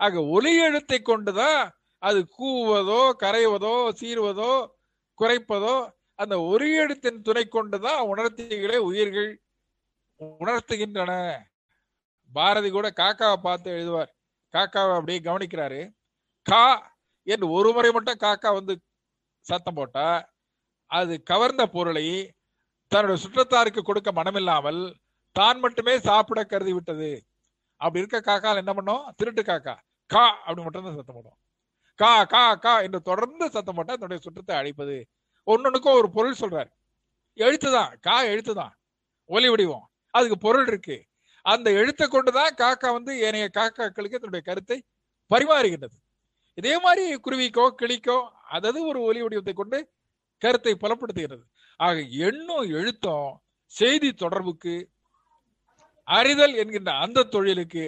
ஆக 0.00 0.22
ஒலி 0.36 0.52
எழுத்தை 0.62 0.98
கொண்டுதான் 1.02 1.60
அது 2.02 2.20
கூவதோ 2.38 3.02
கரைவதோ 3.22 3.74
சீர்வதோ 4.00 4.52
குறைப்பதோ 5.18 5.74
அந்த 6.18 6.34
ஒலி 6.52 6.68
எழுத்தின் 6.76 7.22
துணை 7.22 7.44
கொண்டுதான் 7.48 8.00
உணர்த்திகளே 8.12 8.78
உயிர்கள் 8.88 9.30
உணர்த்துகின்றன. 10.40 11.12
பாரதி 12.32 12.68
கூட 12.70 12.88
காக்காவை 12.96 13.38
பார்த்து 13.42 13.68
எழுதுவார். 13.70 14.10
காக்காவை 14.54 14.92
அப்படியே 14.98 15.20
கவனிக்கிறாரு. 15.20 15.80
கா 16.46 16.64
என்று 17.26 17.46
ஒரு 17.50 17.70
முறை 17.72 17.90
மட்டும் 17.92 18.22
காக்கா 18.22 18.50
வந்து 18.54 18.74
சத்தம் 19.46 19.74
போட்டா 19.74 20.06
அது 20.90 21.14
கவர்ந்த 21.22 21.62
பொருளை 21.66 22.06
தன்னுடைய 22.92 23.18
சுற்றத்தாருக்கு 23.22 23.82
கொடுக்க 23.82 24.12
மனமில்லாமல் 24.12 24.80
தான் 25.36 25.58
மட்டுமே 25.58 25.94
சாப்பிட 25.98 26.40
கருதி 26.44 26.72
விட்டது. 26.72 27.10
அப்படி 27.80 28.02
இருக்க 28.02 28.20
காக்கால் 28.20 28.56
என்ன 28.56 28.72
பண்ணும்? 28.74 29.04
திருட்டு 29.16 29.42
காக்கா. 29.42 29.74
கா 30.10 30.24
அப்படி 30.40 30.62
மட்டும்தான் 30.62 30.96
சத்தம் 30.96 31.14
போடும் 31.14 31.38
கா 31.98 32.24
கா 32.24 32.44
கா 32.54 32.74
என்று 32.80 33.00
தொடர்ந்து 33.00 33.50
சத்தம் 33.50 33.74
போட்டா 33.74 33.94
தன்னுடைய 33.94 34.20
சுற்றத்தை 34.22 34.54
அழைப்பது. 34.56 34.96
ஒன்னொன்னுக்கும் 35.46 35.98
ஒரு 36.00 36.08
பொருள் 36.10 36.40
சொல்றாரு. 36.40 36.70
எழுத்துதான். 37.38 37.92
கா 38.00 38.16
எழுத்துதான். 38.24 38.74
ஒலி 39.30 39.48
வடிவம். 39.48 39.86
அதுக்கு 40.14 40.38
பொருள் 40.38 40.66
இருக்கு. 40.66 40.96
அந்த 41.44 41.68
எழுத்தை 41.70 42.06
கொண்டுதான் 42.08 42.54
காக்கா 42.54 42.88
வந்து 42.92 43.12
ஏனைய 43.20 43.46
காக்காக்களுக்கு 43.54 44.20
தன்னுடைய 44.22 44.42
கருத்தை 44.44 44.78
பரிமாறுகின்றது. 45.30 45.96
இதே 46.58 46.74
மாதிரி 46.78 47.04
குருவிக்கோ 47.16 47.64
கிளிக்கோ 47.80 48.18
அதது 48.52 48.80
ஒரு 48.90 48.98
ஒலி 49.00 49.20
வடிவத்தை 49.22 49.54
கொண்டு 49.54 49.78
கருத்தை 50.42 50.74
புலப்படுத்துகிறது. 50.74 51.44
ஆக 51.80 52.00
எண்ணும் 52.26 52.66
எழுத்தும் 52.78 53.30
செய்தி 53.72 54.08
தொடர்புக்கு 54.12 54.74
அறிதல் 56.08 56.54
என்கின்ற 56.54 56.90
அந்த 57.04 57.26
தொழிலுக்கு 57.34 57.84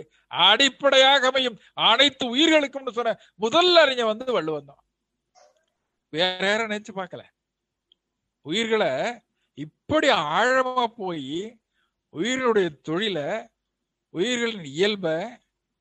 அடிப்படையாக 0.48 1.26
அமையும். 1.26 1.58
அனைத்து 1.90 2.24
உயிர்களுக்கும் 2.26 2.96
சொன்ன 2.98 3.14
முதல் 3.44 3.72
அறிஞர் 3.76 4.10
வந்து 4.12 4.32
வள்ளுவன் 4.36 4.68
தான். 4.70 4.82
வேற 6.12 6.42
யாரும் 6.48 6.70
நினைச்சு 6.70 6.92
பார்க்கல. 7.00 7.22
உயிர்களை 8.46 8.92
இப்படி 9.58 10.08
ஆழமா 10.38 10.84
போய் 11.00 11.36
உயிர்களுடைய 12.14 12.68
தொழில 12.88 13.18
உயிர்களின் 14.14 14.66
இயல்ப 14.76 15.06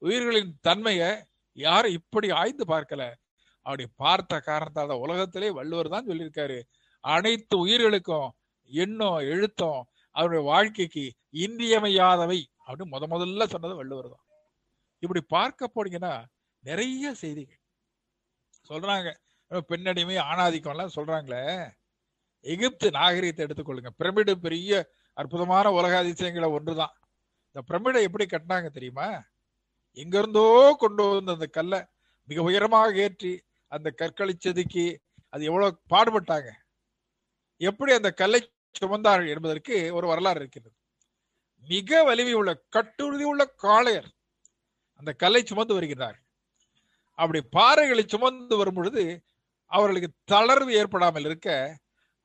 உயிர்களின் 0.02 0.52
தன்மையை 0.62 1.10
யாரும் 1.56 1.92
இப்படி 1.92 2.28
ஆய்ந்து 2.30 2.66
பார்க்கல. 2.66 3.04
அப்படி 3.66 3.86
பார்த்த 3.96 4.42
காரணத்தால 4.46 4.98
உலகத்திலே 5.00 5.50
வள்ளுவர் 5.50 5.94
தான் 5.94 6.08
சொல்லியிருக்காரு. 6.08 6.58
அனைத்து 7.04 7.56
உயிர்களுக்கும் 7.58 8.30
எண்ணம் 8.72 9.20
எழுத்தம் 9.34 9.82
அவருடைய 10.16 10.42
வாழ்க்கைக்கு 10.52 11.06
இன்றியமையாதவை 11.46 12.40
அப்படின்னு 12.68 12.94
முத 12.94 13.06
முதல்ல 13.14 13.48
சொன்னது 13.48 13.76
வள்ளுவர் 13.76 14.10
தான். 14.10 14.26
இப்படி 15.04 15.22
பார்க்க 15.28 15.70
போனீங்கன்னா 15.76 16.14
நிறைய 16.64 17.14
செய்திகள். 17.14 17.62
சொல்றாங்க. 18.70 19.10
பெண்ணடிமை 19.68 20.16
ஆணாதிக்கம் 20.30 20.74
எல்லாம் 20.76 20.96
சொல்றாங்களே. 20.96 21.44
எகிப்து 22.46 22.88
நாகரிகத்தை 22.92 23.44
எடுத்துக்கொள்ளுங்க. 23.46 23.92
பிரமிடு 24.00 24.34
பெரிய 24.46 24.72
அற்புதமான 25.14 25.72
உலக 25.72 25.94
அதிசயங்களை 25.98 26.50
ஒன்றுதான். 26.50 26.96
இந்த 27.48 27.62
பிரமிடை 27.68 28.02
எப்படி 28.04 28.26
கட்டினாங்க 28.26 28.70
தெரியுமா? 28.70 29.08
எங்கிருந்தோ 29.98 30.46
கொண்டு 30.84 31.04
வந்த 31.10 31.36
அந்த 31.38 31.48
கல்லை 31.58 31.80
மிக 32.30 32.42
உயரமாக 32.50 32.96
ஏற்றி 33.06 33.32
அந்த 33.72 33.88
கற்களை 34.00 34.34
செதுக்கி 34.36 34.86
அது 35.34 35.44
எவ்வளவு 35.50 35.80
பாடுபட்டாங்க? 35.94 36.50
எப்படி 37.62 37.92
அந்த 38.00 38.10
கல்லை 38.22 38.42
சுமந்தார்கள் 38.80 39.32
என்பதற்கு 39.34 39.76
ஒரு 39.98 40.06
வரலாறு 40.12 40.40
இருக்கிறது. 40.42 40.76
மிக 41.68 42.04
வலிமை 42.04 42.34
உள்ள 42.40 42.52
கட்டுறுதி 42.76 43.26
உள்ள 43.32 43.44
காளையர் 43.64 44.10
அந்த 45.00 45.12
கல்லை 45.24 45.42
சுமந்து 45.44 45.74
வருகிறார். 45.74 46.18
அப்படி 47.20 47.40
பாறைகளை 47.58 48.04
சுமந்து 48.08 48.56
வரும் 48.58 48.78
பொழுது 48.78 49.04
அவர்களுக்கு 49.72 50.10
தளர்வு 50.32 50.72
ஏற்படாமல் 50.80 51.28
இருக்க 51.30 51.50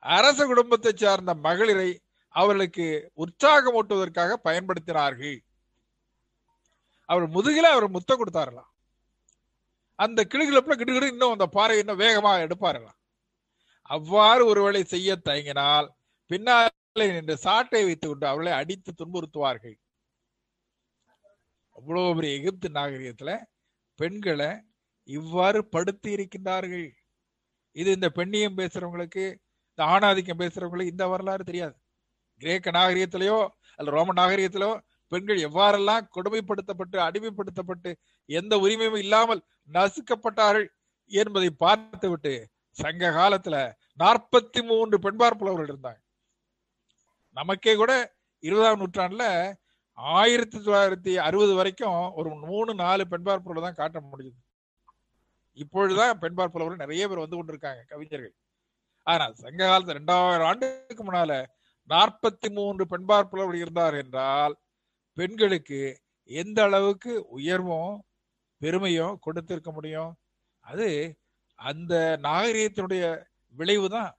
அரச 0.02 0.46
குடும்பத்தை 0.46 0.92
சார்ந்த 0.92 1.32
மகளிரை 1.46 1.90
அவர்களுக்கு 2.34 2.86
உற்சாகமூட்டுவதற்காக 3.22 4.36
பயன்படுத்தினார்கள். 4.48 5.38
அவர் 7.10 7.26
முதுகில 7.36 7.68
அவர் 7.74 7.94
முத்தம் 7.96 8.20
கொடுத்தாரலாம். 8.20 8.70
அந்த 9.98 10.20
கிளுகிழப்புல 10.32 10.74
கிடுகிடு 10.80 11.06
இன்னும் 11.12 11.34
அந்த 11.36 11.46
பாறை 11.56 11.74
இன்னும் 11.80 12.02
வேகமாக 12.04 12.44
எடுப்பாரலாம். 12.46 12.98
அவ்வாறு 13.94 14.42
ஒருவேளை 14.50 14.82
செய்ய 14.92 15.16
தயங்கினால் 15.28 15.88
பின்னாலே 16.30 17.06
நின்று 17.16 17.34
சாட்டை 17.44 17.82
வைத்துக் 17.86 18.10
கொண்டு 18.10 18.26
அவர்களை 18.30 18.52
அடித்து 18.60 18.90
துன்புறுத்துவார்கள். 19.00 19.76
அவ்வளவு 21.76 22.14
பெரிய 22.16 22.38
எகிப்து 22.38 22.68
நாகரிகத்துல 22.78 23.32
பெண்களை 23.98 24.50
இவ்வாறு 25.08 25.60
படுத்தி 25.74 26.10
இருக்கின்றார்கள். 26.16 26.88
இது 27.76 27.90
இந்த 27.98 28.08
பெண்ணியம் 28.18 28.58
பேசுறவங்களுக்கு 28.60 29.24
இந்த 29.70 29.82
ஆணாதிக்கம் 29.92 30.40
பேசுறவங்களுக்கு 30.42 30.94
இந்த 30.94 31.04
வரலாறு 31.12 31.44
தெரியாது. 31.50 31.76
கிரேக்க 32.40 32.70
நாகரிகத்திலேயோ 32.78 33.38
அல்ல 33.78 33.94
ரோம 33.96 34.14
நாகரிகத்திலோ 34.20 34.70
பெண்கள் 35.12 35.44
எவ்வாறெல்லாம் 35.48 36.08
கொடுமைப்படுத்தப்பட்டு 36.16 36.98
அடிமைப்படுத்தப்பட்டு 37.06 37.90
எந்த 38.26 38.56
உரிமையும் 38.64 39.00
இல்லாமல் 39.04 39.42
நசுக்கப்பட்டார்கள் 39.68 40.68
என்பதை 41.10 41.50
பார்த்துவிட்டு 41.64 42.34
சங்க 42.76 43.10
காலத்துல 43.10 43.56
நாற்பத்தி 43.98 44.60
மூன்று 44.64 44.96
பெண்பார்ப்புலவர்கள் 45.06 45.70
இருந்தாங்க. 45.72 46.00
நமக்கே 47.36 47.74
கூட 47.74 47.92
இருபதாம் 48.42 48.80
நூற்றாண்டுல 48.82 49.24
ஆயிரத்தி 49.98 50.58
தொள்ளாயிரத்தி 50.58 51.12
அறுபது 51.26 51.54
வரைக்கும் 51.54 52.12
ஒரு 52.12 52.30
மூணு 52.50 52.74
நாலு 52.74 53.02
பெண்பார் 53.08 53.42
தான் 53.66 53.80
காட்ட 53.80 53.98
முடியுது 54.12 54.38
இப்பொழுதுதான் 55.58 56.18
பெண்பார் 56.18 56.78
நிறைய 56.84 57.02
பேர் 57.08 57.24
வந்து 57.24 57.38
கொண்டிருக்காங்க 57.38 57.82
கவிஞர்கள். 57.92 58.34
ஆனா 59.06 59.24
சங்க 59.44 59.60
காலத்துல 59.70 59.98
ரெண்டாயிரம் 60.00 60.48
ஆண்டுக்கு 60.50 61.04
முன்னால 61.04 61.32
நாற்பத்தி 61.90 62.48
மூன்று 62.56 62.84
பெண்பார்ப்புலவர்கள் 62.86 63.62
இருந்தார் 63.64 63.96
என்றால் 64.02 64.54
பெண்களுக்கு 65.20 65.80
எந்த 66.30 66.58
அளவுக்கு 66.62 67.12
உயர்வும் 67.38 67.92
பெருமையும் 68.60 69.14
கொடுத்திருக்க 69.24 69.70
முடியும்? 69.70 70.12
அது 70.66 70.88
அந்த 71.58 71.94
நாகரீகத்தினுடைய 72.26 73.04
விளைவு 73.54 73.88
தான் 73.96 74.12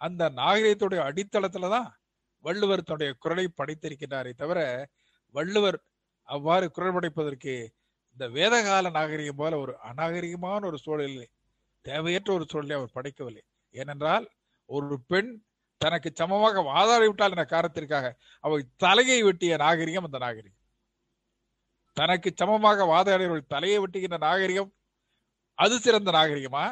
அந்த 0.00 0.22
நாகரீகத்துடைய 0.40 1.00
அடித்தளத்துல 1.08 1.68
தான் 1.76 1.88
வள்ளுவர் 2.44 2.86
தன்னுடைய 2.88 3.10
குரலை 3.22 3.46
படைத்திருக்கிறாரே 3.50 4.32
தவிர 4.42 4.58
வள்ளுவர் 5.34 5.78
அவ்வாறு 6.28 6.66
குரல் 6.70 6.94
படைப்பதற்கு 6.96 7.54
இந்த 8.16 8.26
வேதகால 8.36 8.90
நாகரிகம் 8.90 9.40
போல 9.40 9.58
ஒரு 9.58 9.72
அநாகரிகமான 9.90 10.60
ஒரு 10.70 10.78
சூழலில் 10.84 11.30
தேவையற்ற 11.84 12.30
ஒரு 12.32 12.44
சூழலை 12.52 12.74
அவர் 12.76 12.94
படைக்கவில்லை. 12.94 13.42
ஏனென்றால் 13.74 14.26
ஒரு 14.68 14.96
பெண் 15.10 15.30
தனக்கு 15.80 16.10
சமமாக 16.14 16.62
வாதாடி 16.62 17.06
விட்டால் 17.06 17.30
என்ற 17.30 17.44
காரணத்திற்காக 17.44 18.06
அவள் 18.44 18.62
தலையை 18.76 19.22
வெட்டிய 19.22 19.56
நாகரிகம் 19.56 20.04
அந்த 20.04 20.18
நாகரிகம். 20.18 20.60
தனக்கு 21.96 22.28
சமமாக 22.36 22.84
வாதாடியவர்கள் 22.84 23.52
தலையை 23.54 23.78
வெட்டுகின்ற 23.78 24.18
நாகரிகம் 24.18 24.70
அது 25.58 25.74
சிறந்த 25.78 26.10
நாகரிகமா? 26.10 26.64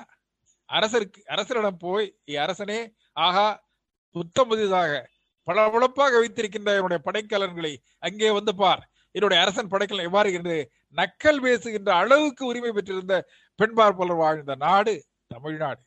அரசருக்கு 0.69 1.21
அரசரிடம் 1.27 1.83
போய் 1.85 2.07
அரசனே 2.45 2.79
ஆகா 3.27 3.47
புத்தம் 4.11 4.49
புதிதாக 4.49 4.93
பளபளப்பாக 5.49 6.19
வைத்திருக்கின்ற 6.19 6.71
என்னுடைய 6.75 7.01
படைக்கலன்களை 7.05 7.73
அங்கே 7.99 8.31
வந்து 8.31 8.53
பார். 8.55 8.83
என்னுடைய 9.15 9.39
அரசன் 9.43 9.71
படைக்கலன் 9.71 10.09
எவ்வாறு 10.09 10.33
என்று 10.33 10.57
நக்கல் 10.97 11.41
பேசுகின்ற 11.41 11.91
அளவுக்கு 11.95 12.43
உரிமை 12.47 12.73
பெற்றிருந்த 12.73 13.17
பெண்பார் 13.59 13.97
போலர் 13.97 14.21
வாழ்ந்த 14.23 14.55
நாடு 14.55 14.95
தமிழ்நாடு. 15.27 15.81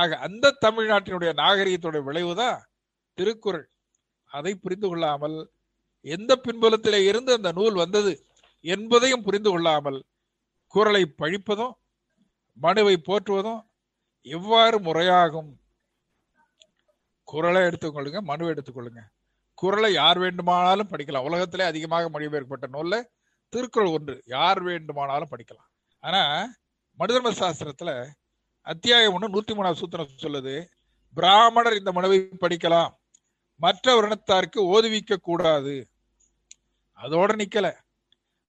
ஆக 0.00 0.18
அந்த 0.26 0.56
தமிழ்நாட்டினுடைய 0.64 1.30
நாகரிகத்துடைய 1.42 2.02
விளைவுதான் 2.08 2.58
திருக்குறள். 3.18 3.66
அதை 4.32 4.52
புரிந்து 4.54 4.86
கொள்ளாமல் 4.88 5.36
எந்த 6.06 6.32
பின்புலத்திலே 6.44 7.00
இருந்து 7.10 7.30
அந்த 7.38 7.50
நூல் 7.58 7.76
வந்தது 7.82 8.12
என்பதையும் 8.64 9.24
புரிந்து 9.26 9.50
கொள்ளாமல் 9.50 9.98
குரலை 10.74 11.02
பழிப்பதும் 11.22 11.74
மனுவை 12.58 12.94
போற்றுவதும் 13.08 13.60
எவ்வாறு 14.26 14.76
முறையாகும்? 14.78 15.50
குரலை 17.28 17.60
எடுத்துக்கொள்ளுங்க 17.68 18.20
மனுவை 18.30 18.50
எடுத்துக்கொள்ளுங்க 18.54 19.02
குரலை 19.58 19.90
யார் 19.92 20.18
வேண்டுமானாலும் 20.18 20.90
படிக்கலாம். 20.90 21.26
உலகத்திலே 21.28 21.64
அதிகமாக 21.64 22.10
மொழிபெயர்க்கப்பட்ட 22.14 22.66
நூல்ல 22.74 22.96
திருக்குறள் 23.52 23.94
ஒன்று. 23.96 24.14
யார் 24.36 24.60
வேண்டுமானாலும் 24.62 25.30
படிக்கலாம். 25.32 25.68
ஆனா 26.04 26.22
மனுதர்ம 26.98 27.30
சாஸ்திரத்துல 27.40 27.90
அத்தியாயம் 28.68 29.12
ஒன்று 29.12 29.28
நூத்தி 29.30 29.56
மூணாவது 29.56 29.82
சூத்திரம் 29.82 30.08
சொல்லுது 30.22 30.68
பிராமணர் 31.14 31.76
இந்த 31.76 31.92
மனுவை 31.92 32.18
படிக்கலாம் 32.40 32.94
மற்ற 33.56 34.00
வருணத்தாருக்கு 34.00 34.58
ஓதுவிக்க 34.58 35.16
கூடாது. 35.16 35.88
அதோட 37.02 37.30
நிக்கல. 37.36 37.72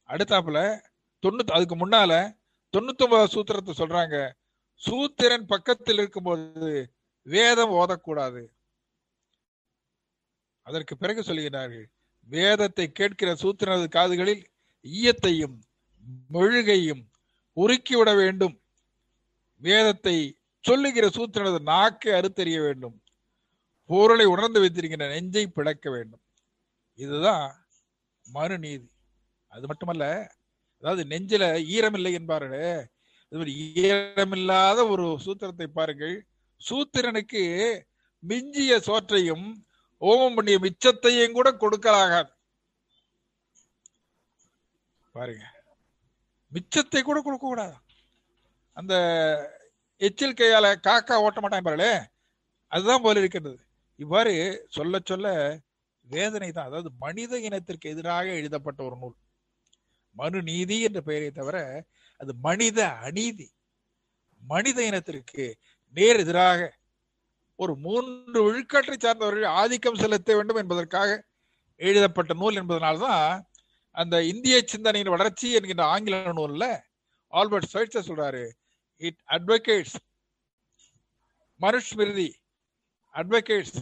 அடுத்தாப்புல 0.07 0.79
தொண்ணூத்தி 1.21 1.51
அதுக்கு 1.51 1.75
முன்னால 1.75 2.37
தொண்ணூத்தி 2.77 3.03
ஒன்பதாவது 3.05 3.33
சூத்திரத்தை 3.35 3.71
சொல்றாங்க 3.77 4.33
சூத்திரன் 4.73 5.45
பக்கத்தில் 5.45 5.97
இருக்கும்போது 5.97 6.93
வேதம் 7.21 7.71
ஓதக்கூடாது. 7.71 8.45
அதற்கு 10.61 10.97
பிறகு 10.97 11.23
சொல்கிறார்கள் 11.23 11.89
வேதத்தை 12.21 12.91
கேட்கிற 12.91 13.33
சூத்திரனது 13.33 13.89
காதுகளில் 13.89 14.43
ஈயத்தையும் 14.83 15.59
மெழுகையும் 16.33 17.05
உருக்கிவிட 17.55 18.15
வேண்டும். 18.15 18.61
வேதத்தை 19.61 20.15
சொல்லுகிற 20.63 21.05
சூத்திரனது 21.07 21.59
நாக்கை 21.71 22.11
அறுத்தறிய 22.13 22.57
வேண்டும். 22.61 22.97
பொருளை 23.89 24.25
உணர்ந்து 24.25 24.59
வைத்திருக்கின்ற 24.59 25.07
நெஞ்சை 25.07 25.43
பிளக்க 25.47 25.85
வேண்டும். 25.89 26.23
இதுதான் 26.99 27.45
மறுநீதி 28.25 28.87
அது 29.51 29.67
மட்டுமல்ல 29.67 30.05
அதாவது 30.83 31.03
நெஞ்சில 31.11 31.43
ஈரமில்லை 31.75 32.11
என்பார்களே 32.19 32.67
இது 33.31 33.39
மாதிரி 33.39 33.53
ஈரமில்லாத 33.85 34.79
ஒரு 34.89 35.05
சூத்திரத்தை 35.25 35.67
பாருங்கள். 35.79 36.15
சூத்திரனுக்கு 36.61 37.43
மிஞ்சிய 38.23 38.79
சோற்றையும் 38.87 39.47
ஓமம் 40.01 40.35
பண்ணிய 40.35 40.57
மிச்சத்தையும் 40.65 41.37
கூட 41.37 41.49
கொடுக்கலாகாது. 41.63 42.31
பாருங்க. 45.15 45.45
மிச்சத்தை 46.51 47.01
கூட 47.03 47.19
கொடுக்க 47.21 47.45
கூடாது 47.47 47.75
அந்த 48.77 48.93
எச்சில் 50.01 50.37
கையால 50.37 50.67
காக்கா 50.87 51.15
ஓட்ட 51.23 51.39
மாட்டான் 51.39 51.65
பாருங்களே 51.65 51.93
அதுதான் 52.71 53.03
போல 53.03 53.21
இருக்கின்றது 53.21 53.59
இவ்வாறு 53.99 54.33
சொல்ல 54.69 54.99
சொல்ல 55.03 55.27
வேதனை 56.05 56.49
தான் 56.51 56.67
அதாவது 56.69 56.89
மனித 57.01 57.39
இனத்திற்கு 57.39 57.87
எதிராக 57.89 58.27
எழுதப்பட்ட 58.33 58.79
ஒரு 58.83 58.95
நூல். 58.95 59.15
மனு 60.15 60.39
நீதி 60.43 60.77
என்ற 60.81 60.99
பெயரை 61.01 61.29
தவிர 61.31 61.57
அது 62.19 62.31
மனித 62.43 62.79
அநீதி. 63.01 63.47
மனித 64.41 64.79
இனத்திற்கு 64.85 65.45
நேர் 65.95 66.19
எதிராக 66.19 66.59
ஒரு 67.59 67.73
மூன்று 67.77 68.39
விழுக்காட்டை 68.45 68.95
சார்ந்தவர்கள் 68.97 69.55
ஆதிக்கம் 69.59 70.01
செலுத்த 70.01 70.35
வேண்டும் 70.35 70.61
என்பதற்காக 70.63 71.09
எழுதப்பட்ட 71.79 72.33
நூல் 72.33 72.59
என்பதனால்தான் 72.61 73.25
அந்த 73.95 74.15
இந்திய 74.31 74.57
சிந்தனையின் 74.65 75.13
வளர்ச்சி 75.15 75.47
என்கின்ற 75.51 75.83
ஆங்கில 75.93 76.17
நூல்ல 76.33 76.65
ஆல்பர்ட் 77.33 77.71
சர்ச்சர் 77.73 78.07
சொல்றாரு 78.07 78.43
it 79.01 79.19
advocates 79.29 79.97
Manusmriti 81.59 82.29
advocates 83.15 83.79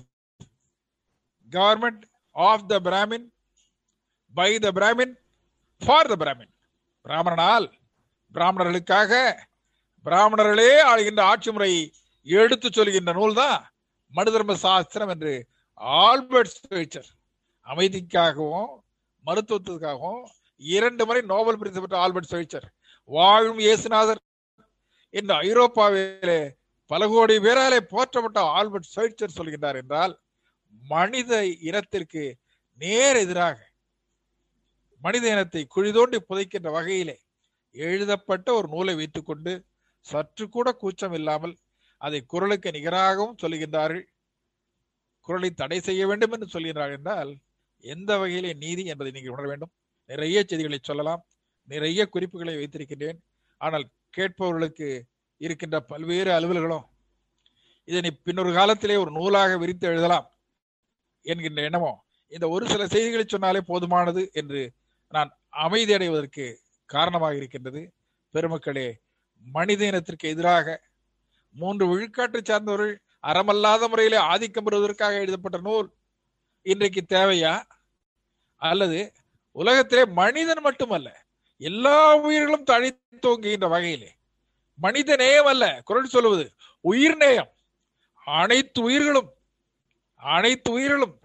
government 1.51 2.03
of 2.35 2.65
the 2.67 2.77
Brahmin 2.87 3.27
by 4.35 4.49
the 4.59 4.71
Brahmin 4.71 5.13
for 5.81 6.09
the 6.11 6.15
Brahmin 6.15 6.53
பிராமணனால் 7.05 7.67
பிராமணர்களுக்காக 8.35 9.11
பிராமணர்களே 10.05 10.71
ஆளுகின்ற 10.89 11.21
ஆட்சி 11.23 11.49
முறையை 11.51 11.83
எடுத்து 12.27 12.67
சொல்கின்ற 12.69 13.11
நூல் 13.13 13.37
தான் 13.37 13.59
மனுதர்ம 14.13 14.55
சாஸ்திரம் 14.61 15.11
என்று 15.13 15.33
ஆல்பர்ட் 16.01 16.53
ஸ்பேச்சர் 16.53 17.09
அமைதிக்காகவும் 17.67 18.71
மருத்துவத்துக்காகவும் 19.25 20.21
இரண்டு 20.61 21.03
முறை 21.05 21.21
நோபல் 21.31 21.59
பரிசு 21.59 21.81
பெற்ற 21.81 21.97
ஆல்பர்ட் 21.99 22.29
ஸ்பேச்சர் 22.29 22.67
வாழும் 23.09 23.59
இயேசுநாதர். 23.65 24.21
இந்த 25.13 25.31
ஐரோப்பாவிலே 25.47 26.39
பல 26.91 27.01
கோடி 27.07 27.35
பேராலே 27.45 27.79
போற்றப்பட்ட 27.93 28.39
ஆல்பர்ட் 28.57 28.93
சைட்சர் 28.95 29.37
சொல்கின்றார் 29.37 29.77
என்றால் 29.81 30.13
மனித 30.83 31.31
இனத்திற்கு 31.69 32.23
நேர் 32.81 33.19
எதிராக 33.23 33.57
மனித 35.03 35.25
இனத்தை 35.33 35.63
குழி 35.75 35.91
தோண்டி 35.91 36.19
புதைக்கின்ற 36.29 36.69
வகையிலே 36.77 37.17
எழுதப்பட்ட 37.75 38.47
ஒரு 38.59 38.67
நூலை 38.67 38.95
வைத்துக்கொண்டு 38.95 39.53
சற்று 40.05 40.45
கூட 40.49 40.67
கூச்சம் 40.73 41.15
இல்லாமல் 41.19 41.55
அதை 42.01 42.19
குரலுக்கு 42.25 42.69
நிகராகவும் 42.77 43.39
சொல்லுகின்றார்கள் 43.41 44.05
குரலை 45.27 45.49
தடை 45.61 45.79
செய்ய 45.79 46.01
வேண்டும் 46.07 46.33
என்று 46.35 46.47
சொல்கிறார்கள் 46.47 46.97
என்றால் 46.99 47.31
எந்த 47.83 48.11
வகையிலே 48.17 48.51
நீதி 48.63 48.83
என்பதை 48.91 49.11
நீங்கள் 49.11 49.35
உணர 49.35 49.47
வேண்டும். 49.47 49.73
நிறைய 50.09 50.37
செய்திகளை 50.49 50.79
சொல்லலாம். 50.81 51.21
நிறைய 51.67 52.01
குறிப்புகளை 52.05 52.53
வைத்திருக்கின்றேன். 52.55 53.19
ஆனால் 53.61 53.85
கேட்பவர்களுக்கு 54.17 54.87
இருக்கின்ற 55.41 55.77
பல்வேறு 55.91 56.31
அலுவல்களும் 56.31 56.85
இதனை 57.87 58.11
பின்னொரு 58.23 58.51
காலத்திலே 58.53 58.95
ஒரு 58.95 59.11
நூலாக 59.11 59.57
விரித்து 59.57 59.85
எழுதலாம் 59.87 60.27
என்கின்ற 61.25 61.61
எண்ணமோ 61.61 61.91
இந்த 62.31 62.45
ஒரு 62.49 62.65
சில 62.67 62.83
செய்திகளை 62.87 63.25
சொன்னாலே 63.25 63.61
போதுமானது 63.67 64.21
என்று 64.31 64.61
நான் 65.13 65.29
அமைதி 65.49 65.93
அடைவதற்கு 65.93 66.45
காரணமாக 66.89 67.35
இருக்கின்றது. 67.35 67.81
பெருமக்களே 68.33 68.87
மனித 69.45 69.81
இனத்திற்கு 69.85 70.31
எதிராக 70.33 70.67
மூன்று 71.55 71.85
விழுக்காட்டை 71.91 72.41
சார்ந்தவர்கள் 72.41 72.93
அறமல்லாத 73.29 73.87
முறையிலே 73.87 74.19
ஆதிக்கம் 74.31 74.65
பெறுவதற்காக 74.65 75.21
எழுதப்பட்ட 75.23 75.57
நூல் 75.67 75.87
இன்றைக்கு 76.65 77.01
தேவையா? 77.15 77.53
அல்லது 78.61 78.99
உலகத்திலே 79.55 80.03
மனிதன் 80.19 80.65
மட்டுமல்ல 80.67 81.09
எல்லா 81.61 81.97
உயிர்களும் 82.25 82.67
தழைத்தோங்குகின்ற 82.71 83.67
வகையிலே. 83.69 84.09
மனித 84.79 85.15
நேயம் 85.15 85.49
அல்ல 85.51 85.65
குரல் 85.83 86.13
சொல்லுவது 86.15 86.45
உயிர் 86.85 87.17
நேயம். 87.17 87.51
அனைத்து 88.27 88.79
உயிர்களும் 88.87 89.29
அனைத்து 90.21 90.69
உயிர்களும் 90.71 91.15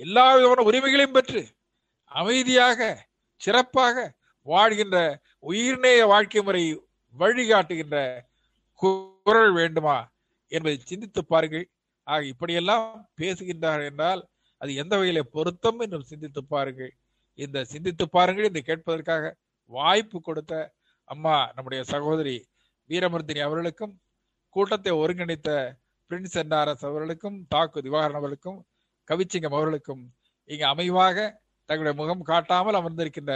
எல்லா 0.00 0.24
விதமான 0.34 0.62
உரிமைகளையும் 0.70 1.16
பெற்று 1.16 1.42
அமைதியாக 2.12 2.80
சிறப்பாக 3.40 3.96
வாழ்கின்ற 4.46 4.96
உயிர்நேய 5.50 6.00
வாழ்க்கை 6.06 6.42
முறை 6.42 6.62
வழிகாட்டுகின்ற 7.14 7.96
குரல் 8.82 9.52
வேண்டுமா 9.52 9.96
என்பதை 10.52 10.76
சிந்தித்து 10.90 11.22
பாருங்கள். 11.24 11.66
ஆக 12.06 12.20
இப்படியெல்லாம் 12.32 12.84
பேசுகின்றார் 13.20 13.82
என்றால் 13.82 14.22
அது 14.60 14.70
எந்த 14.82 14.92
வகையில 14.96 15.22
பொருத்தம் 15.36 15.80
என்று 15.84 16.00
சிந்தித்து 16.04 16.42
பாருங்கள். 16.44 16.92
இந்த 17.38 17.64
சிந்தித்து 17.64 18.04
பாருங்கள் 18.08 18.48
இந்த 18.50 18.60
கேட்பதற்காக 18.68 19.34
வாய்ப்பு 19.70 20.18
கொடுத்த 20.20 20.54
அம்மா 21.08 21.34
நம்முடைய 21.54 21.80
சகோதரி 21.84 22.36
வீரமூர்த்தினி 22.90 23.40
அவர்களுக்கும் 23.40 23.94
கூட்டத்தை 24.56 24.92
ஒருங்கிணைத்த 24.94 25.50
பிரின்ஸ் 26.10 26.38
என்ஆர்எஸ் 26.38 26.84
அவர்களுக்கும் 26.84 27.36
தாக்கு 27.48 27.78
திவாகரன் 27.82 28.20
அவர்களுக்கும் 28.20 28.58
கவிச்சிங்கம் 29.08 29.56
அவர்களுக்கும் 29.56 30.02
இங்கு 30.50 30.66
அமைவாக 30.66 31.16
தங்களுடைய 31.68 31.94
முகம் 31.94 32.22
காட்டாமல் 32.22 32.78
அமர்ந்திருக்கின்ற 32.80 33.34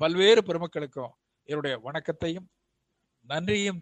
பல்வேறு 0.00 0.40
பெருமக்களுக்கும் 0.42 1.12
என்னுடைய 1.48 1.74
வணக்கத்தையும் 1.78 2.46
நன்றியும் 3.26 3.80